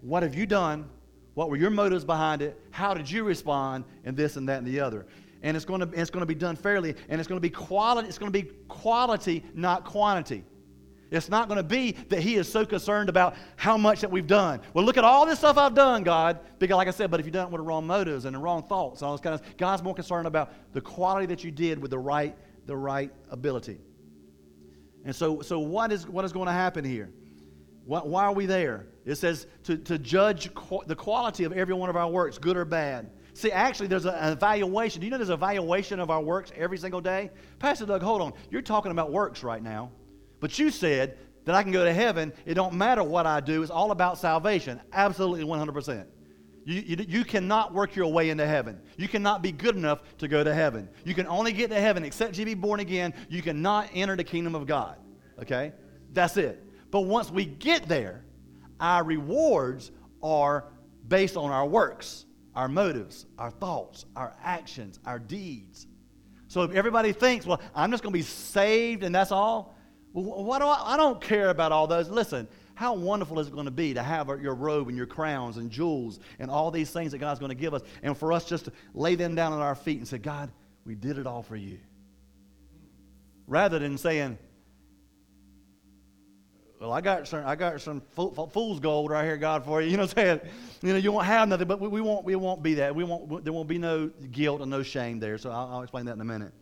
What 0.00 0.22
have 0.22 0.34
you 0.34 0.46
done? 0.46 0.88
What 1.34 1.50
were 1.50 1.56
your 1.56 1.70
motives 1.70 2.04
behind 2.04 2.42
it? 2.42 2.60
How 2.70 2.94
did 2.94 3.10
you 3.10 3.24
respond? 3.24 3.84
And 4.04 4.16
this 4.16 4.36
and 4.36 4.48
that 4.48 4.58
and 4.58 4.66
the 4.66 4.80
other. 4.80 5.06
And 5.42 5.56
it's 5.56 5.66
going 5.66 5.80
to, 5.80 5.88
it's 6.00 6.10
going 6.10 6.22
to 6.22 6.26
be 6.26 6.34
done 6.34 6.56
fairly, 6.56 6.94
and 7.08 7.20
it's 7.20 7.28
going 7.28 7.36
to 7.36 7.42
be 7.42 7.50
quality. 7.50 8.08
It's 8.08 8.18
going 8.18 8.32
to 8.32 8.42
be 8.42 8.50
quality, 8.68 9.44
not 9.54 9.84
quantity. 9.84 10.44
It's 11.10 11.28
not 11.28 11.46
going 11.46 11.58
to 11.58 11.62
be 11.62 11.92
that 12.08 12.20
he 12.20 12.34
is 12.34 12.50
so 12.50 12.66
concerned 12.66 13.08
about 13.08 13.36
how 13.54 13.76
much 13.76 14.00
that 14.00 14.10
we've 14.10 14.26
done. 14.26 14.60
Well, 14.74 14.84
look 14.84 14.96
at 14.96 15.04
all 15.04 15.24
this 15.24 15.38
stuff 15.38 15.56
I've 15.56 15.74
done, 15.74 16.02
God. 16.02 16.40
Because, 16.58 16.76
like 16.76 16.88
I 16.88 16.90
said, 16.90 17.10
but 17.10 17.20
if 17.20 17.26
you've 17.26 17.32
done 17.32 17.46
it 17.46 17.52
with 17.52 17.60
the 17.60 17.66
wrong 17.66 17.86
motives 17.86 18.24
and 18.24 18.34
the 18.34 18.40
wrong 18.40 18.64
thoughts, 18.64 19.02
all 19.02 19.12
this 19.12 19.20
kind 19.20 19.34
of 19.34 19.56
God's 19.56 19.82
more 19.82 19.94
concerned 19.94 20.26
about 20.26 20.52
the 20.72 20.80
quality 20.80 21.26
that 21.26 21.44
you 21.44 21.52
did 21.52 21.78
with 21.78 21.92
the 21.92 21.98
right, 21.98 22.36
the 22.66 22.76
right 22.76 23.12
ability. 23.30 23.78
And 25.06 25.14
so, 25.14 25.40
so 25.40 25.60
what, 25.60 25.92
is, 25.92 26.06
what 26.06 26.24
is 26.24 26.32
going 26.32 26.46
to 26.46 26.52
happen 26.52 26.84
here? 26.84 27.10
Why, 27.84 28.00
why 28.00 28.24
are 28.24 28.32
we 28.32 28.44
there? 28.44 28.88
It 29.04 29.14
says 29.14 29.46
to, 29.62 29.78
to 29.78 29.98
judge 29.98 30.52
qu- 30.52 30.82
the 30.84 30.96
quality 30.96 31.44
of 31.44 31.52
every 31.52 31.74
one 31.74 31.88
of 31.88 31.96
our 31.96 32.10
works, 32.10 32.38
good 32.38 32.56
or 32.56 32.64
bad. 32.64 33.12
See, 33.32 33.52
actually, 33.52 33.86
there's 33.86 34.04
an 34.04 34.32
evaluation. 34.32 35.00
Do 35.00 35.06
you 35.06 35.12
know 35.12 35.18
there's 35.18 35.28
an 35.28 35.34
evaluation 35.34 36.00
of 36.00 36.10
our 36.10 36.20
works 36.20 36.50
every 36.56 36.76
single 36.76 37.00
day? 37.00 37.30
Pastor 37.60 37.86
Doug, 37.86 38.02
hold 38.02 38.20
on. 38.20 38.32
You're 38.50 38.62
talking 38.62 38.90
about 38.90 39.12
works 39.12 39.44
right 39.44 39.62
now. 39.62 39.92
But 40.40 40.58
you 40.58 40.72
said 40.72 41.18
that 41.44 41.54
I 41.54 41.62
can 41.62 41.70
go 41.70 41.84
to 41.84 41.92
heaven. 41.92 42.32
It 42.44 42.54
don't 42.54 42.74
matter 42.74 43.04
what 43.04 43.26
I 43.26 43.38
do. 43.38 43.62
It's 43.62 43.70
all 43.70 43.92
about 43.92 44.18
salvation. 44.18 44.80
Absolutely 44.92 45.44
100%. 45.44 46.04
You, 46.66 46.82
you, 46.84 47.06
you, 47.08 47.24
cannot 47.24 47.72
work 47.72 47.94
your 47.94 48.12
way 48.12 48.28
into 48.28 48.44
heaven. 48.44 48.80
You 48.96 49.06
cannot 49.06 49.40
be 49.40 49.52
good 49.52 49.76
enough 49.76 50.00
to 50.18 50.26
go 50.26 50.42
to 50.42 50.52
heaven. 50.52 50.88
You 51.04 51.14
can 51.14 51.28
only 51.28 51.52
get 51.52 51.70
to 51.70 51.80
heaven 51.80 52.04
except 52.04 52.36
you 52.36 52.44
be 52.44 52.54
born 52.54 52.80
again. 52.80 53.14
You 53.28 53.40
cannot 53.40 53.88
enter 53.94 54.16
the 54.16 54.24
kingdom 54.24 54.56
of 54.56 54.66
God. 54.66 54.96
Okay? 55.40 55.72
That's 56.12 56.36
it. 56.36 56.60
But 56.90 57.02
once 57.02 57.30
we 57.30 57.44
get 57.44 57.86
there, 57.86 58.24
our 58.80 59.04
rewards 59.04 59.92
are 60.24 60.64
based 61.06 61.36
on 61.36 61.52
our 61.52 61.64
works, 61.64 62.26
our 62.56 62.66
motives, 62.66 63.26
our 63.38 63.52
thoughts, 63.52 64.04
our 64.16 64.34
actions, 64.42 64.98
our 65.06 65.20
deeds. 65.20 65.86
So 66.48 66.62
if 66.62 66.72
everybody 66.72 67.12
thinks, 67.12 67.46
well, 67.46 67.60
I'm 67.76 67.92
just 67.92 68.02
going 68.02 68.12
to 68.12 68.18
be 68.18 68.24
saved 68.24 69.04
and 69.04 69.14
that's 69.14 69.30
all, 69.30 69.76
well, 70.12 70.42
what 70.42 70.58
do 70.58 70.66
I, 70.66 70.94
I 70.94 70.96
don't 70.96 71.20
care 71.20 71.50
about 71.50 71.70
all 71.70 71.86
those. 71.86 72.08
Listen, 72.08 72.48
how 72.76 72.94
wonderful 72.94 73.40
is 73.40 73.48
it 73.48 73.54
going 73.54 73.64
to 73.64 73.70
be 73.70 73.94
to 73.94 74.02
have 74.02 74.28
your 74.40 74.54
robe 74.54 74.88
and 74.88 74.96
your 74.96 75.06
crowns 75.06 75.56
and 75.56 75.70
jewels 75.70 76.20
and 76.38 76.50
all 76.50 76.70
these 76.70 76.90
things 76.90 77.12
that 77.12 77.18
God's 77.18 77.40
going 77.40 77.48
to 77.48 77.56
give 77.56 77.72
us, 77.72 77.80
and 78.02 78.16
for 78.16 78.34
us 78.34 78.44
just 78.44 78.66
to 78.66 78.72
lay 78.94 79.14
them 79.14 79.34
down 79.34 79.54
at 79.54 79.60
our 79.60 79.74
feet 79.74 79.96
and 79.96 80.06
say, 80.06 80.18
God, 80.18 80.50
we 80.84 80.94
did 80.94 81.16
it 81.16 81.26
all 81.26 81.42
for 81.42 81.56
you. 81.56 81.78
Rather 83.46 83.78
than 83.78 83.96
saying, 83.96 84.38
well, 86.78 86.92
I 86.92 87.00
got 87.00 87.26
some, 87.26 87.46
I 87.46 87.56
got 87.56 87.80
some 87.80 88.02
fool's 88.14 88.80
gold 88.80 89.10
right 89.10 89.24
here, 89.24 89.38
God, 89.38 89.64
for 89.64 89.80
you. 89.80 89.90
You 89.90 89.96
know 89.96 90.02
what 90.02 90.18
I'm 90.18 90.24
saying? 90.24 90.40
You 90.82 90.92
know, 90.92 90.98
you 90.98 91.10
won't 91.10 91.24
have 91.24 91.48
nothing, 91.48 91.66
but 91.66 91.80
we, 91.80 91.88
we 91.88 92.02
won't, 92.02 92.26
we 92.26 92.36
won't 92.36 92.62
be 92.62 92.74
that. 92.74 92.94
We 92.94 93.04
won't, 93.04 93.42
there 93.42 93.54
won't 93.54 93.68
be 93.68 93.78
no 93.78 94.08
guilt 94.30 94.60
and 94.60 94.70
no 94.70 94.82
shame 94.82 95.18
there. 95.18 95.38
So 95.38 95.50
I'll, 95.50 95.68
I'll 95.72 95.82
explain 95.82 96.04
that 96.06 96.12
in 96.12 96.20
a 96.20 96.24
minute. 96.26 96.52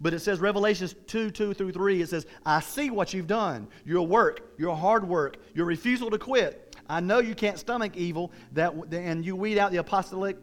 But 0.00 0.14
it 0.14 0.20
says, 0.20 0.40
Revelations 0.40 0.94
2 1.06 1.30
2 1.30 1.54
through 1.54 1.72
3, 1.72 2.02
it 2.02 2.08
says, 2.08 2.26
I 2.46 2.60
see 2.60 2.90
what 2.90 3.12
you've 3.12 3.26
done, 3.26 3.68
your 3.84 4.06
work, 4.06 4.54
your 4.58 4.74
hard 4.74 5.06
work, 5.06 5.36
your 5.54 5.66
refusal 5.66 6.10
to 6.10 6.18
quit. 6.18 6.76
I 6.88 7.00
know 7.00 7.18
you 7.18 7.34
can't 7.34 7.58
stomach 7.58 7.96
evil, 7.96 8.32
that, 8.52 8.74
and 8.92 9.24
you 9.24 9.36
weed 9.36 9.58
out 9.58 9.72
the 9.72 9.78
apostolic, 9.78 10.36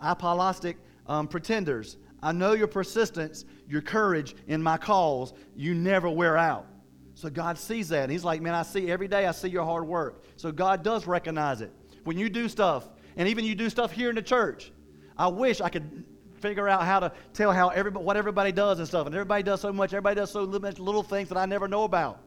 apostolic 0.00 0.78
um, 1.06 1.28
pretenders. 1.28 1.98
I 2.22 2.32
know 2.32 2.52
your 2.52 2.68
persistence, 2.68 3.44
your 3.68 3.82
courage 3.82 4.34
in 4.46 4.62
my 4.62 4.78
cause. 4.78 5.34
You 5.54 5.74
never 5.74 6.08
wear 6.08 6.38
out. 6.38 6.66
So 7.14 7.28
God 7.28 7.58
sees 7.58 7.88
that. 7.90 8.04
And 8.04 8.12
He's 8.12 8.24
like, 8.24 8.40
man, 8.40 8.54
I 8.54 8.62
see 8.62 8.90
every 8.90 9.08
day, 9.08 9.26
I 9.26 9.32
see 9.32 9.48
your 9.48 9.64
hard 9.64 9.86
work. 9.86 10.24
So 10.36 10.50
God 10.50 10.82
does 10.82 11.06
recognize 11.06 11.60
it. 11.60 11.70
When 12.04 12.16
you 12.16 12.30
do 12.30 12.48
stuff, 12.48 12.88
and 13.16 13.28
even 13.28 13.44
you 13.44 13.54
do 13.54 13.68
stuff 13.68 13.92
here 13.92 14.08
in 14.08 14.16
the 14.16 14.22
church, 14.22 14.72
I 15.16 15.28
wish 15.28 15.60
I 15.60 15.68
could 15.68 16.04
figure 16.42 16.68
out 16.68 16.82
how 16.82 17.00
to 17.00 17.12
tell 17.32 17.52
how 17.52 17.68
everybody, 17.68 18.04
what 18.04 18.16
everybody 18.16 18.52
does 18.52 18.78
and 18.78 18.86
stuff. 18.86 19.06
And 19.06 19.14
everybody 19.14 19.42
does 19.42 19.60
so 19.60 19.72
much. 19.72 19.92
Everybody 19.92 20.16
does 20.16 20.30
so 20.30 20.42
little 20.42 21.02
things 21.02 21.28
that 21.30 21.38
I 21.38 21.46
never 21.46 21.68
know 21.68 21.84
about. 21.84 22.20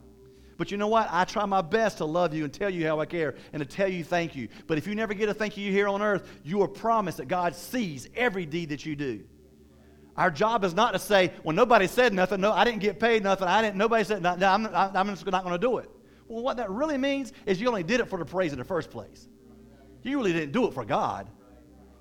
But 0.58 0.71
you 0.71 0.78
know 0.78 0.88
what? 0.88 1.10
I 1.12 1.25
try 1.25 1.45
my 1.45 1.62
best 1.62 1.97
to 1.97 2.06
love 2.06 2.34
you 2.34 2.45
and 2.45 2.54
tell 2.54 2.69
you 2.69 2.88
how 2.88 3.01
I 3.01 3.06
care 3.06 3.36
and 3.51 3.60
to 3.60 3.65
tell 3.65 3.89
you 3.89 4.04
thank 4.04 4.36
you. 4.36 4.47
But 4.67 4.78
if 4.78 4.88
you 4.88 4.95
never 4.95 5.13
get 5.13 5.28
a 5.28 5.34
thank 5.34 5.58
you 5.58 5.69
here 5.69 5.89
on 5.89 6.01
earth, 6.01 6.28
you 6.43 6.62
are 6.62 6.67
promised 6.67 7.17
that 7.17 7.28
God 7.28 7.56
sees 7.56 8.08
every 8.15 8.45
deed 8.45 8.69
that 8.69 8.86
you 8.86 8.95
do. 8.95 9.25
Our 10.15 10.32
job 10.32 10.63
is 10.63 10.73
not 10.73 10.93
to 10.93 10.99
say, 10.99 11.34
well, 11.43 11.54
nobody 11.54 11.88
said 11.88 12.13
nothing. 12.13 12.39
No, 12.39 12.54
I 12.54 12.63
didn't 12.63 12.80
get 12.80 13.01
paid 13.01 13.21
nothing. 13.21 13.49
I 13.49 13.62
didn't, 13.62 13.75
nobody 13.75 14.06
said, 14.06 14.21
no, 14.21 14.30
I'm, 14.30 14.65
I'm 14.73 15.10
just 15.10 15.25
not 15.25 15.43
going 15.43 15.56
to 15.56 15.60
do 15.60 15.78
it. 15.80 15.89
Well, 16.30 16.41
what 16.41 16.56
that 16.58 16.71
really 16.71 16.97
means 16.97 17.34
is 17.45 17.60
you 17.60 17.67
only 17.67 17.84
did 17.84 17.99
it 17.99 18.08
for 18.08 18.17
the 18.17 18.25
praise 18.25 18.54
in 18.54 18.58
the 18.58 18.63
first 18.63 18.89
place. 18.89 19.28
You 20.04 20.17
really 20.17 20.32
didn't 20.32 20.54
do 20.54 20.67
it 20.67 20.73
for 20.73 20.86
God. 20.86 21.30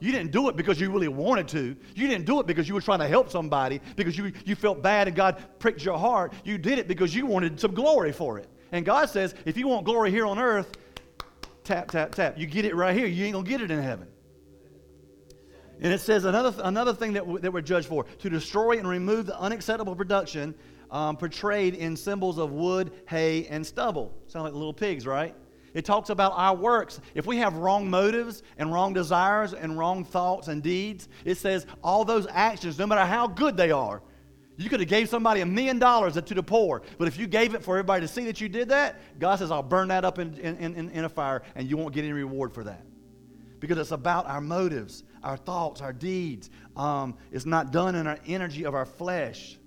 You 0.00 0.12
didn't 0.12 0.32
do 0.32 0.48
it 0.48 0.56
because 0.56 0.80
you 0.80 0.90
really 0.90 1.08
wanted 1.08 1.48
to. 1.48 1.76
You 1.94 2.08
didn't 2.08 2.26
do 2.26 2.40
it 2.40 2.46
because 2.46 2.68
you 2.68 2.74
were 2.74 2.80
trying 2.80 2.98
to 2.98 3.08
help 3.08 3.30
somebody, 3.30 3.80
because 3.96 4.18
you, 4.18 4.32
you 4.44 4.54
felt 4.54 4.82
bad 4.82 5.08
and 5.08 5.16
God 5.16 5.42
pricked 5.58 5.84
your 5.84 5.98
heart. 5.98 6.32
You 6.44 6.58
did 6.58 6.78
it 6.78 6.88
because 6.88 7.14
you 7.14 7.26
wanted 7.26 7.58
some 7.58 7.74
glory 7.74 8.12
for 8.12 8.38
it. 8.38 8.48
And 8.72 8.84
God 8.84 9.08
says, 9.08 9.34
if 9.44 9.56
you 9.56 9.68
want 9.68 9.84
glory 9.84 10.10
here 10.10 10.26
on 10.26 10.38
earth, 10.38 10.76
tap, 11.62 11.90
tap, 11.90 12.14
tap. 12.14 12.36
You 12.36 12.46
get 12.46 12.64
it 12.64 12.74
right 12.74 12.94
here. 12.94 13.06
You 13.06 13.24
ain't 13.24 13.34
going 13.34 13.44
to 13.44 13.50
get 13.50 13.60
it 13.60 13.70
in 13.70 13.80
heaven. 13.80 14.08
And 15.80 15.92
it 15.92 16.00
says 16.00 16.24
another, 16.24 16.54
another 16.62 16.94
thing 16.94 17.14
that, 17.14 17.20
w- 17.20 17.38
that 17.38 17.52
we're 17.52 17.60
judged 17.60 17.88
for 17.88 18.04
to 18.04 18.30
destroy 18.30 18.78
and 18.78 18.88
remove 18.88 19.26
the 19.26 19.38
unacceptable 19.38 19.96
production 19.96 20.54
um, 20.90 21.16
portrayed 21.16 21.74
in 21.74 21.96
symbols 21.96 22.38
of 22.38 22.52
wood, 22.52 22.92
hay, 23.08 23.46
and 23.46 23.66
stubble. 23.66 24.14
Sound 24.28 24.44
like 24.44 24.54
little 24.54 24.72
pigs, 24.72 25.06
right? 25.06 25.34
It 25.74 25.84
talks 25.84 26.08
about 26.08 26.32
our 26.36 26.54
works. 26.54 27.00
If 27.14 27.26
we 27.26 27.38
have 27.38 27.56
wrong 27.56 27.90
motives 27.90 28.44
and 28.58 28.72
wrong 28.72 28.92
desires 28.92 29.52
and 29.52 29.76
wrong 29.76 30.04
thoughts 30.04 30.46
and 30.48 30.62
deeds, 30.62 31.08
it 31.24 31.36
says 31.36 31.66
all 31.82 32.04
those 32.04 32.26
actions, 32.30 32.78
no 32.78 32.86
matter 32.86 33.04
how 33.04 33.26
good 33.26 33.56
they 33.56 33.72
are, 33.72 34.00
you 34.56 34.70
could 34.70 34.78
have 34.78 34.88
gave 34.88 35.08
somebody 35.08 35.40
a 35.40 35.46
million 35.46 35.80
dollars 35.80 36.14
to 36.14 36.34
the 36.34 36.42
poor, 36.42 36.82
but 36.96 37.08
if 37.08 37.18
you 37.18 37.26
gave 37.26 37.54
it 37.54 37.64
for 37.64 37.76
everybody 37.76 38.02
to 38.02 38.08
see 38.08 38.24
that 38.26 38.40
you 38.40 38.48
did 38.48 38.68
that, 38.68 39.00
God 39.18 39.40
says, 39.40 39.50
I'll 39.50 39.64
burn 39.64 39.88
that 39.88 40.04
up 40.04 40.20
in, 40.20 40.34
in, 40.34 40.56
in, 40.76 40.90
in 40.90 41.04
a 41.04 41.08
fire 41.08 41.42
and 41.56 41.68
you 41.68 41.76
won't 41.76 41.92
get 41.92 42.04
any 42.04 42.12
reward 42.12 42.54
for 42.54 42.62
that. 42.64 42.84
Because 43.58 43.78
it's 43.78 43.90
about 43.90 44.26
our 44.26 44.40
motives, 44.40 45.02
our 45.24 45.36
thoughts, 45.36 45.80
our 45.80 45.92
deeds. 45.92 46.50
Um, 46.76 47.16
it's 47.32 47.46
not 47.46 47.72
done 47.72 47.96
in 47.96 48.06
our 48.06 48.18
energy 48.26 48.64
of 48.64 48.74
our 48.74 48.86
flesh. 48.86 49.58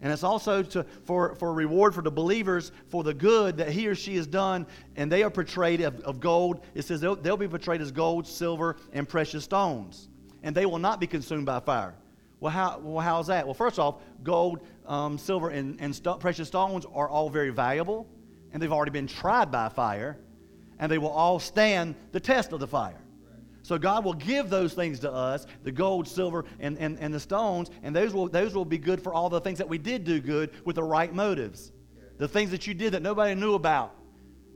And 0.00 0.12
it's 0.12 0.22
also 0.22 0.62
to, 0.62 0.84
for, 1.04 1.34
for 1.34 1.52
reward 1.52 1.94
for 1.94 2.02
the 2.02 2.10
believers 2.10 2.70
for 2.88 3.02
the 3.02 3.14
good 3.14 3.56
that 3.56 3.70
he 3.70 3.88
or 3.88 3.94
she 3.94 4.16
has 4.16 4.26
done, 4.26 4.66
and 4.94 5.10
they 5.10 5.22
are 5.24 5.30
portrayed 5.30 5.80
of, 5.80 5.98
of 6.00 6.20
gold. 6.20 6.64
It 6.74 6.82
says 6.82 7.00
they'll, 7.00 7.16
they'll 7.16 7.36
be 7.36 7.48
portrayed 7.48 7.80
as 7.80 7.90
gold, 7.90 8.26
silver, 8.26 8.76
and 8.92 9.08
precious 9.08 9.44
stones. 9.44 10.08
And 10.42 10.54
they 10.54 10.66
will 10.66 10.78
not 10.78 11.00
be 11.00 11.08
consumed 11.08 11.46
by 11.46 11.58
fire. 11.58 11.94
Well, 12.38 12.52
how, 12.52 12.78
well 12.78 13.04
how's 13.04 13.26
that? 13.26 13.44
Well, 13.44 13.54
first 13.54 13.80
off, 13.80 13.96
gold, 14.22 14.60
um, 14.86 15.18
silver, 15.18 15.50
and, 15.50 15.80
and 15.80 15.94
st- 15.94 16.20
precious 16.20 16.46
stones 16.46 16.86
are 16.94 17.08
all 17.08 17.28
very 17.28 17.50
valuable, 17.50 18.06
and 18.52 18.62
they've 18.62 18.72
already 18.72 18.92
been 18.92 19.08
tried 19.08 19.50
by 19.50 19.68
fire, 19.68 20.16
and 20.78 20.92
they 20.92 20.98
will 20.98 21.10
all 21.10 21.40
stand 21.40 21.96
the 22.12 22.20
test 22.20 22.52
of 22.52 22.60
the 22.60 22.68
fire. 22.68 23.00
So 23.68 23.76
God 23.76 24.02
will 24.02 24.14
give 24.14 24.48
those 24.48 24.72
things 24.72 24.98
to 25.00 25.12
us, 25.12 25.46
the 25.62 25.70
gold, 25.70 26.08
silver, 26.08 26.46
and, 26.58 26.78
and, 26.78 26.98
and 27.00 27.12
the 27.12 27.20
stones, 27.20 27.70
and 27.82 27.94
those 27.94 28.14
will, 28.14 28.26
those 28.26 28.54
will 28.54 28.64
be 28.64 28.78
good 28.78 28.98
for 28.98 29.12
all 29.12 29.28
the 29.28 29.42
things 29.42 29.58
that 29.58 29.68
we 29.68 29.76
did 29.76 30.04
do 30.04 30.20
good 30.20 30.52
with 30.64 30.76
the 30.76 30.82
right 30.82 31.12
motives. 31.12 31.70
The 32.16 32.26
things 32.26 32.50
that 32.52 32.66
you 32.66 32.72
did 32.72 32.94
that 32.94 33.02
nobody 33.02 33.34
knew 33.34 33.52
about. 33.52 33.94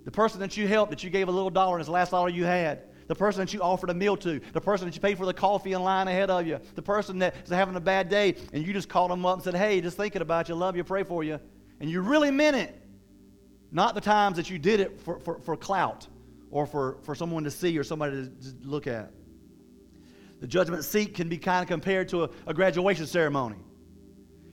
The 0.06 0.10
person 0.10 0.40
that 0.40 0.56
you 0.56 0.66
helped, 0.66 0.88
that 0.92 1.04
you 1.04 1.10
gave 1.10 1.28
a 1.28 1.30
little 1.30 1.50
dollar 1.50 1.76
and 1.76 1.86
the 1.86 1.90
last 1.90 2.12
dollar 2.12 2.30
you 2.30 2.46
had. 2.46 2.84
The 3.06 3.14
person 3.14 3.40
that 3.40 3.52
you 3.52 3.60
offered 3.60 3.90
a 3.90 3.94
meal 3.94 4.16
to. 4.16 4.40
The 4.54 4.62
person 4.62 4.86
that 4.86 4.94
you 4.94 5.02
paid 5.02 5.18
for 5.18 5.26
the 5.26 5.34
coffee 5.34 5.74
in 5.74 5.82
line 5.82 6.08
ahead 6.08 6.30
of 6.30 6.46
you. 6.46 6.58
The 6.74 6.80
person 6.80 7.18
that's 7.18 7.50
having 7.50 7.76
a 7.76 7.80
bad 7.80 8.08
day 8.08 8.36
and 8.54 8.66
you 8.66 8.72
just 8.72 8.88
called 8.88 9.10
them 9.10 9.26
up 9.26 9.34
and 9.34 9.44
said, 9.44 9.54
hey, 9.54 9.82
just 9.82 9.98
thinking 9.98 10.22
about 10.22 10.48
you, 10.48 10.54
love 10.54 10.74
you, 10.74 10.84
pray 10.84 11.02
for 11.02 11.22
you. 11.22 11.38
And 11.80 11.90
you 11.90 12.00
really 12.00 12.30
meant 12.30 12.56
it. 12.56 12.74
Not 13.70 13.94
the 13.94 14.00
times 14.00 14.38
that 14.38 14.48
you 14.48 14.58
did 14.58 14.80
it 14.80 15.02
for, 15.02 15.20
for, 15.20 15.38
for 15.40 15.54
clout 15.54 16.08
or 16.52 16.66
for, 16.66 16.98
for 17.02 17.16
someone 17.16 17.42
to 17.42 17.50
see 17.50 17.76
or 17.76 17.82
somebody 17.82 18.28
to, 18.28 18.30
look 18.62 18.86
at. 18.86 19.10
The 20.40 20.46
judgment 20.46 20.84
seat 20.84 21.14
can 21.14 21.28
be 21.28 21.38
kind 21.38 21.62
of 21.62 21.68
compared 21.68 22.08
to 22.10 22.24
a, 22.24 22.30
a, 22.46 22.54
graduation 22.54 23.06
ceremony. 23.06 23.56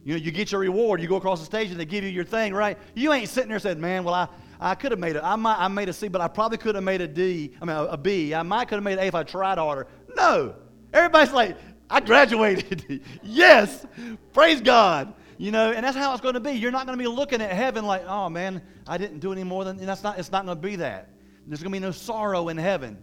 You 0.05 0.13
know, 0.13 0.19
you 0.19 0.31
get 0.31 0.51
your 0.51 0.61
reward, 0.61 1.01
you 1.01 1.07
go 1.07 1.17
across 1.17 1.39
the 1.39 1.45
stage 1.45 1.71
and 1.71 1.79
they 1.79 1.85
give 1.85 2.03
you 2.03 2.09
your 2.09 2.23
thing, 2.23 2.53
right? 2.53 2.77
You 2.95 3.11
ain't 3.11 3.27
sitting 3.27 3.49
there 3.49 3.59
saying, 3.59 3.81
man, 3.81 4.03
well, 4.05 4.13
I, 4.13 4.27
I 4.59 4.75
could 4.75 4.91
have 4.91 4.99
made 4.99 5.17
it. 5.17 5.23
I, 5.23 5.35
might, 5.35 5.57
I 5.59 5.67
made 5.67 5.89
a 5.89 5.93
C, 5.93 6.07
but 6.07 6.21
I 6.21 6.29
probably 6.29 6.57
could 6.57 6.75
have 6.75 6.83
made 6.83 7.01
a 7.01 7.07
D, 7.07 7.51
I 7.61 7.65
mean, 7.65 7.75
a, 7.75 7.83
a 7.83 7.97
B. 7.97 8.33
I 8.33 8.43
might 8.43 8.69
could 8.69 8.75
have 8.75 8.83
made 8.83 8.93
an 8.93 8.99
A 8.99 9.07
if 9.07 9.15
I 9.15 9.23
tried 9.23 9.57
harder. 9.57 9.87
No. 10.15 10.55
Everybody's 10.93 11.33
like, 11.33 11.57
I 11.89 11.99
graduated. 11.99 13.01
yes. 13.23 13.85
Praise 14.31 14.61
God. 14.61 15.13
You 15.37 15.51
know, 15.51 15.71
and 15.71 15.85
that's 15.85 15.97
how 15.97 16.13
it's 16.13 16.21
going 16.21 16.35
to 16.35 16.39
be. 16.39 16.51
You're 16.51 16.71
not 16.71 16.85
going 16.85 16.97
to 16.97 17.01
be 17.01 17.07
looking 17.07 17.41
at 17.41 17.51
heaven 17.51 17.85
like, 17.85 18.03
oh 18.05 18.29
man, 18.29 18.61
I 18.87 18.97
didn't 18.97 19.19
do 19.19 19.31
any 19.31 19.43
more 19.43 19.63
than 19.63 19.77
that's 19.77 20.03
not 20.03 20.19
it's 20.19 20.31
not 20.31 20.45
going 20.45 20.57
to 20.57 20.61
be 20.61 20.77
that. 20.77 21.09
There's 21.49 21.63
going 21.63 21.73
to 21.73 21.79
be 21.79 21.81
no 21.81 21.91
sorrow 21.91 22.49
in 22.49 22.57
heaven. 22.57 22.97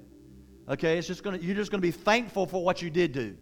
Okay, 0.69 0.99
it's 0.99 1.09
just 1.09 1.25
going 1.25 1.39
to, 1.39 1.45
you're 1.45 1.57
just 1.57 1.73
going 1.73 1.81
to 1.81 1.87
be 1.87 1.91
thankful 1.91 2.47
for 2.47 2.65
what 2.65 2.81
you 2.81 2.91
did 2.91 3.13
do. 3.13 3.37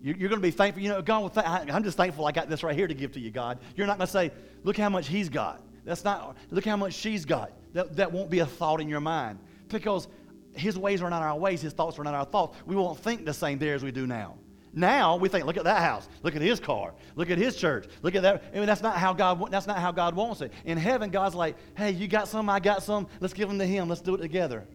You're 0.00 0.28
going 0.28 0.40
to 0.40 0.46
be 0.46 0.50
thankful. 0.50 0.82
You 0.82 0.88
know, 0.90 1.02
God, 1.02 1.36
I'm 1.36 1.84
just 1.84 1.96
thankful 1.96 2.26
I 2.26 2.32
got 2.32 2.48
this 2.48 2.62
right 2.62 2.74
here 2.74 2.86
to 2.86 2.94
give 2.94 3.12
to 3.12 3.20
you, 3.20 3.30
God. 3.30 3.58
You're 3.76 3.86
not 3.86 3.98
going 3.98 4.06
to 4.06 4.12
say, 4.12 4.32
look 4.62 4.76
how 4.76 4.88
much 4.88 5.08
he's 5.08 5.28
got. 5.28 5.62
That's 5.84 6.04
not, 6.04 6.36
look 6.50 6.64
how 6.64 6.76
much 6.76 6.94
she's 6.94 7.24
got. 7.24 7.52
That, 7.74 7.96
that 7.96 8.12
won't 8.12 8.30
be 8.30 8.40
a 8.40 8.46
thought 8.46 8.80
in 8.80 8.88
your 8.88 9.00
mind. 9.00 9.38
Because 9.68 10.08
his 10.54 10.78
ways 10.78 11.02
are 11.02 11.10
not 11.10 11.22
our 11.22 11.38
ways, 11.38 11.60
his 11.60 11.72
thoughts 11.72 11.98
are 11.98 12.04
not 12.04 12.14
our 12.14 12.24
thoughts. 12.24 12.56
We 12.66 12.76
won't 12.76 12.98
think 12.98 13.24
the 13.24 13.34
same 13.34 13.58
there 13.58 13.74
as 13.74 13.82
we 13.82 13.92
do 13.92 14.06
now. 14.06 14.36
Now 14.76 15.16
we 15.16 15.28
think, 15.28 15.46
look 15.46 15.56
at 15.56 15.64
that 15.64 15.82
house, 15.82 16.08
look 16.24 16.34
at 16.34 16.42
his 16.42 16.58
car, 16.58 16.94
look 17.14 17.30
at 17.30 17.38
his 17.38 17.54
church, 17.56 17.86
look 18.02 18.16
at 18.16 18.22
that. 18.22 18.42
I 18.52 18.58
mean, 18.58 18.66
that's 18.66 18.82
not 18.82 18.96
how 18.96 19.12
God. 19.12 19.50
That's 19.50 19.68
not 19.68 19.78
how 19.78 19.92
God 19.92 20.16
wants 20.16 20.40
it. 20.40 20.52
In 20.64 20.76
heaven, 20.76 21.10
God's 21.10 21.36
like, 21.36 21.56
hey, 21.76 21.92
you 21.92 22.08
got 22.08 22.26
some, 22.26 22.50
I 22.50 22.58
got 22.58 22.82
some. 22.82 23.06
Let's 23.20 23.34
give 23.34 23.48
them 23.48 23.60
to 23.60 23.66
Him. 23.66 23.88
Let's 23.88 24.00
do 24.00 24.16
it 24.16 24.20
together, 24.20 24.66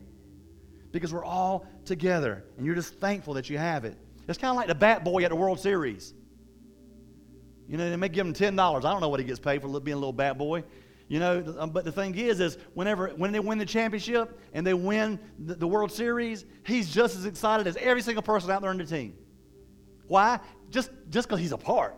because 0.93 1.11
we're 1.13 1.25
all 1.25 1.67
together, 1.83 2.45
and 2.55 2.65
you're 2.65 2.75
just 2.75 2.93
thankful 2.95 3.33
that 3.33 3.49
you 3.49 3.57
have 3.57 3.83
it. 3.83 3.97
It's 4.27 4.37
kind 4.37 4.51
of 4.51 4.55
like 4.55 4.67
the 4.67 4.75
bat 4.75 5.03
boy 5.03 5.23
at 5.23 5.31
the 5.31 5.35
World 5.35 5.59
Series. 5.59 6.13
You 7.67 7.77
know, 7.77 7.89
they 7.89 7.97
may 7.97 8.07
give 8.07 8.25
him 8.25 8.33
ten 8.33 8.55
dollars. 8.55 8.85
I 8.85 8.91
don't 8.91 9.01
know 9.01 9.09
what 9.09 9.19
he 9.19 9.25
gets 9.25 9.39
paid 9.39 9.61
for 9.61 9.67
being 9.81 9.95
a 9.95 9.99
little 9.99 10.13
bat 10.13 10.37
boy. 10.37 10.63
You 11.09 11.19
know, 11.19 11.55
um, 11.57 11.71
but 11.71 11.83
the 11.83 11.91
thing 11.91 12.15
is, 12.15 12.39
is 12.39 12.57
whenever 12.73 13.09
when 13.09 13.31
they 13.31 13.39
win 13.39 13.57
the 13.57 13.65
championship 13.65 14.39
and 14.53 14.65
they 14.65 14.75
win 14.75 15.19
the, 15.39 15.55
the 15.55 15.67
World 15.67 15.91
Series, 15.91 16.45
he's 16.63 16.89
just 16.89 17.17
as 17.17 17.25
excited 17.25 17.67
as 17.67 17.75
every 17.77 18.01
single 18.01 18.21
person 18.21 18.49
out 18.51 18.61
there 18.61 18.69
on 18.69 18.77
the 18.77 18.85
team. 18.85 19.15
Why? 20.09 20.39
Just 20.69 20.91
just 21.09 21.29
because 21.29 21.39
he's 21.39 21.53
a 21.53 21.57
part. 21.57 21.95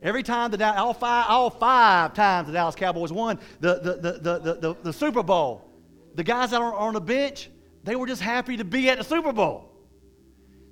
Every 0.00 0.22
time 0.22 0.50
the 0.50 0.76
all 0.76 0.94
five, 0.94 1.26
all 1.28 1.50
five 1.50 2.14
times 2.14 2.46
the 2.46 2.52
Dallas 2.52 2.74
Cowboys 2.74 3.12
won 3.12 3.38
the, 3.60 3.74
the, 3.80 3.94
the, 3.96 4.12
the, 4.38 4.54
the, 4.54 4.76
the 4.82 4.92
Super 4.92 5.22
Bowl, 5.22 5.70
the 6.14 6.22
guys 6.22 6.50
that 6.50 6.60
are 6.60 6.74
on 6.74 6.94
the 6.94 7.00
bench, 7.00 7.50
they 7.82 7.96
were 7.96 8.06
just 8.06 8.22
happy 8.22 8.56
to 8.56 8.64
be 8.64 8.88
at 8.88 8.98
the 8.98 9.04
Super 9.04 9.32
Bowl. 9.32 9.72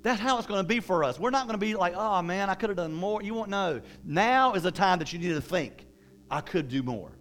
That's 0.03 0.21
how 0.21 0.37
it's 0.37 0.47
going 0.47 0.61
to 0.61 0.67
be 0.67 0.79
for 0.79 1.03
us. 1.03 1.19
We're 1.19 1.31
not 1.31 1.47
going 1.47 1.59
to 1.59 1.65
be 1.65 1.75
like, 1.75 1.95
oh 1.95 2.21
man, 2.21 2.49
I 2.49 2.55
could 2.55 2.69
have 2.69 2.77
done 2.77 2.93
more. 2.93 3.21
You 3.23 3.33
won't 3.33 3.49
know. 3.49 3.81
Now 4.03 4.53
is 4.53 4.63
the 4.63 4.71
time 4.71 4.99
that 4.99 5.11
you 5.11 5.19
need 5.19 5.33
to 5.33 5.41
think, 5.41 5.85
I 6.29 6.41
could 6.41 6.69
do 6.69 6.83
more. 6.83 7.11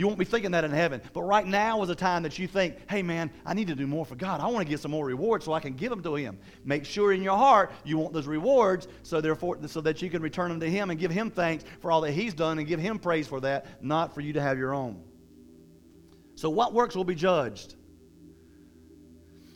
You 0.00 0.06
won't 0.06 0.18
be 0.18 0.24
thinking 0.24 0.52
that 0.52 0.64
in 0.64 0.70
heaven. 0.70 1.02
But 1.12 1.24
right 1.24 1.46
now 1.46 1.82
is 1.82 1.90
a 1.90 1.94
time 1.94 2.22
that 2.22 2.38
you 2.38 2.46
think, 2.46 2.74
hey, 2.88 3.02
man, 3.02 3.30
I 3.44 3.52
need 3.52 3.68
to 3.68 3.74
do 3.74 3.86
more 3.86 4.06
for 4.06 4.14
God. 4.14 4.40
I 4.40 4.46
want 4.46 4.64
to 4.64 4.70
get 4.70 4.80
some 4.80 4.92
more 4.92 5.04
rewards 5.04 5.44
so 5.44 5.52
I 5.52 5.60
can 5.60 5.74
give 5.74 5.90
them 5.90 6.02
to 6.04 6.14
Him. 6.14 6.38
Make 6.64 6.86
sure 6.86 7.12
in 7.12 7.22
your 7.22 7.36
heart 7.36 7.70
you 7.84 7.98
want 7.98 8.14
those 8.14 8.26
rewards 8.26 8.88
so, 9.02 9.20
therefore, 9.20 9.58
so 9.66 9.82
that 9.82 10.00
you 10.00 10.08
can 10.08 10.22
return 10.22 10.48
them 10.48 10.60
to 10.60 10.70
Him 10.70 10.88
and 10.88 10.98
give 10.98 11.10
Him 11.10 11.30
thanks 11.30 11.64
for 11.82 11.92
all 11.92 12.00
that 12.00 12.12
He's 12.12 12.32
done 12.32 12.58
and 12.58 12.66
give 12.66 12.80
Him 12.80 12.98
praise 12.98 13.28
for 13.28 13.40
that, 13.40 13.66
not 13.84 14.14
for 14.14 14.22
you 14.22 14.32
to 14.32 14.40
have 14.40 14.56
your 14.56 14.72
own. 14.72 15.02
So, 16.34 16.48
what 16.48 16.72
works 16.72 16.96
will 16.96 17.04
be 17.04 17.14
judged? 17.14 17.74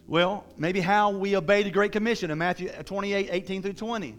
Well, 0.06 0.44
maybe 0.58 0.82
how 0.82 1.08
we 1.08 1.36
obey 1.36 1.62
the 1.62 1.70
Great 1.70 1.92
Commission 1.92 2.30
in 2.30 2.36
Matthew 2.36 2.68
28 2.68 3.30
18 3.30 3.62
through 3.62 3.72
20. 3.72 4.18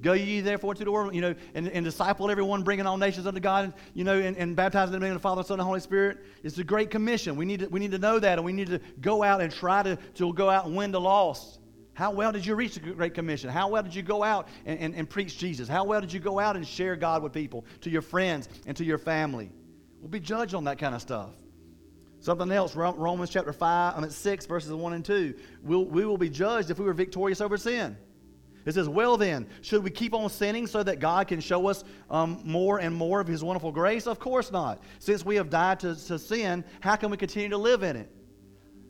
Go 0.00 0.12
ye 0.12 0.40
therefore 0.40 0.74
to 0.74 0.84
the 0.84 0.92
world, 0.92 1.14
you 1.14 1.20
know, 1.20 1.34
and, 1.54 1.68
and 1.68 1.84
disciple 1.84 2.30
everyone, 2.30 2.62
bringing 2.62 2.86
all 2.86 2.98
nations 2.98 3.26
unto 3.26 3.40
God, 3.40 3.64
and, 3.64 3.74
you 3.94 4.04
know, 4.04 4.18
and, 4.18 4.36
and 4.36 4.54
baptizing 4.54 4.92
them 4.92 4.96
in 4.96 5.00
the 5.00 5.06
name 5.06 5.16
of 5.16 5.22
the 5.22 5.28
Father, 5.28 5.42
Son, 5.42 5.58
and 5.58 5.66
Holy 5.66 5.80
Spirit. 5.80 6.18
It's 6.42 6.58
a 6.58 6.64
great 6.64 6.90
commission. 6.90 7.36
We 7.36 7.46
need, 7.46 7.60
to, 7.60 7.66
we 7.68 7.80
need 7.80 7.92
to 7.92 7.98
know 7.98 8.18
that, 8.18 8.38
and 8.38 8.44
we 8.44 8.52
need 8.52 8.68
to 8.68 8.80
go 9.00 9.22
out 9.22 9.40
and 9.40 9.52
try 9.52 9.82
to, 9.82 9.96
to 10.14 10.32
go 10.34 10.50
out 10.50 10.66
and 10.66 10.76
win 10.76 10.92
the 10.92 11.00
lost. 11.00 11.60
How 11.94 12.10
well 12.10 12.30
did 12.30 12.44
you 12.44 12.54
reach 12.54 12.74
the 12.74 12.80
Great 12.80 13.14
Commission? 13.14 13.48
How 13.48 13.68
well 13.68 13.82
did 13.82 13.94
you 13.94 14.02
go 14.02 14.22
out 14.22 14.48
and, 14.66 14.78
and, 14.78 14.94
and 14.94 15.08
preach 15.08 15.38
Jesus? 15.38 15.66
How 15.66 15.82
well 15.84 16.02
did 16.02 16.12
you 16.12 16.20
go 16.20 16.38
out 16.38 16.54
and 16.54 16.66
share 16.66 16.94
God 16.94 17.22
with 17.22 17.32
people, 17.32 17.64
to 17.80 17.90
your 17.90 18.02
friends, 18.02 18.50
and 18.66 18.76
to 18.76 18.84
your 18.84 18.98
family? 18.98 19.50
We'll 20.00 20.10
be 20.10 20.20
judged 20.20 20.54
on 20.54 20.64
that 20.64 20.78
kind 20.78 20.94
of 20.94 21.00
stuff. 21.00 21.30
Something 22.20 22.50
else, 22.50 22.76
Romans 22.76 23.30
chapter 23.30 23.52
5, 23.52 23.96
I 23.96 24.00
mean 24.00 24.10
6, 24.10 24.46
verses 24.46 24.72
1 24.72 24.92
and 24.92 25.04
2. 25.04 25.34
We'll, 25.62 25.84
we 25.86 26.04
will 26.04 26.18
be 26.18 26.28
judged 26.28 26.70
if 26.70 26.78
we 26.78 26.84
were 26.84 26.92
victorious 26.92 27.40
over 27.40 27.56
sin. 27.56 27.96
It 28.66 28.74
says, 28.74 28.88
Well, 28.88 29.16
then, 29.16 29.46
should 29.62 29.82
we 29.84 29.90
keep 29.90 30.12
on 30.12 30.28
sinning 30.28 30.66
so 30.66 30.82
that 30.82 30.98
God 30.98 31.28
can 31.28 31.40
show 31.40 31.68
us 31.68 31.84
um, 32.10 32.40
more 32.44 32.78
and 32.78 32.94
more 32.94 33.20
of 33.20 33.28
His 33.28 33.42
wonderful 33.42 33.72
grace? 33.72 34.06
Of 34.06 34.18
course 34.18 34.50
not. 34.50 34.82
Since 34.98 35.24
we 35.24 35.36
have 35.36 35.48
died 35.48 35.80
to, 35.80 35.94
to 36.06 36.18
sin, 36.18 36.64
how 36.80 36.96
can 36.96 37.10
we 37.10 37.16
continue 37.16 37.48
to 37.50 37.58
live 37.58 37.84
in 37.84 37.96
it? 37.96 38.10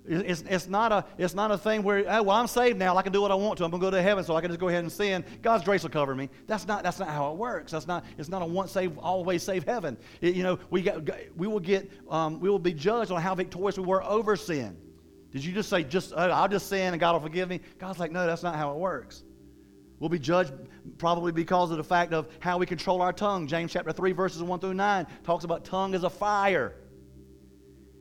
It's, 0.08 0.42
it's, 0.48 0.68
not 0.68 0.92
a, 0.92 1.04
it's 1.18 1.34
not 1.34 1.50
a 1.50 1.58
thing 1.58 1.82
where, 1.82 2.04
oh, 2.08 2.22
well, 2.22 2.36
I'm 2.36 2.46
saved 2.46 2.78
now. 2.78 2.96
I 2.96 3.02
can 3.02 3.12
do 3.12 3.20
what 3.20 3.32
I 3.32 3.34
want 3.34 3.58
to. 3.58 3.64
I'm 3.64 3.70
going 3.70 3.80
to 3.80 3.86
go 3.86 3.90
to 3.90 4.00
heaven, 4.00 4.22
so 4.22 4.36
I 4.36 4.40
can 4.40 4.50
just 4.50 4.60
go 4.60 4.68
ahead 4.68 4.84
and 4.84 4.92
sin. 4.92 5.24
God's 5.42 5.64
grace 5.64 5.82
will 5.82 5.90
cover 5.90 6.14
me. 6.14 6.30
That's 6.46 6.66
not, 6.66 6.84
that's 6.84 7.00
not 7.00 7.08
how 7.08 7.32
it 7.32 7.36
works. 7.36 7.72
That's 7.72 7.88
not, 7.88 8.04
it's 8.16 8.28
not 8.28 8.40
a 8.40 8.46
once 8.46 8.70
saved, 8.70 8.98
always 8.98 9.42
saved 9.42 9.66
heaven. 9.66 9.96
It, 10.20 10.36
you 10.36 10.44
know, 10.44 10.60
we, 10.70 10.82
got, 10.82 11.02
we, 11.36 11.48
will 11.48 11.60
get, 11.60 11.90
um, 12.08 12.38
we 12.38 12.48
will 12.48 12.60
be 12.60 12.72
judged 12.72 13.10
on 13.10 13.20
how 13.20 13.34
victorious 13.34 13.78
we 13.78 13.84
were 13.84 14.04
over 14.04 14.36
sin. 14.36 14.76
Did 15.32 15.44
you 15.44 15.52
just 15.52 15.68
say, 15.68 15.82
just, 15.82 16.12
oh, 16.16 16.30
I'll 16.30 16.48
just 16.48 16.68
sin 16.68 16.94
and 16.94 17.00
God 17.00 17.12
will 17.12 17.20
forgive 17.20 17.48
me? 17.48 17.60
God's 17.78 17.98
like, 17.98 18.12
no, 18.12 18.26
that's 18.26 18.44
not 18.44 18.54
how 18.54 18.70
it 18.72 18.78
works. 18.78 19.24
We'll 19.98 20.10
be 20.10 20.18
judged 20.18 20.52
probably 20.98 21.32
because 21.32 21.70
of 21.70 21.78
the 21.78 21.84
fact 21.84 22.12
of 22.12 22.28
how 22.40 22.58
we 22.58 22.66
control 22.66 23.00
our 23.00 23.12
tongue. 23.12 23.46
James 23.46 23.72
chapter 23.72 23.92
3, 23.92 24.12
verses 24.12 24.42
1 24.42 24.60
through 24.60 24.74
9 24.74 25.06
talks 25.24 25.44
about 25.44 25.64
tongue 25.64 25.94
as 25.94 26.04
a 26.04 26.10
fire. 26.10 26.74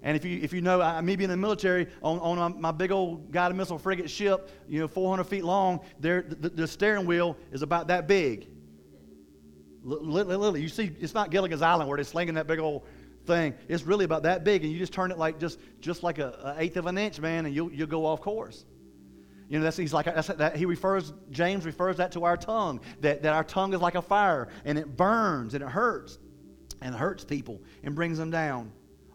And 0.03 0.15
if 0.15 0.23
you, 0.23 0.39
if 0.41 0.53
you 0.53 0.62
know, 0.62 0.81
I, 0.81 1.01
me 1.01 1.15
being 1.15 1.31
in 1.31 1.31
the 1.31 1.38
military, 1.38 1.88
on, 2.03 2.19
on 2.19 2.38
um, 2.38 2.62
my 2.62 2.71
big 2.71 2.91
old 2.91 3.31
guided 3.31 3.58
missile 3.58 3.79
frigate 3.79 4.10
ship, 4.10 4.51
you 4.69 4.79
know, 4.79 4.88
400 4.88 5.23
feet 5.23 5.43
long, 5.43 5.79
there, 5.99 6.21
the, 6.21 6.49
the 6.49 6.67
steering 6.67 7.08
wheel 7.08 7.36
is 7.51 7.63
about 7.63 7.88
that 7.88 8.08
big. 8.08 8.47
Literally, 9.84 10.62
you 10.62 10.69
see, 10.69 10.91
it's 10.99 11.13
not 11.13 11.31
Gilligan's 11.31 11.62
Island 11.62 11.89
where 11.89 11.97
they're 11.97 12.03
slinging 12.03 12.36
that 12.36 12.45
big 12.45 12.60
old 12.60 12.86
thing. 13.25 13.55
It's 13.67 13.84
really 13.84 14.05
about 14.05 14.23
that 14.23 14.43
big, 14.43 14.63
and 14.63 14.71
you 14.71 14.77
just 14.77 14.93
turn 14.93 15.12
it 15.12 15.17
like 15.17 15.39
just, 15.39 15.60
just 15.79 16.03
like 16.03 16.19
an 16.19 16.34
eighth 16.58 16.77
of 16.77 16.86
an 16.86 16.97
inch, 16.97 17.19
man, 17.19 17.45
and 17.45 17.55
you'll, 17.55 17.71
you'll 17.71 17.88
go 17.88 18.05
off 18.05 18.21
course. 18.21 18.65
You 19.47 19.60
know, 19.60 19.69
he's 19.69 19.93
like, 19.93 20.05
that, 20.05 20.55
he 20.55 20.65
refers, 20.65 21.13
James 21.29 21.65
refers 21.65 21.97
that 21.97 22.12
to 22.13 22.23
our 22.23 22.36
tongue, 22.36 22.79
that, 23.01 23.21
that 23.23 23.34
our 23.34 23.43
tongue 23.43 23.73
is 23.73 23.81
like 23.81 23.95
a 23.95 24.01
fire 24.01 24.47
and 24.65 24.77
it 24.77 24.97
burns 24.97 25.53
and 25.53 25.63
it 25.63 25.69
hurts 25.69 26.17
and 26.81 26.95
hurts 26.95 27.23
people 27.23 27.62
and 27.84 27.93
brings 27.93 28.17
them 28.17 28.31
down. 28.31 28.71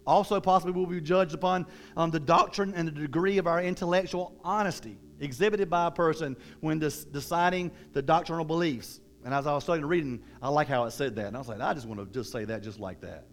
Also, 0.07 0.39
possibly 0.39 0.73
we'll 0.73 0.85
be 0.85 1.01
judged 1.01 1.33
upon 1.33 1.65
um, 1.97 2.11
the 2.11 2.19
doctrine 2.19 2.73
and 2.75 2.87
the 2.87 2.91
degree 2.91 3.37
of 3.37 3.47
our 3.47 3.61
intellectual 3.61 4.39
honesty 4.43 4.97
exhibited 5.19 5.69
by 5.69 5.87
a 5.87 5.91
person 5.91 6.35
when 6.61 6.79
deciding 6.79 7.71
the 7.93 8.01
doctrinal 8.01 8.45
beliefs. 8.45 8.99
And 9.23 9.33
as 9.33 9.45
I 9.45 9.53
was 9.53 9.63
studying 9.63 9.85
reading, 9.85 10.23
I 10.41 10.49
like 10.49 10.67
how 10.67 10.85
it 10.85 10.91
said 10.91 11.15
that. 11.17 11.27
And 11.27 11.35
I 11.35 11.39
was 11.39 11.47
like, 11.47 11.61
I 11.61 11.73
just 11.73 11.87
want 11.87 11.99
to 11.99 12.07
just 12.07 12.31
say 12.31 12.45
that 12.45 12.63
just 12.63 12.79
like 12.79 13.01
that. 13.01 13.27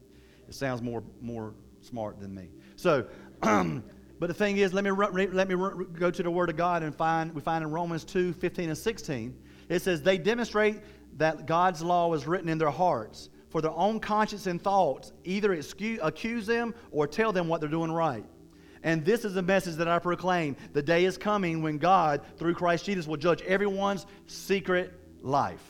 It 0.46 0.54
sounds 0.54 0.82
more, 0.82 1.02
more 1.20 1.54
smart 1.80 2.20
than 2.20 2.34
me. 2.34 2.50
So, 2.76 3.06
But 4.18 4.26
the 4.26 4.34
thing 4.34 4.56
is, 4.56 4.72
let 4.72 4.84
me, 4.84 4.90
let 4.90 5.48
me 5.48 5.54
go 5.92 6.10
to 6.10 6.22
the 6.22 6.30
Word 6.30 6.50
of 6.50 6.56
God 6.56 6.82
and 6.82 6.94
find, 6.94 7.34
we 7.34 7.40
find 7.40 7.62
in 7.62 7.70
Romans 7.70 8.04
2 8.04 8.32
15 8.32 8.70
and 8.70 8.78
16, 8.78 9.36
it 9.68 9.82
says, 9.82 10.02
They 10.02 10.18
demonstrate 10.18 10.80
that 11.18 11.46
God's 11.46 11.82
law 11.82 12.12
is 12.14 12.26
written 12.26 12.48
in 12.48 12.58
their 12.58 12.70
hearts 12.70 13.30
for 13.50 13.62
their 13.62 13.72
own 13.72 14.00
conscience 14.00 14.46
and 14.46 14.60
thoughts, 14.60 15.12
either 15.24 15.52
excuse, 15.52 15.98
accuse 16.02 16.46
them 16.46 16.74
or 16.90 17.06
tell 17.06 17.32
them 17.32 17.48
what 17.48 17.60
they're 17.60 17.70
doing 17.70 17.92
right. 17.92 18.24
And 18.82 19.04
this 19.04 19.24
is 19.24 19.34
the 19.34 19.42
message 19.42 19.76
that 19.76 19.88
I 19.88 19.98
proclaim. 19.98 20.56
The 20.72 20.82
day 20.82 21.04
is 21.04 21.18
coming 21.18 21.62
when 21.62 21.78
God, 21.78 22.20
through 22.36 22.54
Christ 22.54 22.84
Jesus, 22.84 23.06
will 23.06 23.16
judge 23.16 23.42
everyone's 23.42 24.06
secret 24.26 24.92
life. 25.22 25.62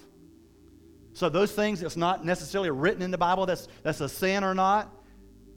So, 1.14 1.28
those 1.28 1.52
things 1.52 1.80
that's 1.80 1.96
not 1.96 2.24
necessarily 2.24 2.70
written 2.70 3.02
in 3.02 3.10
the 3.10 3.18
Bible, 3.18 3.46
that's, 3.46 3.66
that's 3.82 4.00
a 4.00 4.08
sin 4.08 4.44
or 4.44 4.54
not, 4.54 4.94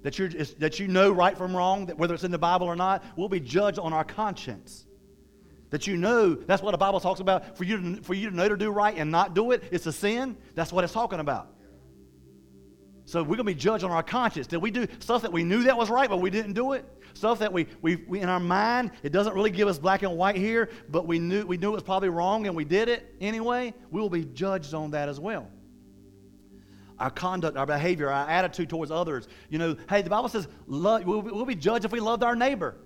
that, 0.03 0.17
you're, 0.17 0.29
that 0.29 0.79
you 0.79 0.87
know 0.87 1.11
right 1.11 1.37
from 1.37 1.55
wrong, 1.55 1.85
that 1.87 1.97
whether 1.97 2.13
it's 2.13 2.23
in 2.23 2.31
the 2.31 2.37
Bible 2.37 2.67
or 2.67 2.75
not, 2.75 3.03
we'll 3.15 3.29
be 3.29 3.39
judged 3.39 3.79
on 3.79 3.93
our 3.93 4.03
conscience. 4.03 4.85
That 5.69 5.87
you 5.87 5.95
know, 5.95 6.33
that's 6.33 6.61
what 6.61 6.71
the 6.71 6.77
Bible 6.77 6.99
talks 6.99 7.19
about. 7.19 7.57
For 7.57 7.63
you, 7.63 7.95
to, 7.95 8.01
for 8.03 8.13
you 8.13 8.29
to 8.29 8.35
know 8.35 8.49
to 8.49 8.57
do 8.57 8.71
right 8.71 8.95
and 8.97 9.11
not 9.11 9.35
do 9.35 9.51
it, 9.51 9.63
it's 9.71 9.85
a 9.85 9.93
sin. 9.93 10.37
That's 10.55 10.73
what 10.73 10.83
it's 10.83 10.93
talking 10.93 11.19
about. 11.19 11.53
So 13.05 13.21
we're 13.21 13.35
going 13.35 13.37
to 13.39 13.43
be 13.45 13.55
judged 13.55 13.83
on 13.83 13.91
our 13.91 14.03
conscience. 14.03 14.47
Did 14.47 14.61
we 14.61 14.71
do 14.71 14.87
stuff 14.99 15.21
that 15.21 15.31
we 15.31 15.43
knew 15.43 15.63
that 15.63 15.77
was 15.77 15.89
right, 15.89 16.09
but 16.09 16.17
we 16.17 16.29
didn't 16.29 16.53
do 16.53 16.73
it? 16.73 16.85
Stuff 17.13 17.39
that 17.39 17.51
we, 17.51 17.67
we, 17.81 17.97
we 18.07 18.21
in 18.21 18.29
our 18.29 18.39
mind, 18.39 18.91
it 19.03 19.11
doesn't 19.11 19.33
really 19.33 19.51
give 19.51 19.67
us 19.67 19.77
black 19.77 20.03
and 20.03 20.17
white 20.17 20.37
here, 20.37 20.69
but 20.89 21.05
we 21.07 21.19
knew, 21.19 21.45
we 21.45 21.57
knew 21.57 21.69
it 21.69 21.73
was 21.73 21.83
probably 21.83 22.09
wrong 22.09 22.47
and 22.47 22.55
we 22.55 22.63
did 22.63 22.89
it 22.89 23.13
anyway. 23.19 23.73
We 23.91 24.01
will 24.01 24.09
be 24.09 24.23
judged 24.23 24.73
on 24.73 24.91
that 24.91 25.09
as 25.09 25.19
well 25.19 25.49
our 27.01 27.09
conduct, 27.09 27.57
our 27.57 27.65
behavior, 27.65 28.09
our 28.09 28.29
attitude 28.29 28.69
towards 28.69 28.91
others. 28.91 29.27
You 29.49 29.57
know, 29.57 29.75
hey, 29.89 30.01
the 30.01 30.09
Bible 30.09 30.29
says 30.29 30.47
love, 30.67 31.03
we'll, 31.05 31.21
we'll 31.21 31.45
be 31.45 31.55
judged 31.55 31.83
if 31.83 31.91
we 31.91 31.99
loved 31.99 32.23
our 32.23 32.35
neighbor. 32.35 32.77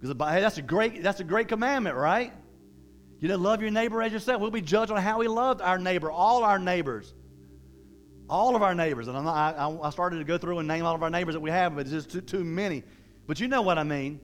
Because 0.00 0.16
hey, 0.32 0.40
that's 0.40 0.58
a 0.58 0.62
great 0.62 1.02
that's 1.02 1.20
a 1.20 1.24
great 1.24 1.48
commandment, 1.48 1.96
right? 1.96 2.32
You 3.18 3.28
know, 3.28 3.36
love 3.36 3.60
your 3.60 3.70
neighbor 3.70 4.02
as 4.02 4.12
yourself. 4.12 4.40
We'll 4.40 4.50
be 4.50 4.62
judged 4.62 4.90
on 4.90 5.00
how 5.00 5.18
we 5.18 5.28
loved 5.28 5.60
our 5.60 5.78
neighbor, 5.78 6.10
all 6.10 6.42
our 6.42 6.58
neighbors, 6.58 7.12
all 8.28 8.56
of 8.56 8.62
our 8.62 8.74
neighbors. 8.74 9.08
And 9.08 9.24
not, 9.24 9.58
i 9.58 9.86
I, 9.86 9.90
started 9.90 10.18
to 10.18 10.24
go 10.24 10.38
through 10.38 10.58
and 10.58 10.68
name 10.68 10.86
all 10.86 10.94
of 10.94 11.02
our 11.02 11.10
neighbors 11.10 11.34
that 11.34 11.40
we 11.40 11.50
have, 11.50 11.74
but 11.74 11.82
it's 11.82 11.90
just 11.90 12.10
too, 12.10 12.20
too 12.22 12.44
many. 12.44 12.82
But 13.26 13.40
you 13.40 13.48
know 13.48 13.60
what 13.60 13.76
I 13.76 13.82
mean. 13.82 14.20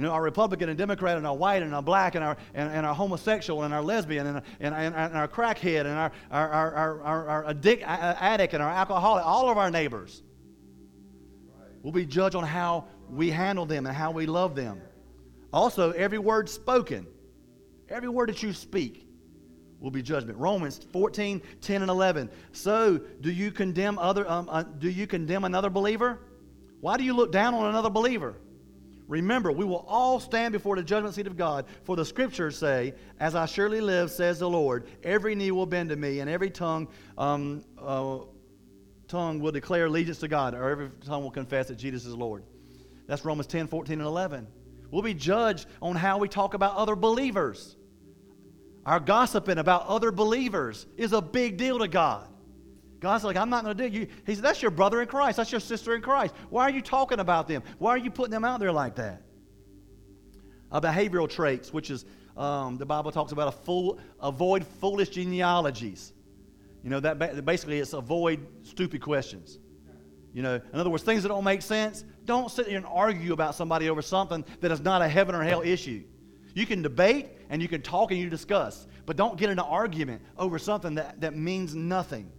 You 0.00 0.06
know, 0.06 0.12
our 0.12 0.22
Republican 0.22 0.70
and 0.70 0.78
Democrat 0.78 1.18
and 1.18 1.26
our 1.26 1.36
white 1.36 1.62
and 1.62 1.74
our 1.74 1.82
black 1.82 2.14
and 2.14 2.24
our, 2.24 2.34
and, 2.54 2.72
and 2.72 2.86
our 2.86 2.94
homosexual 2.94 3.64
and 3.64 3.74
our 3.74 3.82
lesbian 3.82 4.26
and, 4.26 4.42
and, 4.58 4.74
and, 4.74 4.94
and 4.94 5.14
our 5.14 5.28
crackhead 5.28 5.80
and 5.80 5.88
our, 5.88 6.12
our, 6.30 6.48
our, 6.48 6.74
our, 6.74 7.02
our, 7.02 7.28
our 7.28 7.48
addict, 7.50 7.82
addict 7.82 8.54
and 8.54 8.62
our 8.62 8.70
alcoholic, 8.70 9.26
all 9.26 9.50
of 9.50 9.58
our 9.58 9.70
neighbors 9.70 10.22
will 11.82 11.92
be 11.92 12.06
judged 12.06 12.34
on 12.34 12.44
how 12.44 12.86
we 13.10 13.28
handle 13.28 13.66
them 13.66 13.84
and 13.84 13.94
how 13.94 14.10
we 14.10 14.24
love 14.24 14.54
them. 14.54 14.80
Also, 15.52 15.90
every 15.90 16.18
word 16.18 16.48
spoken, 16.48 17.06
every 17.90 18.08
word 18.08 18.30
that 18.30 18.42
you 18.42 18.54
speak 18.54 19.06
will 19.80 19.90
be 19.90 20.00
judgment. 20.00 20.38
Romans 20.38 20.80
14, 20.94 21.42
10, 21.60 21.82
and 21.82 21.90
11. 21.90 22.30
So, 22.52 23.02
do 23.20 23.30
you 23.30 23.50
condemn 23.50 23.98
other 23.98 24.26
um, 24.26 24.48
uh, 24.50 24.62
do 24.62 24.88
you 24.88 25.06
condemn 25.06 25.44
another 25.44 25.68
believer? 25.68 26.20
Why 26.80 26.96
do 26.96 27.04
you 27.04 27.12
look 27.12 27.32
down 27.32 27.52
on 27.52 27.66
another 27.66 27.90
believer? 27.90 28.36
Remember, 29.10 29.50
we 29.50 29.64
will 29.64 29.84
all 29.88 30.20
stand 30.20 30.52
before 30.52 30.76
the 30.76 30.84
judgment 30.84 31.16
seat 31.16 31.26
of 31.26 31.36
God, 31.36 31.66
for 31.82 31.96
the 31.96 32.04
scriptures 32.04 32.56
say, 32.56 32.94
As 33.18 33.34
I 33.34 33.44
surely 33.44 33.80
live, 33.80 34.08
says 34.08 34.38
the 34.38 34.48
Lord, 34.48 34.86
every 35.02 35.34
knee 35.34 35.50
will 35.50 35.66
bend 35.66 35.90
to 35.90 35.96
me, 35.96 36.20
and 36.20 36.30
every 36.30 36.48
tongue, 36.48 36.86
um, 37.18 37.64
uh, 37.76 38.18
tongue 39.08 39.40
will 39.40 39.50
declare 39.50 39.86
allegiance 39.86 40.18
to 40.18 40.28
God, 40.28 40.54
or 40.54 40.70
every 40.70 40.90
tongue 41.04 41.24
will 41.24 41.32
confess 41.32 41.66
that 41.66 41.74
Jesus 41.74 42.06
is 42.06 42.14
Lord. 42.14 42.44
That's 43.08 43.24
Romans 43.24 43.48
10, 43.48 43.66
14, 43.66 43.94
and 43.98 44.06
11. 44.06 44.46
We'll 44.92 45.02
be 45.02 45.14
judged 45.14 45.66
on 45.82 45.96
how 45.96 46.18
we 46.18 46.28
talk 46.28 46.54
about 46.54 46.76
other 46.76 46.94
believers. 46.94 47.74
Our 48.86 49.00
gossiping 49.00 49.58
about 49.58 49.88
other 49.88 50.12
believers 50.12 50.86
is 50.96 51.12
a 51.12 51.20
big 51.20 51.56
deal 51.56 51.80
to 51.80 51.88
God. 51.88 52.28
God's 53.00 53.24
like, 53.24 53.36
I'm 53.36 53.48
not 53.48 53.64
going 53.64 53.76
to 53.76 53.88
do 53.88 53.98
you. 53.98 54.06
He 54.26 54.34
said, 54.34 54.44
That's 54.44 54.60
your 54.60 54.70
brother 54.70 55.00
in 55.00 55.08
Christ. 55.08 55.38
That's 55.38 55.50
your 55.50 55.60
sister 55.60 55.94
in 55.94 56.02
Christ. 56.02 56.34
Why 56.50 56.64
are 56.64 56.70
you 56.70 56.82
talking 56.82 57.18
about 57.18 57.48
them? 57.48 57.62
Why 57.78 57.90
are 57.90 57.98
you 57.98 58.10
putting 58.10 58.30
them 58.30 58.44
out 58.44 58.60
there 58.60 58.72
like 58.72 58.96
that? 58.96 59.22
Uh, 60.70 60.80
behavioral 60.80 61.28
traits, 61.28 61.72
which 61.72 61.90
is 61.90 62.04
um, 62.36 62.76
the 62.76 62.86
Bible 62.86 63.10
talks 63.10 63.32
about 63.32 63.48
a 63.48 63.52
fool, 63.52 63.98
avoid 64.20 64.66
foolish 64.80 65.08
genealogies. 65.08 66.12
You 66.84 66.90
know, 66.90 67.00
that 67.00 67.44
basically 67.44 67.78
it's 67.80 67.94
avoid 67.94 68.46
stupid 68.62 69.00
questions. 69.00 69.58
You 70.32 70.42
know, 70.42 70.54
in 70.54 70.78
other 70.78 70.90
words, 70.90 71.02
things 71.02 71.22
that 71.22 71.30
don't 71.30 71.44
make 71.44 71.62
sense, 71.62 72.04
don't 72.24 72.50
sit 72.50 72.66
there 72.66 72.76
and 72.76 72.86
argue 72.86 73.32
about 73.32 73.54
somebody 73.54 73.90
over 73.90 74.00
something 74.00 74.44
that 74.60 74.70
is 74.70 74.80
not 74.80 75.02
a 75.02 75.08
heaven 75.08 75.34
or 75.34 75.42
hell 75.42 75.62
issue. 75.62 76.04
You 76.54 76.66
can 76.66 76.82
debate 76.82 77.28
and 77.48 77.60
you 77.60 77.66
can 77.66 77.82
talk 77.82 78.10
and 78.10 78.20
you 78.20 78.30
discuss, 78.30 78.86
but 79.06 79.16
don't 79.16 79.36
get 79.36 79.50
in 79.50 79.58
an 79.58 79.64
argument 79.64 80.22
over 80.38 80.58
something 80.58 80.94
that, 80.96 81.20
that 81.20 81.36
means 81.36 81.74
nothing 81.74 82.30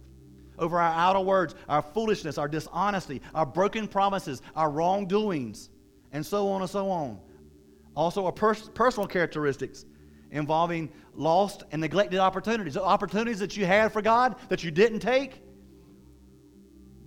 over 0.58 0.78
our 0.78 0.92
outer 0.92 1.20
words, 1.20 1.54
our 1.68 1.82
foolishness, 1.82 2.38
our 2.38 2.48
dishonesty, 2.48 3.20
our 3.34 3.46
broken 3.46 3.88
promises, 3.88 4.42
our 4.54 4.70
wrongdoings, 4.70 5.70
and 6.12 6.24
so 6.24 6.48
on 6.48 6.60
and 6.60 6.70
so 6.70 6.90
on. 6.90 7.18
Also, 7.94 8.24
our 8.24 8.32
pers- 8.32 8.68
personal 8.70 9.06
characteristics 9.06 9.84
involving 10.30 10.90
lost 11.14 11.62
and 11.72 11.80
neglected 11.80 12.18
opportunities. 12.18 12.76
Opportunities 12.76 13.38
that 13.38 13.56
you 13.56 13.66
had 13.66 13.92
for 13.92 14.02
God 14.02 14.36
that 14.48 14.64
you 14.64 14.70
didn't 14.70 15.00
take, 15.00 15.42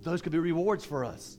those 0.02 0.22
could 0.22 0.32
be 0.32 0.38
rewards 0.38 0.84
for 0.84 1.04
us. 1.04 1.38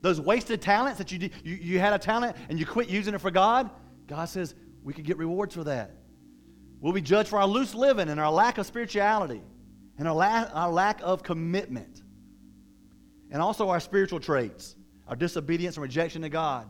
Those 0.00 0.20
wasted 0.20 0.62
talents 0.62 0.98
that 0.98 1.12
you, 1.12 1.18
did, 1.18 1.32
you, 1.44 1.56
you 1.56 1.78
had 1.78 1.92
a 1.92 1.98
talent 1.98 2.36
and 2.48 2.58
you 2.58 2.64
quit 2.64 2.88
using 2.88 3.14
it 3.14 3.20
for 3.20 3.30
God, 3.30 3.70
God 4.06 4.26
says 4.26 4.54
we 4.82 4.92
could 4.92 5.04
get 5.04 5.18
rewards 5.18 5.54
for 5.54 5.64
that. 5.64 5.90
We'll 6.80 6.92
be 6.92 7.00
judged 7.00 7.28
for 7.28 7.38
our 7.38 7.46
loose 7.46 7.74
living 7.74 8.08
and 8.08 8.20
our 8.20 8.30
lack 8.30 8.58
of 8.58 8.66
spirituality 8.66 9.42
and 9.98 10.06
our, 10.06 10.14
la- 10.14 10.48
our 10.52 10.70
lack 10.70 11.00
of 11.02 11.22
commitment, 11.22 12.02
and 13.30 13.42
also 13.42 13.68
our 13.68 13.80
spiritual 13.80 14.20
traits, 14.20 14.76
our 15.08 15.16
disobedience 15.16 15.76
and 15.76 15.82
rejection 15.82 16.22
to 16.22 16.28
God. 16.28 16.68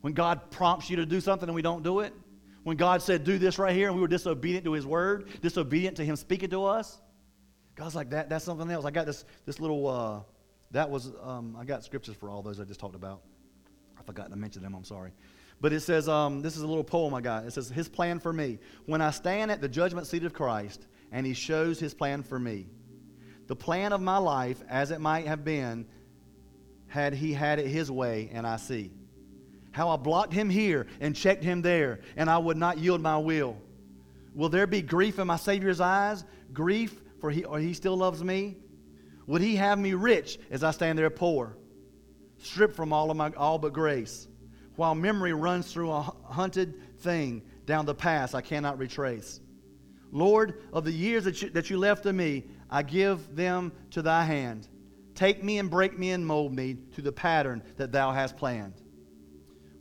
When 0.00 0.12
God 0.12 0.50
prompts 0.50 0.88
you 0.88 0.96
to 0.96 1.06
do 1.06 1.20
something 1.20 1.48
and 1.48 1.54
we 1.54 1.62
don't 1.62 1.82
do 1.82 2.00
it, 2.00 2.14
when 2.62 2.76
God 2.76 3.02
said, 3.02 3.24
do 3.24 3.38
this 3.38 3.58
right 3.58 3.74
here, 3.74 3.88
and 3.88 3.94
we 3.94 4.00
were 4.00 4.08
disobedient 4.08 4.64
to 4.64 4.72
His 4.72 4.86
word, 4.86 5.28
disobedient 5.40 5.96
to 5.96 6.04
Him 6.04 6.16
speaking 6.16 6.50
to 6.50 6.64
us, 6.64 7.00
God's 7.74 7.94
like, 7.94 8.10
that, 8.10 8.28
that's 8.28 8.44
something 8.44 8.70
else. 8.70 8.84
I 8.84 8.90
got 8.90 9.06
this, 9.06 9.24
this 9.46 9.60
little, 9.60 9.86
uh, 9.88 10.20
that 10.70 10.90
was, 10.90 11.12
um, 11.22 11.56
I 11.58 11.64
got 11.64 11.84
scriptures 11.84 12.14
for 12.16 12.28
all 12.28 12.42
those 12.42 12.60
I 12.60 12.64
just 12.64 12.80
talked 12.80 12.94
about. 12.94 13.22
I 13.98 14.02
forgot 14.02 14.30
to 14.30 14.36
mention 14.36 14.62
them, 14.62 14.74
I'm 14.74 14.84
sorry. 14.84 15.12
But 15.60 15.72
it 15.72 15.80
says, 15.80 16.08
um, 16.08 16.42
this 16.42 16.56
is 16.56 16.62
a 16.62 16.66
little 16.66 16.84
poem 16.84 17.14
I 17.14 17.20
got. 17.20 17.44
It 17.44 17.52
says, 17.52 17.68
His 17.68 17.88
plan 17.88 18.18
for 18.20 18.32
me. 18.32 18.58
When 18.86 19.00
I 19.00 19.10
stand 19.10 19.50
at 19.50 19.60
the 19.60 19.68
judgment 19.68 20.06
seat 20.06 20.24
of 20.24 20.32
Christ, 20.32 20.86
and 21.12 21.26
he 21.26 21.34
shows 21.34 21.78
his 21.78 21.94
plan 21.94 22.22
for 22.22 22.38
me. 22.38 22.66
The 23.46 23.56
plan 23.56 23.92
of 23.92 24.00
my 24.00 24.18
life, 24.18 24.62
as 24.68 24.90
it 24.90 25.00
might 25.00 25.26
have 25.26 25.44
been, 25.44 25.86
had 26.86 27.14
he 27.14 27.32
had 27.32 27.58
it 27.58 27.66
his 27.66 27.90
way, 27.90 28.30
and 28.32 28.46
I 28.46 28.56
see. 28.56 28.92
How 29.72 29.90
I 29.90 29.96
blocked 29.96 30.32
him 30.32 30.50
here 30.50 30.86
and 31.00 31.14
checked 31.14 31.44
him 31.44 31.62
there, 31.62 32.00
and 32.16 32.28
I 32.28 32.38
would 32.38 32.56
not 32.56 32.78
yield 32.78 33.00
my 33.00 33.18
will. 33.18 33.56
Will 34.34 34.48
there 34.48 34.66
be 34.66 34.82
grief 34.82 35.18
in 35.18 35.26
my 35.26 35.36
Savior's 35.36 35.80
eyes? 35.80 36.24
Grief, 36.52 37.00
for 37.20 37.30
he, 37.30 37.44
or 37.44 37.58
he 37.58 37.74
still 37.74 37.96
loves 37.96 38.22
me? 38.22 38.56
Would 39.26 39.42
he 39.42 39.56
have 39.56 39.78
me 39.78 39.94
rich 39.94 40.38
as 40.50 40.64
I 40.64 40.72
stand 40.72 40.98
there 40.98 41.10
poor, 41.10 41.56
stripped 42.38 42.74
from 42.74 42.92
all 42.92 43.10
of 43.10 43.16
my 43.16 43.30
all 43.36 43.58
but 43.58 43.72
grace, 43.72 44.26
while 44.76 44.94
memory 44.94 45.32
runs 45.32 45.72
through 45.72 45.92
a 45.92 46.02
hunted 46.24 46.98
thing 46.98 47.42
down 47.66 47.86
the 47.86 47.94
path 47.94 48.34
I 48.34 48.40
cannot 48.40 48.78
retrace? 48.78 49.40
Lord, 50.12 50.62
of 50.72 50.84
the 50.84 50.92
years 50.92 51.24
that 51.24 51.42
you, 51.42 51.50
that 51.50 51.70
you 51.70 51.78
left 51.78 52.02
to 52.04 52.12
me, 52.12 52.44
I 52.68 52.82
give 52.82 53.34
them 53.34 53.72
to 53.90 54.02
thy 54.02 54.24
hand. 54.24 54.68
Take 55.14 55.44
me 55.44 55.58
and 55.58 55.70
break 55.70 55.98
me 55.98 56.10
and 56.12 56.26
mold 56.26 56.54
me 56.54 56.78
to 56.94 57.02
the 57.02 57.12
pattern 57.12 57.62
that 57.76 57.92
thou 57.92 58.12
hast 58.12 58.36
planned. 58.36 58.74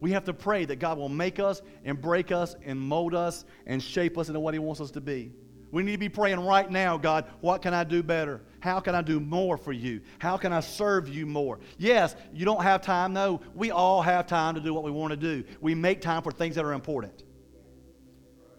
We 0.01 0.11
have 0.11 0.23
to 0.25 0.33
pray 0.33 0.65
that 0.65 0.77
God 0.77 0.97
will 0.97 1.09
make 1.09 1.39
us 1.39 1.61
and 1.83 1.99
break 1.99 2.31
us 2.31 2.55
and 2.63 2.79
mold 2.79 3.13
us 3.13 3.45
and 3.65 3.81
shape 3.81 4.17
us 4.17 4.27
into 4.27 4.39
what 4.39 4.53
He 4.53 4.59
wants 4.59 4.81
us 4.81 4.91
to 4.91 5.01
be. 5.01 5.31
We 5.71 5.83
need 5.83 5.93
to 5.93 5.97
be 5.97 6.09
praying 6.09 6.39
right 6.39 6.69
now, 6.69 6.97
God, 6.97 7.25
what 7.41 7.61
can 7.61 7.73
I 7.73 7.83
do 7.83 8.01
better? 8.01 8.41
How 8.59 8.79
can 8.79 8.95
I 8.95 9.01
do 9.01 9.19
more 9.19 9.55
for 9.55 9.71
you? 9.71 10.01
How 10.17 10.35
can 10.35 10.51
I 10.51 10.61
serve 10.61 11.07
you 11.07 11.25
more? 11.25 11.59
Yes, 11.77 12.15
you 12.33 12.43
don't 12.43 12.63
have 12.63 12.81
time. 12.81 13.13
No, 13.13 13.41
we 13.53 13.69
all 13.71 14.01
have 14.01 14.25
time 14.25 14.55
to 14.55 14.61
do 14.61 14.73
what 14.73 14.83
we 14.83 14.91
want 14.91 15.11
to 15.11 15.17
do. 15.17 15.43
We 15.61 15.75
make 15.75 16.01
time 16.01 16.23
for 16.23 16.31
things 16.31 16.55
that 16.55 16.65
are 16.65 16.73
important. 16.73 17.23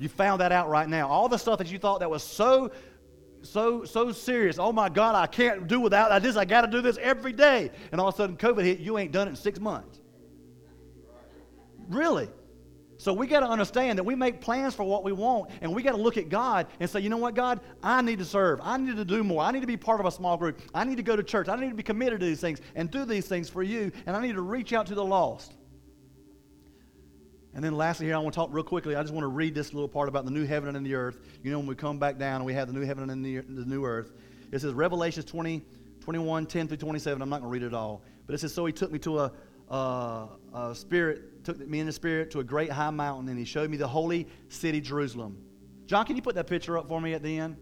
You 0.01 0.09
found 0.09 0.41
that 0.41 0.51
out 0.51 0.71
right 0.71 0.89
now. 0.89 1.09
All 1.09 1.29
the 1.29 1.37
stuff 1.37 1.59
that 1.59 1.71
you 1.71 1.79
thought 1.79 2.01
that 2.01 2.11
was 2.11 2.23
so, 2.23 2.73
so, 3.43 3.85
so 3.85 4.13
serious. 4.13 4.59
Oh 4.59 4.73
my 4.73 4.89
God, 4.89 5.15
I 5.15 5.27
can't 5.27 5.67
do 5.67 5.79
without 5.79 6.23
this. 6.23 6.37
I 6.37 6.47
got 6.47 6.63
to 6.63 6.69
do 6.69 6.81
this 6.81 6.97
every 7.03 7.35
day. 7.35 7.71
And 7.93 8.01
all 8.01 8.09
of 8.09 8.15
a 8.15 8.17
sudden, 8.17 8.39
COVID 8.39 8.65
hit. 8.65 8.79
You 8.79 8.97
ain't 8.97 9.13
done 9.13 9.29
it 9.29 9.33
in 9.33 9.37
six 9.37 9.61
months. 9.61 10.01
Really? 11.89 12.31
So 12.97 13.13
we 13.13 13.27
got 13.27 13.41
to 13.41 13.47
understand 13.47 13.99
that 13.99 14.05
we 14.05 14.15
make 14.15 14.41
plans 14.41 14.75
for 14.75 14.85
what 14.85 15.05
we 15.05 15.13
want, 15.13 15.51
and 15.61 15.75
we 15.75 15.83
got 15.83 15.93
to 15.93 15.97
look 15.99 16.17
at 16.17 16.31
God 16.31 16.67
and 16.81 16.89
say, 16.89 17.01
you 17.01 17.11
know 17.11 17.17
what, 17.19 17.35
God, 17.35 17.61
I 17.83 18.01
need 18.01 18.21
to 18.21 18.25
serve. 18.25 18.61
I 18.63 18.79
need 18.79 18.97
to 18.97 19.05
do 19.05 19.23
more. 19.23 19.43
I 19.43 19.51
need 19.53 19.61
to 19.61 19.67
be 19.67 19.77
part 19.77 20.01
of 20.01 20.07
a 20.07 20.11
small 20.11 20.39
group. 20.39 20.63
I 20.75 20.85
need 20.85 20.97
to 20.97 21.03
go 21.03 21.15
to 21.15 21.23
church. 21.23 21.49
I 21.49 21.57
need 21.57 21.71
to 21.71 21.75
be 21.75 21.83
committed 21.83 22.21
to 22.21 22.27
these 22.27 22.41
things 22.41 22.61
and 22.75 22.91
do 22.91 23.05
these 23.05 23.27
things 23.27 23.51
for 23.51 23.63
you, 23.63 23.93
and 24.07 24.17
I 24.17 24.23
need 24.23 24.35
to 24.35 24.43
reach 24.43 24.73
out 24.73 24.87
to 24.87 24.95
the 24.95 25.05
lost. 25.05 25.55
And 27.55 27.65
then 27.65 27.75
lastly, 27.75 28.07
here 28.07 28.15
I 28.15 28.19
want 28.19 28.33
to 28.33 28.39
talk 28.39 28.51
real 28.53 28.63
quickly. 28.63 28.95
I 28.95 29.03
just 29.03 29.13
want 29.13 29.25
to 29.25 29.29
read 29.29 29.55
this 29.55 29.75
little 29.75 29.89
part 29.89 30.09
about 30.09 30.25
the 30.25 30.31
new 30.31 30.47
heaven 30.47 30.77
and 30.77 30.87
the 30.87 30.95
earth. 30.95 31.19
You 31.43 31.51
know, 31.51 31.59
when 31.59 31.67
we 31.67 31.75
come 31.75 31.99
back 31.99 32.17
down 32.17 32.37
and 32.37 32.45
we 32.45 32.55
have 32.55 32.69
the 32.69 32.75
new 32.75 32.85
heaven 32.85 33.11
and 33.11 33.25
the, 33.25 33.39
the 33.39 33.65
new 33.65 33.85
earth, 33.85 34.13
it 34.53 34.61
says 34.61 34.73
Revelations 34.73 35.25
20, 35.25 35.63
21, 36.01 36.47
10 36.47 36.69
through 36.69 36.77
27. 36.77 37.21
I'm 37.21 37.29
not 37.29 37.41
going 37.41 37.51
to 37.51 37.53
read 37.53 37.67
it 37.67 37.75
all. 37.75 38.03
But 38.27 38.35
it 38.35 38.39
says, 38.39 38.55
So 38.55 38.65
he 38.67 38.73
took 38.73 38.93
me 38.93 39.01
to 39.01 39.19
a, 39.21 39.33
a, 39.69 40.29
a 40.55 40.75
spirit, 40.75 41.45
took 41.45 41.59
me 41.67 41.81
in 41.81 41.87
the 41.87 41.93
spirit 41.93 42.31
to 42.33 42.41
a 42.41 42.45
great 42.45 42.71
high 42.71 42.91
mountain, 42.91 43.29
and 43.29 43.39
he 43.39 43.45
showed 43.45 43.69
me 43.69 43.77
the 43.77 43.89
holy 43.89 44.29
city, 44.49 44.81
Jerusalem. 44.81 45.37
John, 45.87 46.07
can 46.07 46.15
you 46.15 46.23
put 46.23 46.37
that 46.37 46.47
picture 46.47 46.79
up 46.79 46.87
for 46.87 47.01
me 47.01 47.15
at 47.15 47.23
the 47.23 47.37
end? 47.37 47.57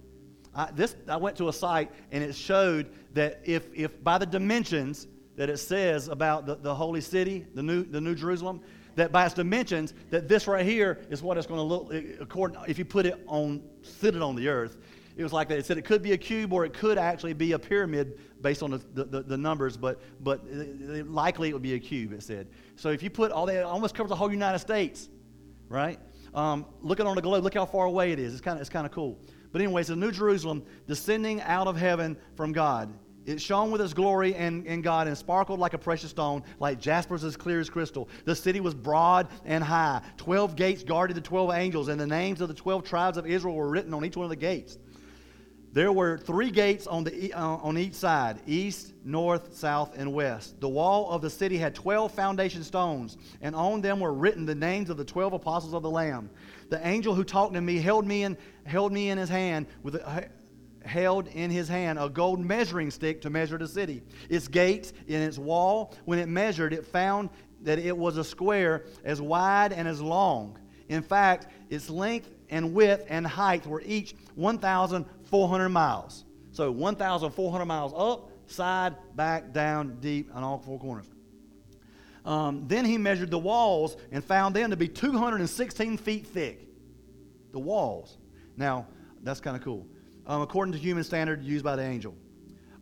I, 0.55 0.70
this, 0.72 0.97
I 1.09 1.16
went 1.16 1.36
to 1.39 1.49
a 1.49 1.53
site 1.53 1.91
and 2.11 2.22
it 2.22 2.34
showed 2.34 2.91
that 3.14 3.41
if, 3.45 3.68
if 3.74 4.03
by 4.03 4.18
the 4.18 4.26
dimensions 4.26 5.07
that 5.36 5.49
it 5.49 5.59
says 5.59 6.09
about 6.09 6.47
the, 6.47 6.57
the 6.57 6.74
holy 6.74 7.01
city, 7.01 7.47
the 7.55 7.62
new, 7.62 7.84
the 7.84 8.01
new 8.01 8.14
Jerusalem, 8.14 8.61
that 8.99 9.12
by 9.12 9.24
its 9.24 9.34
dimensions, 9.34 9.94
that 10.11 10.28
this 10.28 10.46
right 10.46 10.64
here 10.64 11.01
is 11.11 11.22
what 11.22 11.38
it's 11.38 11.46
going 11.46 11.59
to 11.59 11.64
look 11.64 11.92
eh, 11.92 12.16
according 12.20 12.59
if 12.66 12.78
you 12.78 12.84
put 12.84 13.07
it 13.07 13.22
on, 13.26 13.62
sit 13.82 14.14
it 14.14 14.22
on 14.22 14.34
the 14.34 14.49
earth. 14.49 14.76
It 15.16 15.22
was 15.22 15.32
like 15.32 15.49
that. 15.49 15.59
It 15.59 15.66
said 15.66 15.78
it 15.78 15.84
could 15.84 16.03
be 16.03 16.12
a 16.12 16.16
cube 16.16 16.53
or 16.53 16.64
it 16.64 16.72
could 16.72 16.96
actually 16.96 17.32
be 17.32 17.53
a 17.53 17.59
pyramid 17.59 18.20
based 18.40 18.62
on 18.62 18.70
the, 18.70 19.05
the, 19.05 19.22
the 19.22 19.36
numbers, 19.36 19.76
but, 19.76 20.01
but 20.20 20.44
it, 20.49 21.11
likely 21.11 21.49
it 21.49 21.53
would 21.53 21.62
be 21.62 21.74
a 21.74 21.78
cube, 21.78 22.12
it 22.12 22.22
said. 22.22 22.49
So 22.76 22.90
if 22.90 23.03
you 23.03 23.11
put 23.11 23.32
all 23.32 23.46
that, 23.46 23.57
it 23.57 23.64
almost 23.64 23.94
covers 23.94 24.11
the 24.11 24.16
whole 24.16 24.30
United 24.30 24.61
States, 24.61 25.09
right? 25.68 25.99
Um, 26.34 26.66
looking 26.82 27.07
on 27.07 27.16
the 27.16 27.22
globe, 27.22 27.42
look 27.42 27.55
how 27.55 27.66
far 27.66 27.86
away 27.86 28.12
it 28.12 28.18
is. 28.20 28.32
It's 28.32 28.40
kind 28.40 28.57
of 28.57 28.61
it's 28.61 28.70
kind 28.70 28.86
of 28.86 28.92
cool. 28.92 29.18
But 29.51 29.61
anyway, 29.61 29.80
it's 29.80 29.88
the 29.88 29.96
New 29.96 30.12
Jerusalem 30.12 30.64
descending 30.86 31.40
out 31.42 31.66
of 31.66 31.76
heaven 31.76 32.16
from 32.36 32.53
God. 32.53 32.92
It 33.29 33.43
shone 33.43 33.70
with 33.70 33.83
its 33.83 33.93
glory 33.93 34.35
and, 34.35 34.66
and 34.66 34.83
God 34.83 35.07
and 35.07 35.16
sparkled 35.16 35.61
like 35.61 35.74
a 35.74 35.79
precious 35.79 36.09
stone, 36.09 36.43
like 36.61 36.81
jaspers 36.81 37.24
as 37.24 37.37
clear 37.37 37.61
as 37.61 37.68
crystal. 37.68 38.09
The 38.24 38.35
city 38.35 38.61
was 38.61 38.72
broad 38.72 39.29
and 39.45 39.62
high. 39.62 40.01
Twelve 40.16 40.57
gates 40.57 40.83
guarded 40.83 41.14
the 41.14 41.20
twelve 41.20 41.51
angels, 41.53 41.89
and 41.89 42.01
the 42.01 42.07
names 42.07 42.41
of 42.41 42.49
the 42.49 42.55
twelve 42.55 42.85
tribes 42.85 43.18
of 43.18 43.26
Israel 43.26 43.55
were 43.55 43.68
written 43.68 43.93
on 43.93 44.03
each 44.03 44.16
one 44.16 44.24
of 44.24 44.31
the 44.31 44.37
gates. 44.37 44.79
There 45.74 45.93
were 45.93 46.16
three 46.16 46.51
gates 46.51 46.87
on, 46.87 47.05
the, 47.05 47.35
uh, 47.35 47.41
on 47.41 47.76
each 47.76 47.93
side 47.93 48.41
east, 48.47 48.95
north, 49.05 49.55
south, 49.55 49.93
and 49.99 50.14
west. 50.14 50.59
The 50.61 50.68
wall 50.68 51.11
of 51.11 51.20
the 51.20 51.29
city 51.29 51.59
had 51.59 51.74
12 51.74 52.11
foundation 52.12 52.64
stones, 52.64 53.18
and 53.43 53.55
on 53.55 53.83
them 53.83 54.01
were 54.01 54.14
written 54.14 54.47
the 54.47 54.55
names 54.55 54.89
of 54.89 54.97
the 54.97 55.05
12 55.05 55.35
apostles 55.35 55.74
of 55.74 55.83
the 55.83 55.91
Lamb. 55.91 56.31
The 56.70 56.85
angel 56.87 57.14
who 57.14 57.24
talked 57.24 57.53
to 57.53 57.61
me 57.61 57.76
held 57.76 58.07
me 58.07 58.22
in, 58.22 58.39
held 58.64 58.91
me 58.91 59.11
in 59.11 59.18
his 59.18 59.29
hand 59.29 59.66
with 59.83 59.97
a, 59.97 60.31
held 60.89 61.28
in 61.28 61.51
his 61.51 61.68
hand 61.68 61.99
a 61.99 62.09
gold 62.09 62.41
measuring 62.41 62.91
stick 62.91 63.20
to 63.22 63.30
measure 63.30 63.59
the 63.59 63.68
city. 63.68 64.03
Its 64.28 64.49
gates 64.49 64.93
and 65.09 65.22
its 65.22 65.39
wall, 65.39 65.95
when 66.05 66.18
it 66.18 66.28
measured, 66.28 66.72
it 66.72 66.86
found 66.86 67.30
that 67.62 67.78
it 67.78 67.97
was 67.97 68.16
a 68.16 68.24
square 68.24 68.86
as 69.05 69.20
wide 69.20 69.72
and 69.72 69.86
as 69.86 70.01
long. 70.01 70.59
In 70.89 71.03
fact, 71.03 71.49
its 71.70 71.91
length 71.91 72.30
and 72.51 72.72
width 72.72 73.05
and 73.09 73.26
height 73.26 73.66
were 73.66 73.82
each 73.84 74.14
1,400 74.34 75.68
miles. 75.68 76.24
So 76.53 76.70
1,400 76.72 77.64
miles 77.66 77.93
up, 77.95 78.30
side, 78.47 78.97
back, 79.14 79.53
down, 79.53 79.99
deep, 80.01 80.30
on 80.34 80.43
all 80.43 80.59
four 80.59 80.78
corners. 80.78 81.07
Um, 82.24 82.64
then 82.66 82.84
he 82.84 82.99
measured 82.99 83.30
the 83.30 83.39
walls 83.39 83.97
and 84.11 84.24
found 84.24 84.57
them 84.57 84.70
to 84.70 84.76
be 84.76 84.89
216 84.89 85.99
feet 85.99 86.26
thick. 86.26 86.66
The 87.53 87.59
walls. 87.59 88.18
Now, 88.57 88.86
that's 89.22 89.41
kind 89.41 89.57
of 89.57 89.62
cool 89.62 89.86
um, 90.29 90.43
according 90.43 90.72
to 90.72 90.79
human 90.79 91.03
standard 91.03 91.43
used 91.43 91.64
by 91.64 91.74
the 91.74 91.83
angel. 91.83 92.14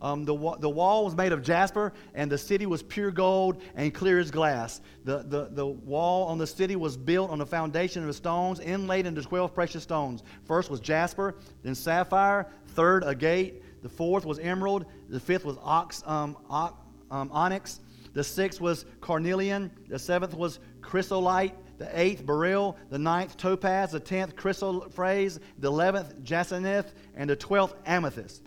Um, 0.02 0.24
the, 0.24 0.36
the 0.58 0.68
wall 0.68 1.04
was 1.04 1.16
made 1.16 1.32
of 1.32 1.42
jasper, 1.42 1.92
and 2.14 2.30
the 2.30 2.36
city 2.36 2.66
was 2.66 2.82
pure 2.82 3.10
gold 3.10 3.62
and 3.74 3.94
clear 3.94 4.18
as 4.18 4.30
glass. 4.30 4.82
The, 5.04 5.24
the, 5.26 5.48
the 5.50 5.66
wall 5.66 6.26
on 6.26 6.36
the 6.36 6.46
city 6.46 6.76
was 6.76 6.96
built 6.96 7.30
on 7.30 7.38
the 7.38 7.46
foundation 7.46 8.06
of 8.06 8.14
stones 8.14 8.60
inlaid 8.60 9.06
into 9.06 9.22
12 9.22 9.54
precious 9.54 9.82
stones. 9.82 10.22
First 10.44 10.70
was 10.70 10.80
jasper, 10.80 11.36
then 11.62 11.74
sapphire, 11.74 12.46
third, 12.68 13.04
agate, 13.04 13.62
the 13.82 13.88
fourth 13.88 14.26
was 14.26 14.38
emerald, 14.38 14.84
the 15.08 15.20
fifth 15.20 15.44
was 15.44 15.56
ox, 15.62 16.02
um, 16.06 16.36
ox, 16.50 16.74
um, 17.10 17.30
onyx, 17.32 17.80
the 18.12 18.24
sixth 18.24 18.60
was 18.60 18.84
carnelian, 19.00 19.70
the 19.88 19.98
seventh 19.98 20.34
was 20.34 20.58
chrysolite, 20.82 21.54
the 21.78 21.88
eighth 21.98 22.24
beryl, 22.24 22.76
the 22.90 22.98
ninth 22.98 23.36
topaz, 23.36 23.92
the 23.92 24.00
tenth 24.00 24.36
chrysoprase, 24.36 25.38
the 25.58 25.68
eleventh 25.68 26.22
jacinth, 26.22 26.94
and 27.14 27.30
the 27.30 27.36
twelfth 27.36 27.74
amethyst. 27.86 28.42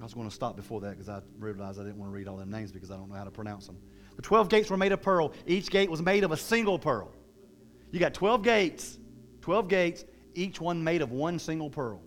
I 0.00 0.04
was 0.04 0.14
going 0.14 0.28
to 0.28 0.34
stop 0.34 0.56
before 0.56 0.80
that 0.82 0.90
because 0.90 1.08
I 1.08 1.20
realized 1.38 1.80
I 1.80 1.84
didn't 1.84 1.98
want 1.98 2.12
to 2.12 2.14
read 2.14 2.28
all 2.28 2.36
their 2.36 2.46
names 2.46 2.70
because 2.70 2.90
I 2.90 2.96
don't 2.96 3.08
know 3.08 3.16
how 3.16 3.24
to 3.24 3.30
pronounce 3.30 3.66
them. 3.66 3.78
The 4.16 4.22
12 4.22 4.48
gates 4.48 4.70
were 4.70 4.76
made 4.76 4.92
of 4.92 5.02
pearl. 5.02 5.32
Each 5.46 5.70
gate 5.70 5.90
was 5.90 6.02
made 6.02 6.24
of 6.24 6.32
a 6.32 6.36
single 6.36 6.78
pearl. 6.78 7.12
You 7.90 8.00
got 8.00 8.14
12 8.14 8.42
gates, 8.42 8.98
12 9.42 9.68
gates, 9.68 10.04
each 10.34 10.60
one 10.60 10.82
made 10.84 11.02
of 11.02 11.12
one 11.12 11.38
single 11.38 11.70
pearl. 11.70 12.02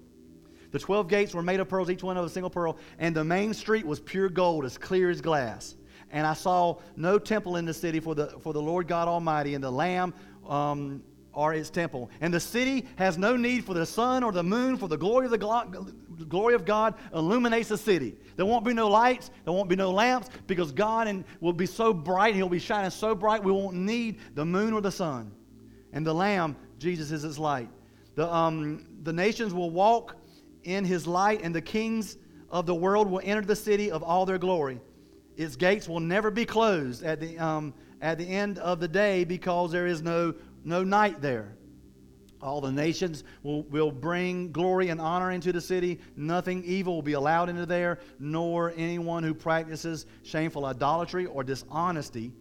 The 0.72 0.80
12 0.80 1.08
gates 1.08 1.34
were 1.34 1.42
made 1.42 1.60
of 1.60 1.68
pearls, 1.68 1.90
each 1.90 2.04
one 2.04 2.18
of 2.18 2.26
a 2.26 2.30
single 2.30 2.50
pearl, 2.50 2.78
and 3.00 3.16
the 3.16 3.24
main 3.24 3.54
street 3.54 3.86
was 3.86 4.00
pure 4.00 4.30
gold, 4.30 4.66
as 4.66 4.78
clear 4.78 5.10
as 5.10 5.20
glass. 5.20 5.76
And 6.12 6.28
I 6.28 6.34
saw 6.34 6.78
no 6.96 7.18
temple 7.18 7.56
in 7.56 7.66
the 7.66 7.74
city 7.74 8.00
for 8.00 8.14
the, 8.14 8.28
for 8.42 8.54
the 8.54 8.62
Lord 8.62 8.88
God 8.88 9.08
Almighty, 9.08 9.56
and 9.56 9.64
the 9.64 9.72
Lamb 9.72 10.14
um, 10.48 11.04
are 11.34 11.54
its 11.54 11.70
temple. 11.70 12.10
And 12.22 12.34
the 12.34 12.40
city 12.40 12.86
has 12.98 13.18
no 13.18 13.36
need 13.36 13.64
for 13.64 13.74
the 13.74 13.86
sun 13.86 14.24
or 14.24 14.32
the 14.32 14.44
moon, 14.44 14.78
for 14.78 14.88
the 14.88 14.98
glory 14.98 15.26
of 15.26 15.32
the 15.32 16.26
glory 16.28 16.54
of 16.54 16.66
God 16.66 16.96
illuminates 17.14 17.70
the 17.70 17.78
city. 17.78 18.16
There 18.36 18.46
won't 18.46 18.66
be 18.66 18.74
no 18.74 18.88
lights, 18.90 19.32
there 19.46 19.54
won't 19.54 19.70
be 19.70 19.76
no 19.76 19.92
lamps, 19.92 20.30
because 20.48 20.72
God 20.72 21.08
and, 21.08 21.24
will 21.40 21.54
be 21.54 21.66
so 21.66 21.94
bright, 21.94 22.36
He'll 22.36 22.50
be 22.50 22.60
shining 22.60 22.92
so 22.92 23.16
bright, 23.16 23.44
we 23.44 23.52
won't 23.52 23.76
need 23.76 24.20
the 24.36 24.46
moon 24.46 24.74
or 24.74 24.82
the 24.82 24.92
sun. 24.92 25.32
And 25.94 26.06
the 26.06 26.14
Lamb, 26.14 26.56
Jesus, 26.78 27.12
is 27.12 27.24
its 27.24 27.40
light. 27.40 27.70
The, 28.16 28.32
um, 28.32 28.86
the 29.04 29.14
nations 29.14 29.54
will 29.54 29.70
walk 29.70 30.18
in 30.64 30.84
His 30.84 31.08
light, 31.08 31.42
and 31.42 31.54
the 31.54 31.62
kings 31.62 32.18
of 32.50 32.66
the 32.66 32.76
world 32.76 33.10
will 33.10 33.22
enter 33.24 33.42
the 33.42 33.56
city 33.56 33.92
of 33.92 34.04
all 34.04 34.26
their 34.26 34.38
glory. 34.38 34.80
Its 35.38 35.56
gates 35.56 35.88
will 35.88 36.02
never 36.02 36.30
be 36.30 36.46
closed 36.46 37.04
at 37.04 37.22
the, 37.22 37.40
um, 37.40 37.74
at 38.02 38.18
the 38.18 38.26
end 38.26 38.58
of 38.60 38.80
the 38.80 38.88
day 38.88 39.24
because 39.24 39.72
there 39.72 39.88
is 39.88 40.02
no, 40.02 40.34
no 40.64 40.84
night 40.84 41.22
there. 41.22 41.56
All 42.42 42.62
the 42.62 42.72
nations 42.72 43.26
will, 43.44 43.64
will 43.64 43.92
bring 43.92 44.52
glory 44.52 44.90
and 44.90 45.02
honor 45.02 45.32
into 45.32 45.52
the 45.52 45.60
city. 45.60 46.00
Nothing 46.16 46.64
evil 46.64 46.96
will 46.96 47.02
be 47.02 47.14
allowed 47.14 47.50
into 47.50 47.66
there, 47.66 48.00
nor 48.18 48.74
anyone 48.78 49.24
who 49.24 49.34
practices 49.34 50.06
shameful 50.24 50.66
idolatry 50.66 51.26
or 51.26 51.44
dishonesty 51.44 52.32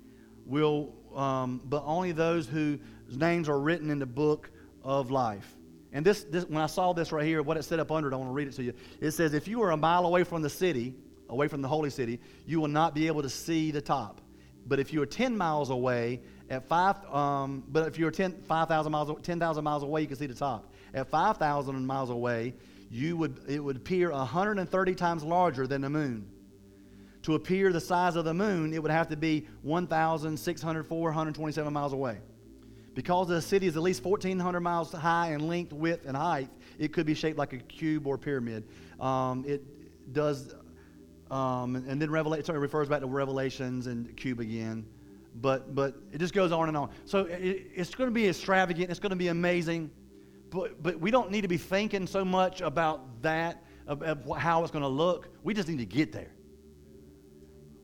will, 0.47 0.95
um, 1.15 1.61
but 1.65 1.83
only 1.85 2.13
those 2.13 2.47
whose 2.47 2.79
names 3.11 3.49
are 3.49 3.59
written 3.59 3.91
in 3.91 3.99
the 3.99 4.07
book 4.07 4.51
of 4.85 5.11
life. 5.11 5.57
And 5.93 6.05
this, 6.05 6.23
this, 6.25 6.45
when 6.45 6.63
I 6.63 6.67
saw 6.67 6.93
this 6.93 7.11
right 7.11 7.27
here, 7.27 7.43
what 7.43 7.57
it 7.57 7.65
said 7.65 7.81
up 7.81 7.91
under 7.91 8.09
it, 8.09 8.15
I 8.15 8.17
want 8.17 8.29
to 8.29 8.35
read 8.35 8.47
it 8.47 8.55
to 8.55 8.63
you. 8.63 8.75
It 9.01 9.13
says, 9.13 9.35
If 9.35 9.49
you 9.49 9.63
are 9.63 9.71
a 9.71 9.77
mile 9.77 10.07
away 10.07 10.23
from 10.23 10.43
the 10.43 10.51
city, 10.51 10.95
away 11.29 11.49
from 11.49 11.61
the 11.63 11.69
holy 11.69 11.91
city, 11.91 12.21
you 12.47 12.61
will 12.61 12.69
not 12.69 12.95
be 12.95 13.07
able 13.07 13.23
to 13.23 13.31
see 13.31 13.71
the 13.71 13.81
top. 13.81 14.21
But 14.69 14.79
if 14.79 14.93
you 14.93 15.01
are 15.03 15.07
10 15.07 15.37
miles 15.37 15.71
away, 15.71 16.21
at 16.51 16.67
five, 16.67 16.97
um, 17.13 17.65
but 17.69 17.89
if 17.89 17.99
you're 17.99 18.11
10, 18.11 18.43
5,000 18.47 18.93
miles, 18.93 19.11
10,000 19.23 19.65
miles 19.65 19.83
away, 19.83 20.03
you 20.03 20.07
can 20.07 20.17
see 20.17 20.27
the 20.27 20.35
top. 20.35 20.73
At 20.95 21.09
5,000 21.09 21.87
miles 21.87 22.11
away, 22.11 22.55
you 22.91 23.17
would, 23.17 23.41
it 23.49 23.61
would 23.63 23.77
appear 23.77 24.11
130 24.11 24.95
times 24.95 25.23
larger 25.23 25.67
than 25.67 25.81
the 25.81 25.91
moon. 25.91 26.29
To 27.23 27.35
appear 27.35 27.73
the 27.73 27.81
size 27.81 28.17
of 28.17 28.25
the 28.25 28.33
moon, 28.33 28.73
it 28.73 28.83
would 28.83 28.93
have 28.93 29.09
to 29.09 29.17
be 29.17 29.47
1,604, 29.63 31.03
127 31.03 31.73
miles 31.73 31.93
away. 31.93 32.19
Because 32.95 33.29
the 33.29 33.43
city 33.43 33.67
is 33.67 33.77
at 33.77 33.83
least 33.83 34.05
1,400 34.05 34.61
miles 34.61 34.93
high 34.93 35.33
in 35.33 35.47
length, 35.47 35.73
width, 35.73 36.07
and 36.07 36.17
height, 36.17 36.49
it 36.79 36.93
could 36.93 37.07
be 37.07 37.15
shaped 37.15 37.39
like 37.39 37.53
a 37.53 37.59
cube 37.59 38.07
or 38.07 38.17
pyramid. 38.17 38.65
Um, 38.99 39.45
it 39.47 39.63
does 40.13 40.55
um, 41.31 41.77
and, 41.77 41.87
and, 41.87 42.01
then 42.01 42.11
Revelation 42.11 42.55
it 42.55 42.59
refers 42.59 42.89
back 42.89 43.01
to 43.01 43.07
Revelations 43.07 43.87
and 43.87 44.17
cube 44.17 44.41
again. 44.41 44.87
But, 45.41 45.75
but 45.75 45.95
it 46.13 46.19
just 46.19 46.35
goes 46.35 46.53
on 46.53 46.69
and 46.69 46.77
on. 46.77 46.91
So 47.05 47.27
it, 47.27 47.71
it's 47.75 47.95
going 47.95 48.09
to 48.09 48.15
be 48.15 48.29
extravagant. 48.29 48.91
It's 48.91 48.99
going 48.99 49.11
to 49.11 49.17
be 49.17 49.29
amazing. 49.29 49.91
But, 50.51 50.83
but 50.83 50.99
we 50.99 51.11
don't 51.11 51.31
need 51.31 51.43
to 51.43 51.49
be 51.49 51.59
thinking 51.59 52.07
so 52.07 52.25
much 52.25 52.61
about 52.61 53.23
that, 53.23 53.63
of 53.87 54.03
how 54.39 54.63
it's 54.63 54.71
going 54.71 54.83
to 54.83 54.89
look. 54.89 55.29
We 55.43 55.55
just 55.55 55.69
need 55.69 55.79
to 55.79 55.87
get 55.87 56.13
there. 56.13 56.31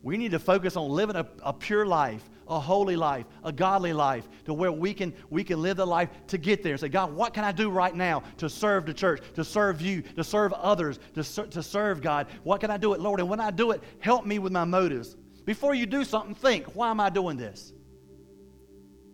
We 0.03 0.17
need 0.17 0.33
to 0.33 0.39
focus 0.39 0.77
on 0.77 0.91
living 0.91 1.17
a, 1.17 1.27
a, 1.43 1.53
pure 1.53 1.87
life, 1.87 2.29
a 2.49 2.61
holy 2.61 2.97
life, 2.97 3.27
a 3.43 3.53
godly 3.53 3.93
life, 3.93 4.29
to 4.45 4.55
where 4.55 4.73
we 4.73 4.95
can, 4.95 5.13
we 5.31 5.45
can 5.45 5.63
live 5.63 5.77
the 5.77 5.87
life 5.87 6.11
to 6.29 6.39
get 6.39 6.63
there 6.63 6.73
and 6.73 6.81
say, 6.81 6.89
God, 6.89 7.15
what 7.15 7.35
can 7.35 7.45
I 7.45 7.53
do 7.53 7.71
right 7.71 7.95
now 7.95 8.23
to 8.39 8.49
serve 8.49 8.87
the 8.87 8.95
church, 8.95 9.23
to 9.35 9.45
serve 9.45 9.81
you, 9.81 10.03
to 10.03 10.25
serve 10.25 10.53
others, 10.53 10.99
to, 11.15 11.25
ser- 11.25 11.47
to 11.47 11.63
serve 11.63 12.03
God? 12.03 12.27
What 12.43 12.61
can 12.61 12.71
I 12.71 12.77
do 12.77 12.95
it, 12.95 13.01
Lord? 13.01 13.21
And 13.21 13.29
when 13.29 13.41
I 13.41 13.51
do 13.51 13.71
it, 13.71 13.83
help 13.99 14.27
me 14.27 14.39
with 14.39 14.53
my 14.53 14.65
motives. 14.65 15.17
Before 15.45 15.75
you 15.75 15.87
do 15.87 16.05
something, 16.05 16.35
think, 16.35 16.75
why 16.75 16.91
am 16.91 17.01
I 17.01 17.11
doing 17.11 17.37
this? 17.37 17.73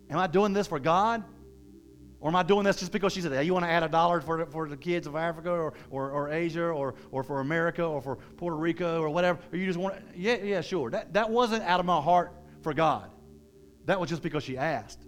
Am 0.09 0.17
I 0.17 0.27
doing 0.27 0.53
this 0.53 0.67
for 0.67 0.79
God? 0.79 1.23
Or 2.21 2.29
am 2.29 2.35
I 2.35 2.43
doing 2.43 2.63
this 2.63 2.77
just 2.77 2.91
because 2.91 3.13
she 3.13 3.21
said, 3.21 3.31
hey, 3.31 3.43
you 3.43 3.53
want 3.53 3.65
to 3.65 3.71
add 3.71 3.81
a 3.81 3.89
dollar 3.89 4.21
for, 4.21 4.45
for 4.45 4.69
the 4.69 4.77
kids 4.77 5.07
of 5.07 5.15
Africa 5.15 5.49
or, 5.49 5.73
or, 5.89 6.11
or 6.11 6.31
Asia 6.31 6.65
or, 6.65 6.93
or 7.09 7.23
for 7.23 7.39
America 7.39 7.83
or 7.83 7.99
for 7.99 8.17
Puerto 8.37 8.55
Rico 8.55 9.01
or 9.01 9.09
whatever? 9.09 9.39
Or 9.51 9.57
you 9.57 9.65
just 9.65 9.79
want 9.79 9.95
to, 9.95 10.19
yeah, 10.19 10.35
yeah, 10.35 10.61
sure. 10.61 10.91
That, 10.91 11.13
that 11.13 11.31
wasn't 11.31 11.63
out 11.63 11.79
of 11.79 11.87
my 11.87 11.99
heart 11.99 12.31
for 12.61 12.75
God. 12.75 13.09
That 13.91 13.99
was 13.99 14.09
just 14.09 14.21
because 14.21 14.45
she 14.45 14.57
asked. 14.57 14.99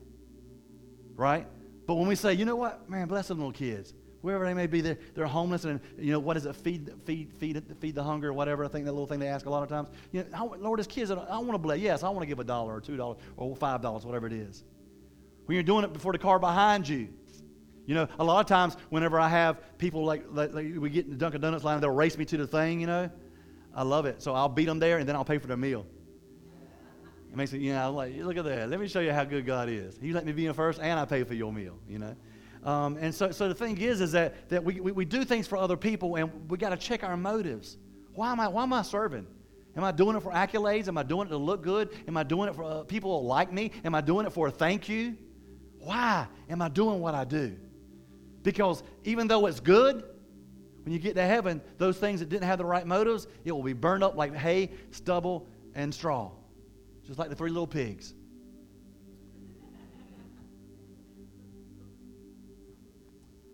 Right? 1.15 1.47
But 1.87 1.95
when 1.95 2.09
we 2.09 2.15
say, 2.15 2.33
you 2.33 2.43
know 2.43 2.57
what, 2.57 2.89
man, 2.89 3.07
bless 3.07 3.29
them 3.29 3.37
little 3.37 3.53
kids. 3.53 3.93
Wherever 4.19 4.43
they 4.43 4.53
may 4.53 4.67
be, 4.67 4.81
they're, 4.81 4.97
they're 5.15 5.25
homeless 5.25 5.63
and, 5.63 5.79
you 5.97 6.11
know, 6.11 6.19
what 6.19 6.35
is 6.35 6.45
it, 6.45 6.53
feed, 6.53 6.91
feed, 7.05 7.31
feed, 7.37 7.63
feed 7.79 7.95
the 7.95 8.03
hunger 8.03 8.31
or 8.31 8.33
whatever. 8.33 8.65
I 8.65 8.67
think 8.67 8.83
that 8.83 8.91
little 8.91 9.07
thing 9.07 9.19
they 9.19 9.29
ask 9.29 9.45
a 9.45 9.49
lot 9.49 9.63
of 9.63 9.69
times. 9.69 9.87
You 10.11 10.25
know, 10.29 10.53
Lord, 10.59 10.81
as 10.81 10.87
kids, 10.87 11.11
I 11.11 11.15
want 11.15 11.53
to 11.53 11.57
bless. 11.59 11.79
Yes, 11.79 12.03
I 12.03 12.09
want 12.09 12.23
to 12.23 12.25
give 12.25 12.39
a 12.39 12.43
dollar 12.43 12.75
or 12.75 12.81
two 12.81 12.97
dollars 12.97 13.19
or 13.37 13.55
five 13.55 13.81
dollars, 13.81 14.05
whatever 14.05 14.27
it 14.27 14.33
is 14.33 14.65
when 15.45 15.55
you're 15.55 15.63
doing 15.63 15.85
it 15.85 15.93
before 15.93 16.11
the 16.11 16.17
car 16.17 16.37
behind 16.37 16.85
you. 16.85 17.07
You 17.85 17.95
know, 17.95 18.09
a 18.19 18.23
lot 18.25 18.41
of 18.41 18.47
times 18.47 18.75
whenever 18.89 19.17
I 19.17 19.29
have 19.29 19.77
people 19.77 20.03
like, 20.03 20.25
like, 20.29 20.53
like 20.53 20.73
we 20.77 20.89
get 20.89 21.05
in 21.05 21.11
the 21.11 21.17
Dunkin' 21.17 21.39
Donuts 21.39 21.63
line, 21.63 21.79
they'll 21.79 21.89
race 21.89 22.17
me 22.17 22.25
to 22.25 22.35
the 22.35 22.47
thing, 22.47 22.81
you 22.81 22.87
know. 22.87 23.09
I 23.73 23.83
love 23.83 24.05
it. 24.05 24.21
So 24.21 24.33
I'll 24.33 24.49
beat 24.49 24.65
them 24.65 24.79
there 24.79 24.97
and 24.97 25.07
then 25.07 25.15
I'll 25.15 25.23
pay 25.23 25.37
for 25.37 25.47
their 25.47 25.55
meal. 25.55 25.85
It 27.33 27.37
makes 27.37 27.51
me, 27.51 27.59
you 27.61 27.73
know, 27.73 27.91
like, 27.91 28.15
look 28.17 28.37
at 28.37 28.45
that. 28.45 28.69
Let 28.69 28.79
me 28.79 28.87
show 28.87 28.99
you 28.99 29.11
how 29.11 29.23
good 29.23 29.43
God 29.43 29.67
is. 29.67 29.97
He 29.99 30.13
let 30.13 30.23
me 30.23 30.33
be 30.33 30.45
in 30.45 30.53
first 30.53 30.79
and 30.79 30.99
I 30.99 31.05
pay 31.05 31.23
for 31.23 31.33
your 31.33 31.51
meal, 31.51 31.79
you 31.89 31.97
know. 31.97 32.15
Um, 32.63 32.95
and 33.01 33.13
so, 33.13 33.31
so 33.31 33.47
the 33.47 33.55
thing 33.55 33.75
is, 33.79 34.01
is 34.01 34.11
that, 34.11 34.49
that 34.49 34.63
we, 34.63 34.79
we, 34.79 34.91
we 34.91 35.03
do 35.03 35.25
things 35.25 35.47
for 35.47 35.57
other 35.57 35.75
people 35.75 36.15
and 36.15 36.47
we 36.47 36.59
got 36.59 36.69
to 36.69 36.77
check 36.77 37.03
our 37.03 37.17
motives. 37.17 37.79
Why 38.13 38.31
am 38.31 38.39
I, 38.39 38.49
why 38.49 38.61
am 38.61 38.71
I 38.71 38.83
serving? 38.83 39.25
Am 39.75 39.83
I 39.83 39.91
doing 39.91 40.15
it 40.15 40.21
for 40.21 40.31
accolades? 40.31 40.87
Am 40.87 40.95
I 40.95 41.01
doing 41.01 41.25
it 41.25 41.31
to 41.31 41.37
look 41.37 41.63
good? 41.63 41.89
Am 42.07 42.15
I 42.17 42.21
doing 42.21 42.49
it 42.49 42.55
for 42.55 42.63
uh, 42.65 42.83
people 42.83 43.19
to 43.19 43.25
like 43.25 43.51
me? 43.51 43.71
Am 43.83 43.95
I 43.95 44.01
doing 44.01 44.27
it 44.27 44.31
for 44.31 44.49
a 44.49 44.51
thank 44.51 44.87
you? 44.87 45.17
Why 45.79 46.27
am 46.51 46.61
I 46.61 46.69
doing 46.69 46.99
what 46.99 47.15
I 47.15 47.23
do? 47.23 47.57
Because 48.43 48.83
even 49.05 49.27
though 49.27 49.47
it's 49.47 49.59
good, 49.59 50.03
when 50.83 50.93
you 50.93 50.99
get 50.99 51.15
to 51.15 51.23
heaven, 51.23 51.63
those 51.79 51.97
things 51.97 52.19
that 52.19 52.29
didn't 52.29 52.45
have 52.45 52.59
the 52.59 52.65
right 52.65 52.85
motives, 52.85 53.25
it 53.43 53.53
will 53.53 53.63
be 53.63 53.73
burned 53.73 54.03
up 54.03 54.15
like 54.15 54.35
hay, 54.35 54.69
stubble, 54.91 55.47
and 55.73 55.91
straw. 55.91 56.29
Just 57.05 57.19
like 57.19 57.29
the 57.29 57.35
three 57.35 57.49
little 57.49 57.67
pigs. 57.67 58.13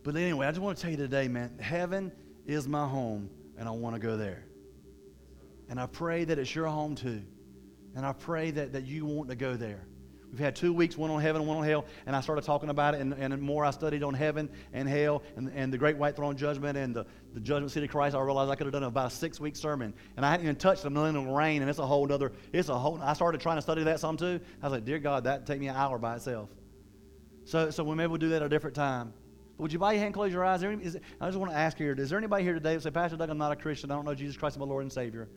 But 0.04 0.16
anyway, 0.16 0.48
I 0.48 0.52
just 0.52 0.62
want 0.62 0.78
to 0.78 0.82
tell 0.82 0.92
you 0.92 0.98
today, 0.98 1.28
man, 1.28 1.58
heaven 1.60 2.12
is 2.46 2.68
my 2.68 2.88
home, 2.88 3.30
and 3.58 3.68
I 3.68 3.72
want 3.72 3.96
to 3.96 4.00
go 4.00 4.18
there. 4.18 4.44
And 5.70 5.80
I 5.80 5.86
pray 5.86 6.24
that 6.24 6.40
it's 6.40 6.54
your 6.56 6.68
home 6.68 6.96
too. 6.96 7.22
And 7.96 8.06
I 8.06 8.14
pray 8.14 8.52
that, 8.52 8.74
that 8.74 8.86
you 8.86 9.06
want 9.06 9.30
to 9.30 9.36
go 9.36 9.56
there. 9.56 9.86
We've 10.32 10.40
had 10.40 10.56
two 10.56 10.74
weeks, 10.74 10.96
one 10.96 11.10
on 11.10 11.22
heaven, 11.22 11.48
one 11.48 11.58
on 11.58 11.64
hell, 11.64 11.86
and 12.06 12.16
I 12.16 12.22
started 12.22 12.44
talking 12.44 12.70
about 12.70 12.94
it, 12.94 13.02
and, 13.02 13.14
and 13.14 13.42
more 13.42 13.66
I 13.66 13.72
studied 13.72 14.04
on 14.04 14.14
heaven 14.14 14.50
and 14.74 14.88
hell 14.88 15.24
and, 15.36 15.52
and 15.56 15.74
the 15.74 15.78
great 15.78 15.98
white 15.98 16.16
throne 16.16 16.38
judgment 16.38 16.78
and 16.78 16.96
the, 16.96 17.06
the 17.34 17.40
judgment 17.40 17.72
seat 17.72 17.84
of 17.84 17.90
Christ. 17.90 18.16
I 18.16 18.22
realized 18.22 18.52
I 18.52 18.56
could 18.56 18.68
have 18.68 18.74
done 18.74 18.84
about 18.84 19.12
a 19.12 19.16
six 19.16 19.40
week 19.40 19.56
sermon, 19.56 19.94
and 20.18 20.26
I 20.26 20.30
hadn't 20.32 20.46
even 20.46 20.56
touched 20.56 20.84
the 20.84 20.90
millennial 20.92 21.34
reign, 21.34 21.62
and 21.62 21.70
it's 21.70 21.80
a 21.80 21.86
whole 21.86 22.12
other, 22.12 22.32
it's 22.54 22.70
a 22.70 22.78
whole, 22.78 23.00
I 23.02 23.14
started 23.14 23.42
trying 23.42 23.58
to 23.58 23.62
study 23.62 23.84
that 23.84 24.00
some 24.00 24.18
too. 24.18 24.40
I 24.62 24.66
was 24.68 24.74
like, 24.74 24.86
dear 24.86 25.00
God, 25.00 25.24
that'd 25.24 25.48
take 25.48 25.60
me 25.60 25.68
an 25.68 25.76
hour 25.76 25.98
by 25.98 26.16
itself. 26.18 26.50
So, 27.46 27.72
so 27.72 27.84
we 27.84 27.96
maybe 27.96 28.10
we'll 28.10 28.18
do 28.18 28.30
that 28.30 28.44
at 28.44 28.46
a 28.46 28.50
different 28.50 28.76
time. 28.76 29.14
But 29.58 29.64
would 29.64 29.74
you 29.74 29.80
bow 29.80 29.90
your 29.90 30.00
hand, 30.00 30.14
close 30.14 30.32
your 30.32 30.46
eyes? 30.46 30.64
Any, 30.64 30.84
is, 30.84 30.98
I 31.20 31.28
just 31.28 31.40
want 31.40 31.52
to 31.52 31.58
ask 31.58 31.76
here, 31.76 31.96
is 31.98 32.12
there 32.12 32.20
anybody 32.20 32.44
here 32.44 32.54
today 32.54 32.76
that 32.76 32.84
say, 32.84 32.92
Pastor 32.92 33.18
Doug, 33.18 33.32
I'm 33.32 33.40
not 33.40 33.52
a 33.52 33.56
Christian, 33.56 33.90
I 33.90 33.96
don't 33.96 34.06
know 34.06 34.14
Jesus 34.14 34.38
Christ 34.38 34.58
as 34.58 34.60
my 34.60 34.66
Lord 34.66 34.84
and 34.84 34.94
Savior? 34.94 35.28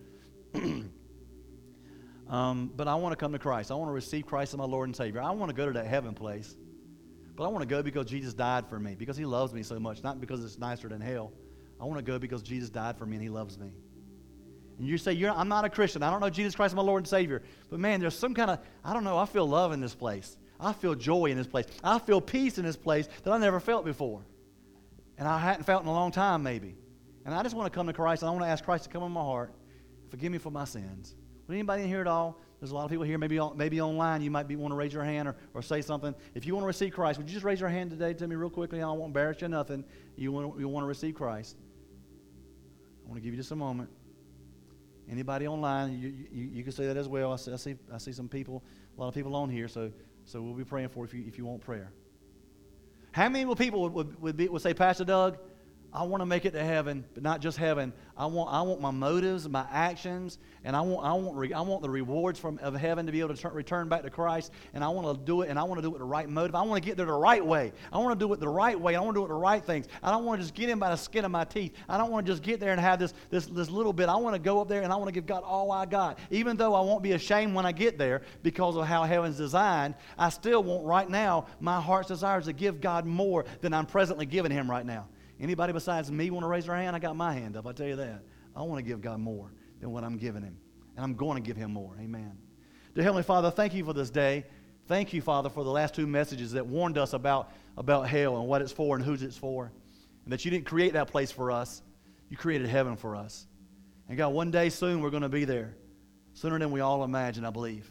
Um, 2.32 2.72
but 2.74 2.88
I 2.88 2.94
want 2.94 3.12
to 3.12 3.16
come 3.16 3.32
to 3.32 3.38
Christ. 3.38 3.70
I 3.70 3.74
want 3.74 3.90
to 3.90 3.94
receive 3.94 4.24
Christ 4.24 4.54
as 4.54 4.58
my 4.58 4.64
Lord 4.64 4.88
and 4.88 4.96
Savior. 4.96 5.20
I 5.20 5.30
want 5.32 5.50
to 5.50 5.54
go 5.54 5.66
to 5.66 5.72
that 5.74 5.86
heaven 5.86 6.14
place. 6.14 6.56
But 7.36 7.44
I 7.44 7.48
want 7.48 7.60
to 7.62 7.66
go 7.66 7.82
because 7.82 8.06
Jesus 8.06 8.32
died 8.32 8.66
for 8.68 8.80
me, 8.80 8.94
because 8.94 9.18
he 9.18 9.26
loves 9.26 9.52
me 9.52 9.62
so 9.62 9.78
much, 9.78 10.02
not 10.02 10.18
because 10.18 10.42
it's 10.42 10.58
nicer 10.58 10.88
than 10.88 11.02
hell. 11.02 11.32
I 11.78 11.84
want 11.84 11.98
to 11.98 12.02
go 12.02 12.18
because 12.18 12.42
Jesus 12.42 12.70
died 12.70 12.96
for 12.96 13.04
me 13.04 13.16
and 13.16 13.22
he 13.22 13.28
loves 13.28 13.58
me. 13.58 13.70
And 14.78 14.88
you 14.88 14.96
say, 14.96 15.22
I'm 15.26 15.48
not 15.48 15.66
a 15.66 15.68
Christian. 15.68 16.02
I 16.02 16.10
don't 16.10 16.20
know 16.20 16.30
Jesus 16.30 16.54
Christ 16.54 16.72
as 16.72 16.76
my 16.76 16.82
Lord 16.82 17.02
and 17.02 17.08
Savior. 17.08 17.42
But 17.68 17.80
man, 17.80 18.00
there's 18.00 18.18
some 18.18 18.32
kind 18.32 18.50
of, 18.50 18.60
I 18.82 18.94
don't 18.94 19.04
know, 19.04 19.18
I 19.18 19.26
feel 19.26 19.46
love 19.46 19.72
in 19.72 19.80
this 19.80 19.94
place. 19.94 20.38
I 20.58 20.72
feel 20.72 20.94
joy 20.94 21.26
in 21.26 21.36
this 21.36 21.46
place. 21.46 21.66
I 21.84 21.98
feel 21.98 22.20
peace 22.22 22.56
in 22.56 22.64
this 22.64 22.76
place 22.76 23.08
that 23.24 23.32
I 23.32 23.36
never 23.36 23.60
felt 23.60 23.84
before. 23.84 24.24
And 25.18 25.28
I 25.28 25.38
hadn't 25.38 25.64
felt 25.64 25.82
in 25.82 25.88
a 25.88 25.92
long 25.92 26.12
time, 26.12 26.42
maybe. 26.42 26.76
And 27.26 27.34
I 27.34 27.42
just 27.42 27.54
want 27.54 27.70
to 27.70 27.76
come 27.76 27.88
to 27.88 27.92
Christ 27.92 28.22
and 28.22 28.30
I 28.30 28.32
want 28.32 28.44
to 28.44 28.48
ask 28.48 28.64
Christ 28.64 28.84
to 28.84 28.90
come 28.90 29.02
in 29.02 29.12
my 29.12 29.20
heart 29.20 29.52
Forgive 30.12 30.30
me 30.30 30.36
for 30.36 30.50
my 30.50 30.66
sins. 30.66 31.14
Anybody 31.52 31.82
in 31.82 31.88
here 31.88 32.00
at 32.00 32.06
all? 32.06 32.38
There's 32.60 32.70
a 32.70 32.74
lot 32.74 32.84
of 32.84 32.90
people 32.90 33.04
here, 33.04 33.18
maybe, 33.18 33.40
maybe 33.56 33.80
online, 33.80 34.22
you 34.22 34.30
might 34.30 34.46
be, 34.46 34.54
want 34.54 34.70
to 34.70 34.76
raise 34.76 34.92
your 34.92 35.02
hand 35.02 35.26
or, 35.26 35.34
or 35.52 35.62
say 35.62 35.82
something. 35.82 36.14
If 36.34 36.46
you 36.46 36.54
want 36.54 36.62
to 36.62 36.68
receive 36.68 36.92
Christ, 36.92 37.18
would 37.18 37.28
you 37.28 37.32
just 37.32 37.44
raise 37.44 37.58
your 37.58 37.68
hand 37.68 37.90
today 37.90 38.14
to 38.14 38.28
me 38.28 38.36
real 38.36 38.50
quickly? 38.50 38.80
I 38.80 38.86
won't 38.86 39.06
embarrass 39.06 39.40
you 39.40 39.48
nothing. 39.48 39.84
You 40.16 40.30
want, 40.30 40.60
you 40.60 40.68
want 40.68 40.84
to 40.84 40.88
receive 40.88 41.16
Christ. 41.16 41.56
I 43.04 43.08
want 43.08 43.20
to 43.20 43.20
give 43.20 43.34
you 43.34 43.40
just 43.40 43.50
a 43.50 43.56
moment. 43.56 43.90
Anybody 45.10 45.48
online, 45.48 45.98
you, 45.98 46.14
you, 46.30 46.50
you 46.52 46.62
can 46.62 46.70
say 46.70 46.86
that 46.86 46.96
as 46.96 47.08
well. 47.08 47.32
I 47.32 47.36
see, 47.36 47.52
I 47.52 47.56
see, 47.56 47.76
I 47.92 47.98
see 47.98 48.12
some 48.12 48.28
people, 48.28 48.62
a 48.96 49.00
lot 49.00 49.08
of 49.08 49.14
people 49.14 49.34
on 49.34 49.50
here, 49.50 49.66
so, 49.66 49.90
so 50.24 50.40
we'll 50.40 50.54
be 50.54 50.64
praying 50.64 50.90
for 50.90 51.04
if 51.04 51.12
you, 51.12 51.24
if 51.26 51.38
you 51.38 51.44
want 51.44 51.62
prayer. 51.62 51.90
How 53.10 53.28
many 53.28 53.52
people 53.56 53.82
would, 53.82 53.92
would, 53.92 54.22
would, 54.22 54.36
be, 54.36 54.48
would 54.48 54.62
say, 54.62 54.72
Pastor 54.72 55.04
Doug, 55.04 55.38
I 55.94 56.04
want 56.04 56.22
to 56.22 56.26
make 56.26 56.46
it 56.46 56.52
to 56.52 56.64
heaven, 56.64 57.04
but 57.12 57.22
not 57.22 57.42
just 57.42 57.58
heaven. 57.58 57.92
I 58.16 58.24
want, 58.24 58.50
I 58.50 58.62
want 58.62 58.80
my 58.80 58.90
motives, 58.90 59.46
my 59.46 59.66
actions, 59.70 60.38
and 60.64 60.74
I 60.74 60.80
want, 60.80 61.06
I 61.06 61.12
want, 61.12 61.36
re, 61.36 61.52
I 61.52 61.60
want 61.60 61.82
the 61.82 61.90
rewards 61.90 62.38
from, 62.38 62.58
of 62.60 62.74
heaven 62.74 63.04
to 63.04 63.12
be 63.12 63.20
able 63.20 63.34
to 63.34 63.40
turn, 63.40 63.52
return 63.52 63.88
back 63.90 64.02
to 64.04 64.10
Christ. 64.10 64.52
And 64.72 64.82
I 64.82 64.88
want 64.88 65.18
to 65.18 65.22
do 65.22 65.42
it, 65.42 65.50
and 65.50 65.58
I 65.58 65.64
want 65.64 65.82
to 65.82 65.86
do 65.86 65.94
it 65.94 65.98
the 65.98 66.04
right 66.04 66.26
motive. 66.26 66.54
I 66.54 66.62
want 66.62 66.82
to 66.82 66.88
get 66.88 66.96
there 66.96 67.04
the 67.04 67.12
right 67.12 67.44
way. 67.44 67.72
I 67.92 67.98
want 67.98 68.18
to 68.18 68.26
do 68.26 68.32
it 68.32 68.40
the 68.40 68.48
right 68.48 68.80
way. 68.80 68.96
I 68.96 69.00
want 69.00 69.16
to 69.16 69.20
do 69.20 69.24
it 69.26 69.28
the 69.28 69.34
right 69.34 69.62
things. 69.62 69.86
I 70.02 70.10
don't 70.10 70.24
want 70.24 70.40
to 70.40 70.44
just 70.44 70.54
get 70.54 70.70
in 70.70 70.78
by 70.78 70.88
the 70.88 70.96
skin 70.96 71.26
of 71.26 71.30
my 71.30 71.44
teeth. 71.44 71.74
I 71.90 71.98
don't 71.98 72.10
want 72.10 72.24
to 72.24 72.32
just 72.32 72.42
get 72.42 72.58
there 72.58 72.72
and 72.72 72.80
have 72.80 72.98
this, 72.98 73.12
this, 73.28 73.44
this 73.44 73.68
little 73.68 73.92
bit. 73.92 74.08
I 74.08 74.16
want 74.16 74.34
to 74.34 74.40
go 74.40 74.62
up 74.62 74.68
there 74.68 74.80
and 74.80 74.92
I 74.92 74.96
want 74.96 75.08
to 75.08 75.12
give 75.12 75.26
God 75.26 75.42
all 75.44 75.70
I 75.70 75.84
got. 75.84 76.18
Even 76.30 76.56
though 76.56 76.74
I 76.74 76.80
won't 76.80 77.02
be 77.02 77.12
ashamed 77.12 77.54
when 77.54 77.66
I 77.66 77.72
get 77.72 77.98
there 77.98 78.22
because 78.42 78.76
of 78.76 78.86
how 78.86 79.04
heaven's 79.04 79.36
designed, 79.36 79.94
I 80.16 80.30
still 80.30 80.62
want 80.62 80.86
right 80.86 81.08
now 81.08 81.46
my 81.60 81.82
heart's 81.82 82.08
desires 82.08 82.46
to 82.46 82.54
give 82.54 82.80
God 82.80 83.04
more 83.04 83.44
than 83.60 83.74
I'm 83.74 83.84
presently 83.84 84.24
giving 84.24 84.52
Him 84.52 84.70
right 84.70 84.86
now. 84.86 85.06
Anybody 85.42 85.72
besides 85.72 86.10
me 86.10 86.30
want 86.30 86.44
to 86.44 86.48
raise 86.48 86.66
their 86.66 86.76
hand? 86.76 86.94
I 86.94 87.00
got 87.00 87.16
my 87.16 87.34
hand 87.34 87.56
up. 87.56 87.66
I 87.66 87.72
tell 87.72 87.88
you 87.88 87.96
that. 87.96 88.22
I 88.54 88.62
want 88.62 88.78
to 88.78 88.88
give 88.88 89.00
God 89.00 89.18
more 89.18 89.52
than 89.80 89.90
what 89.90 90.04
I'm 90.04 90.16
giving 90.16 90.42
Him. 90.42 90.56
And 90.94 91.04
I'm 91.04 91.14
going 91.14 91.42
to 91.42 91.46
give 91.46 91.56
Him 91.56 91.72
more. 91.72 91.96
Amen. 92.00 92.38
Dear 92.94 93.02
Heavenly 93.02 93.24
Father, 93.24 93.50
thank 93.50 93.74
you 93.74 93.84
for 93.84 93.92
this 93.92 94.08
day. 94.08 94.44
Thank 94.86 95.12
you, 95.12 95.20
Father, 95.20 95.50
for 95.50 95.64
the 95.64 95.70
last 95.70 95.94
two 95.94 96.06
messages 96.06 96.52
that 96.52 96.64
warned 96.64 96.96
us 96.96 97.12
about, 97.12 97.50
about 97.76 98.08
hell 98.08 98.36
and 98.36 98.46
what 98.46 98.62
it's 98.62 98.70
for 98.70 98.94
and 98.94 99.04
who's 99.04 99.22
it's 99.22 99.36
for. 99.36 99.72
And 100.24 100.32
that 100.32 100.44
you 100.44 100.50
didn't 100.52 100.66
create 100.66 100.92
that 100.92 101.08
place 101.08 101.32
for 101.32 101.50
us, 101.50 101.82
you 102.28 102.36
created 102.36 102.68
heaven 102.68 102.96
for 102.96 103.16
us. 103.16 103.46
And 104.08 104.16
God, 104.16 104.28
one 104.28 104.52
day 104.52 104.68
soon 104.68 105.00
we're 105.00 105.10
going 105.10 105.22
to 105.24 105.28
be 105.28 105.44
there. 105.44 105.74
Sooner 106.34 106.58
than 106.58 106.70
we 106.70 106.80
all 106.80 107.02
imagine, 107.02 107.44
I 107.44 107.50
believe. 107.50 107.90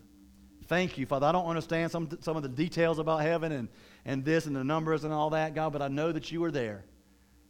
Thank 0.67 0.97
you, 0.97 1.05
Father. 1.05 1.27
I 1.27 1.33
don't 1.33 1.47
understand 1.47 1.91
some, 1.91 2.07
some 2.21 2.37
of 2.37 2.43
the 2.43 2.49
details 2.49 2.97
about 2.97 3.21
heaven 3.21 3.51
and, 3.51 3.67
and 4.05 4.23
this 4.23 4.45
and 4.45 4.55
the 4.55 4.63
numbers 4.63 5.03
and 5.03 5.13
all 5.13 5.31
that, 5.31 5.53
God, 5.53 5.73
but 5.73 5.81
I 5.81 5.89
know 5.89 6.13
that 6.13 6.31
you 6.31 6.41
are 6.45 6.51
there. 6.51 6.85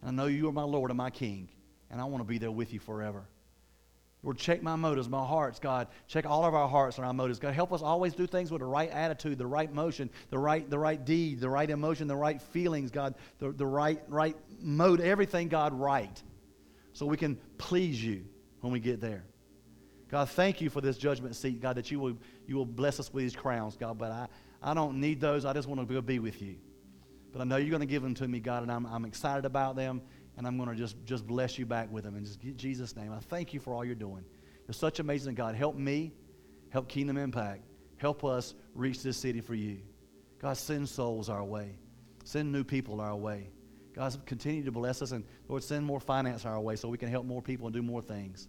And 0.02 0.10
I 0.10 0.24
know 0.24 0.28
you 0.28 0.48
are 0.50 0.54
my 0.54 0.64
Lord 0.64 0.92
and 0.92 0.98
my 0.98 1.10
King, 1.10 1.50
and 1.90 2.02
I 2.02 2.06
want 2.06 2.24
to 2.24 2.28
be 2.28 2.38
there 2.38 2.52
with 2.52 2.74
you 2.74 2.80
forever. 2.80 3.26
Lord, 4.24 4.38
check 4.38 4.62
my 4.62 4.76
motives, 4.76 5.10
my 5.10 5.26
hearts, 5.26 5.58
God. 5.60 5.88
Check 6.08 6.28
all 6.28 6.46
of 6.46 6.54
our 6.54 6.68
hearts 6.68 6.98
and 6.98 7.06
our 7.06 7.14
motives. 7.14 7.40
God, 7.40 7.56
help 7.56 7.74
us 7.74 7.82
always 7.82 8.14
do 8.14 8.28
things 8.28 8.52
with 8.52 8.60
the 8.60 8.68
right 8.68 8.90
attitude, 8.92 9.40
the 9.40 9.48
right 9.48 9.74
motion, 9.74 10.12
the 10.30 10.38
right, 10.38 10.70
the 10.70 10.78
right 10.78 11.04
deed, 11.04 11.40
the 11.40 11.50
right 11.50 11.68
emotion, 11.70 12.08
the 12.08 12.16
right 12.16 12.40
feelings, 12.40 12.92
God, 12.92 13.16
the, 13.40 13.52
the 13.52 13.66
right, 13.66 14.00
right 14.08 14.36
mode, 14.62 15.02
everything, 15.02 15.48
God, 15.48 15.74
right. 15.74 16.22
So 16.94 17.08
we 17.08 17.18
can 17.18 17.40
please 17.58 18.04
you 18.04 18.26
when 18.60 18.72
we 18.72 18.80
get 18.80 19.02
there. 19.02 19.24
God, 20.12 20.30
thank 20.30 20.62
you 20.62 20.70
for 20.70 20.82
this 20.82 20.98
judgment 20.98 21.36
seat, 21.36 21.60
God, 21.60 21.78
that 21.78 21.90
you 21.90 22.00
will, 22.00 22.18
you 22.46 22.58
will 22.58 22.66
bless 22.66 23.00
us 23.00 23.12
with 23.12 23.24
these 23.24 23.36
crowns, 23.36 23.76
God. 23.76 23.98
But 23.98 24.12
I, 24.12 24.28
I 24.62 24.74
don't 24.76 25.00
need 25.00 25.20
those. 25.20 25.46
I 25.46 25.54
just 25.54 25.68
want 25.68 25.88
to 25.88 26.02
be 26.02 26.20
with 26.20 26.42
you. 26.42 26.58
But 27.32 27.42
I 27.42 27.46
know 27.46 27.58
you're 27.58 27.70
going 27.70 27.82
to 27.82 27.86
give 27.86 28.04
them 28.04 28.14
to 28.16 28.28
me, 28.28 28.40
God, 28.40 28.64
and 28.64 28.72
I'm, 28.72 28.86
I'm 28.86 29.06
excited 29.06 29.46
about 29.46 29.76
them, 29.76 30.02
and 30.38 30.46
I'm 30.46 30.58
going 30.58 30.70
to 30.70 30.76
just, 30.76 30.96
just 31.06 31.26
bless 31.26 31.58
you 31.58 31.66
back 31.66 31.92
with 31.92 32.04
them. 32.04 32.16
In 32.16 32.26
just 32.26 32.40
Jesus' 32.58 32.96
name, 32.96 33.12
I 33.14 33.20
thank 33.20 33.54
you 33.54 33.60
for 33.60 33.74
all 33.74 33.86
you're 33.86 33.96
doing. 33.96 34.24
You're 34.68 34.74
such 34.74 35.00
amazing 35.00 35.36
God. 35.36 35.56
Help 35.56 35.76
me, 35.76 36.14
help 36.70 36.90
Kingdom 36.90 37.18
Impact. 37.18 37.64
Help 37.98 38.26
us 38.26 38.54
reach 38.74 39.04
this 39.04 39.18
city 39.18 39.42
for 39.42 39.56
you. 39.56 39.80
God, 40.40 40.58
send 40.58 40.90
souls 40.90 41.30
our 41.30 41.44
way. 41.44 41.78
Send 42.24 42.52
new 42.52 42.64
people 42.64 43.00
our 43.00 43.16
way. 43.16 43.50
God, 43.94 44.16
continue 44.26 44.64
to 44.64 44.72
bless 44.72 45.02
us, 45.02 45.12
and 45.12 45.24
Lord, 45.48 45.64
send 45.64 45.86
more 45.86 46.00
finance 46.00 46.46
our 46.46 46.60
way 46.60 46.76
so 46.76 46.90
we 46.90 46.98
can 46.98 47.10
help 47.10 47.26
more 47.26 47.42
people 47.42 47.68
and 47.68 47.74
do 47.74 47.82
more 47.82 48.02
things. 48.02 48.48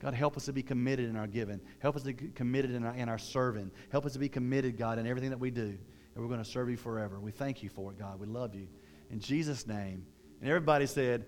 God, 0.00 0.14
help 0.14 0.36
us 0.36 0.44
to 0.44 0.52
be 0.52 0.62
committed 0.62 1.08
in 1.08 1.16
our 1.16 1.26
giving. 1.26 1.60
Help 1.80 1.96
us 1.96 2.02
to 2.02 2.12
be 2.12 2.28
committed 2.28 2.72
in 2.72 2.84
our, 2.84 2.94
in 2.94 3.08
our 3.08 3.18
serving. 3.18 3.72
Help 3.90 4.06
us 4.06 4.12
to 4.12 4.18
be 4.18 4.28
committed, 4.28 4.78
God, 4.78 4.98
in 4.98 5.06
everything 5.06 5.30
that 5.30 5.40
we 5.40 5.50
do 5.50 5.76
and 6.18 6.26
we're 6.26 6.34
going 6.34 6.44
to 6.44 6.50
serve 6.50 6.68
you 6.68 6.76
forever. 6.76 7.20
We 7.20 7.30
thank 7.30 7.62
you 7.62 7.68
for 7.68 7.92
it, 7.92 7.98
God. 7.98 8.18
We 8.18 8.26
love 8.26 8.52
you. 8.52 8.66
In 9.08 9.20
Jesus' 9.20 9.68
name. 9.68 10.04
And 10.40 10.50
everybody 10.50 10.86
said, 10.86 11.26